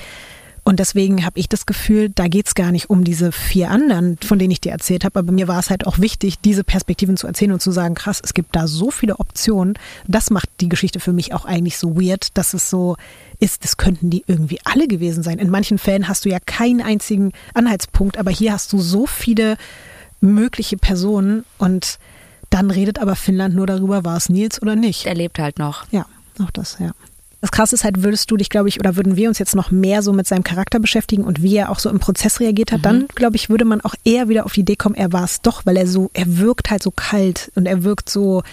[0.66, 4.18] Und deswegen habe ich das Gefühl, da geht es gar nicht um diese vier anderen,
[4.24, 5.20] von denen ich dir erzählt habe.
[5.20, 8.22] Aber mir war es halt auch wichtig, diese Perspektiven zu erzählen und zu sagen, krass,
[8.24, 9.74] es gibt da so viele Optionen.
[10.08, 12.96] Das macht die Geschichte für mich auch eigentlich so weird, dass es so
[13.40, 15.38] ist, das könnten die irgendwie alle gewesen sein.
[15.38, 19.58] In manchen Fällen hast du ja keinen einzigen Anhaltspunkt, aber hier hast du so viele
[20.24, 22.00] mögliche Personen und
[22.50, 25.06] dann redet aber Finnland nur darüber, war es Nils oder nicht.
[25.06, 25.86] Er lebt halt noch.
[25.92, 26.06] Ja,
[26.40, 26.92] auch das, ja.
[27.42, 29.70] Das Krasse ist halt, würdest du dich, glaube ich, oder würden wir uns jetzt noch
[29.70, 32.80] mehr so mit seinem Charakter beschäftigen und wie er auch so im Prozess reagiert hat,
[32.80, 32.84] mhm.
[32.84, 35.42] dann, glaube ich, würde man auch eher wieder auf die Idee kommen, er war es
[35.42, 38.44] doch, weil er so, er wirkt halt so kalt und er wirkt so,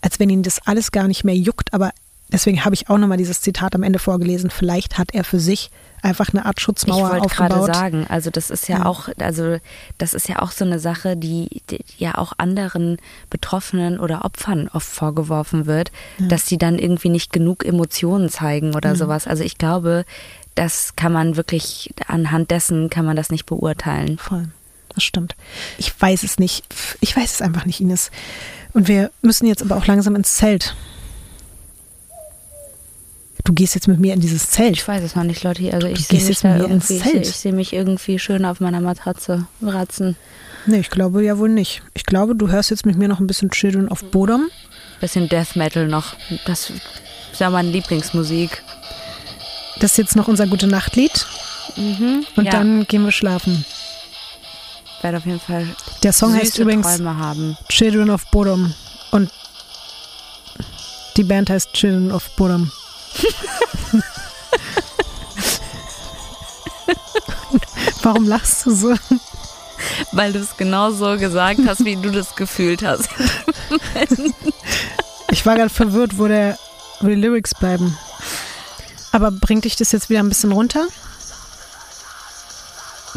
[0.00, 1.90] als wenn ihn das alles gar nicht mehr juckt, aber
[2.30, 4.50] deswegen habe ich auch nochmal dieses Zitat am Ende vorgelesen.
[4.50, 5.70] Vielleicht hat er für sich
[6.06, 7.32] einfach eine Art Schutzmauer ich aufgebaut.
[7.32, 9.58] Ich wollte gerade sagen, also das ist ja, ja, auch, also
[9.98, 12.98] das ist ja auch so eine Sache, die, die ja auch anderen
[13.30, 16.28] Betroffenen oder Opfern oft vorgeworfen wird, ja.
[16.28, 18.96] dass sie dann irgendwie nicht genug Emotionen zeigen oder mhm.
[18.96, 19.26] sowas.
[19.26, 20.04] Also ich glaube,
[20.54, 24.18] das kann man wirklich anhand dessen kann man das nicht beurteilen.
[24.18, 24.48] Voll.
[24.94, 25.36] Das stimmt.
[25.76, 26.64] Ich weiß es nicht.
[27.00, 28.10] Ich weiß es einfach nicht, Ines.
[28.72, 30.74] Und wir müssen jetzt aber auch langsam ins Zelt
[33.46, 34.76] du gehst jetzt mit mir in dieses Zelt.
[34.76, 35.72] Ich weiß es noch nicht, Leute.
[35.72, 39.46] Also ich sehe mich da irgendwie, ich, ich sehe mich irgendwie schön auf meiner Matratze
[39.62, 40.16] ratzen.
[40.66, 41.82] Nee, ich glaube ja wohl nicht.
[41.94, 44.48] Ich glaube, du hörst jetzt mit mir noch ein bisschen Children of Bodom.
[45.00, 46.16] Bisschen Death Metal noch.
[46.44, 48.62] Das ist ja meine Lieblingsmusik.
[49.78, 51.26] Das ist jetzt noch unser gute Nachtlied.
[51.76, 52.50] Mhm, und ja.
[52.50, 53.64] dann gehen wir schlafen.
[54.96, 55.66] Ich werde auf jeden Fall
[56.02, 57.00] Der Song heißt übrigens
[57.68, 58.74] Children of Bodom.
[59.12, 59.30] Und
[61.16, 62.72] die Band heißt Children of Bodom.
[68.02, 68.94] Warum lachst du so?
[70.12, 73.08] Weil du es genau so gesagt hast, wie du das gefühlt hast.
[75.30, 76.58] ich war gerade verwirrt, wo, der,
[77.00, 77.96] wo die Lyrics bleiben.
[79.12, 80.86] Aber bringt dich das jetzt wieder ein bisschen runter?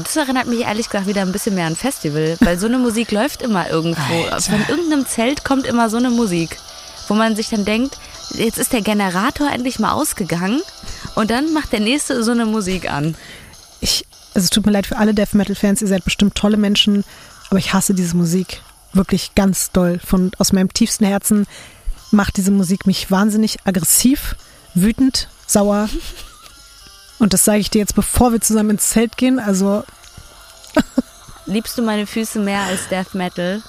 [0.03, 3.11] Das erinnert mich ehrlich gesagt wieder ein bisschen mehr an Festival, weil so eine Musik
[3.11, 4.23] läuft immer irgendwo.
[4.23, 4.41] Alter.
[4.41, 6.57] Von irgendeinem Zelt kommt immer so eine Musik,
[7.07, 7.97] wo man sich dann denkt,
[8.33, 10.61] jetzt ist der Generator endlich mal ausgegangen
[11.15, 13.15] und dann macht der nächste so eine Musik an.
[13.81, 16.57] Ich, also es tut mir leid für alle Death Metal Fans, ihr seid bestimmt tolle
[16.57, 17.03] Menschen,
[17.49, 18.61] aber ich hasse diese Musik
[18.93, 19.99] wirklich ganz doll.
[20.03, 21.45] Von aus meinem tiefsten Herzen
[22.11, 24.35] macht diese Musik mich wahnsinnig aggressiv,
[24.73, 25.89] wütend, sauer.
[27.19, 29.39] Und das sage ich dir jetzt, bevor wir zusammen ins Zelt gehen.
[29.39, 29.83] Also
[31.45, 33.61] liebst du meine Füße mehr als Death Metal?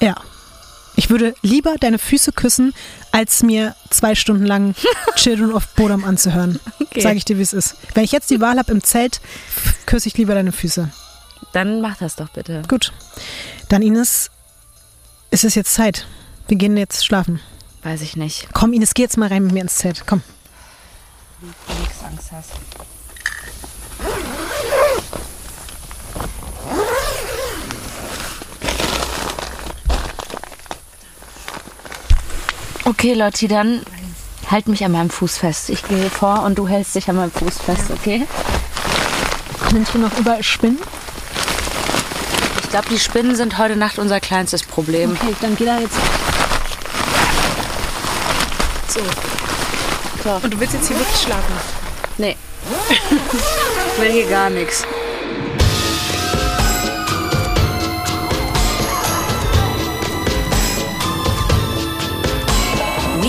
[0.00, 0.14] Ja.
[0.96, 2.72] Ich würde lieber deine Füße küssen,
[3.10, 4.74] als mir zwei Stunden lang
[5.16, 6.60] Children of Bodom anzuhören.
[6.80, 7.00] Okay.
[7.00, 7.76] Sage ich dir, wie es ist.
[7.94, 9.20] Wenn ich jetzt die Wahl habe im Zelt,
[9.86, 10.90] küsse ich lieber deine Füße.
[11.52, 12.62] Dann mach das doch bitte.
[12.68, 12.92] Gut.
[13.68, 14.30] Dann Ines,
[15.30, 16.06] ist es jetzt Zeit.
[16.48, 17.40] Wir gehen jetzt schlafen.
[17.82, 18.48] Weiß ich nicht.
[18.52, 20.04] Komm, Ines, geh jetzt mal rein mit mir ins Zelt.
[20.06, 20.22] Komm.
[21.40, 21.46] du
[21.80, 22.50] nichts Angst hast.
[32.86, 33.80] Okay, Lotti, dann
[34.50, 35.70] halt mich an meinem Fuß fest.
[35.70, 38.26] Ich gehe vor und du hältst dich an meinem Fuß fest, okay?
[39.70, 40.78] Sind hier noch überall Spinnen?
[42.62, 45.12] Ich glaube, die Spinnen sind heute Nacht unser kleinstes Problem.
[45.12, 45.96] Okay, dann geh da jetzt.
[48.88, 49.00] So.
[50.22, 50.30] So.
[50.42, 51.52] Und du willst jetzt hier wirklich schlafen?
[52.18, 52.36] Nee.
[53.96, 54.84] ich will hier gar nichts.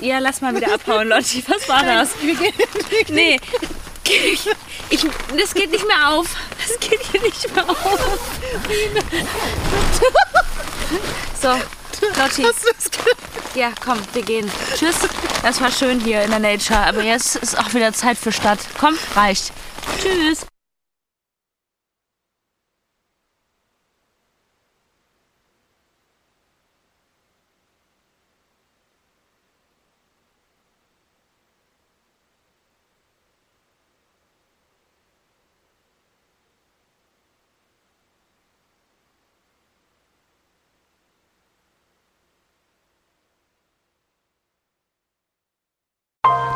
[0.00, 1.42] Ja, lass mal wieder abhauen, Lotti.
[1.48, 2.10] Was war das?
[3.08, 3.40] Nee.
[4.04, 4.48] Ich,
[4.90, 5.06] ich,
[5.36, 6.26] das geht nicht mehr auf.
[6.58, 8.08] Das geht hier nicht mehr auf.
[11.42, 12.46] So, Lotti.
[13.54, 14.50] Ja, komm, wir gehen.
[14.76, 14.96] Tschüss.
[15.42, 18.58] Das war schön hier in der Nature, aber jetzt ist auch wieder Zeit für Stadt.
[18.78, 19.52] Komm, reicht.
[20.00, 20.46] Tschüss.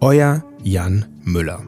[0.00, 1.60] Euer Jan Müller.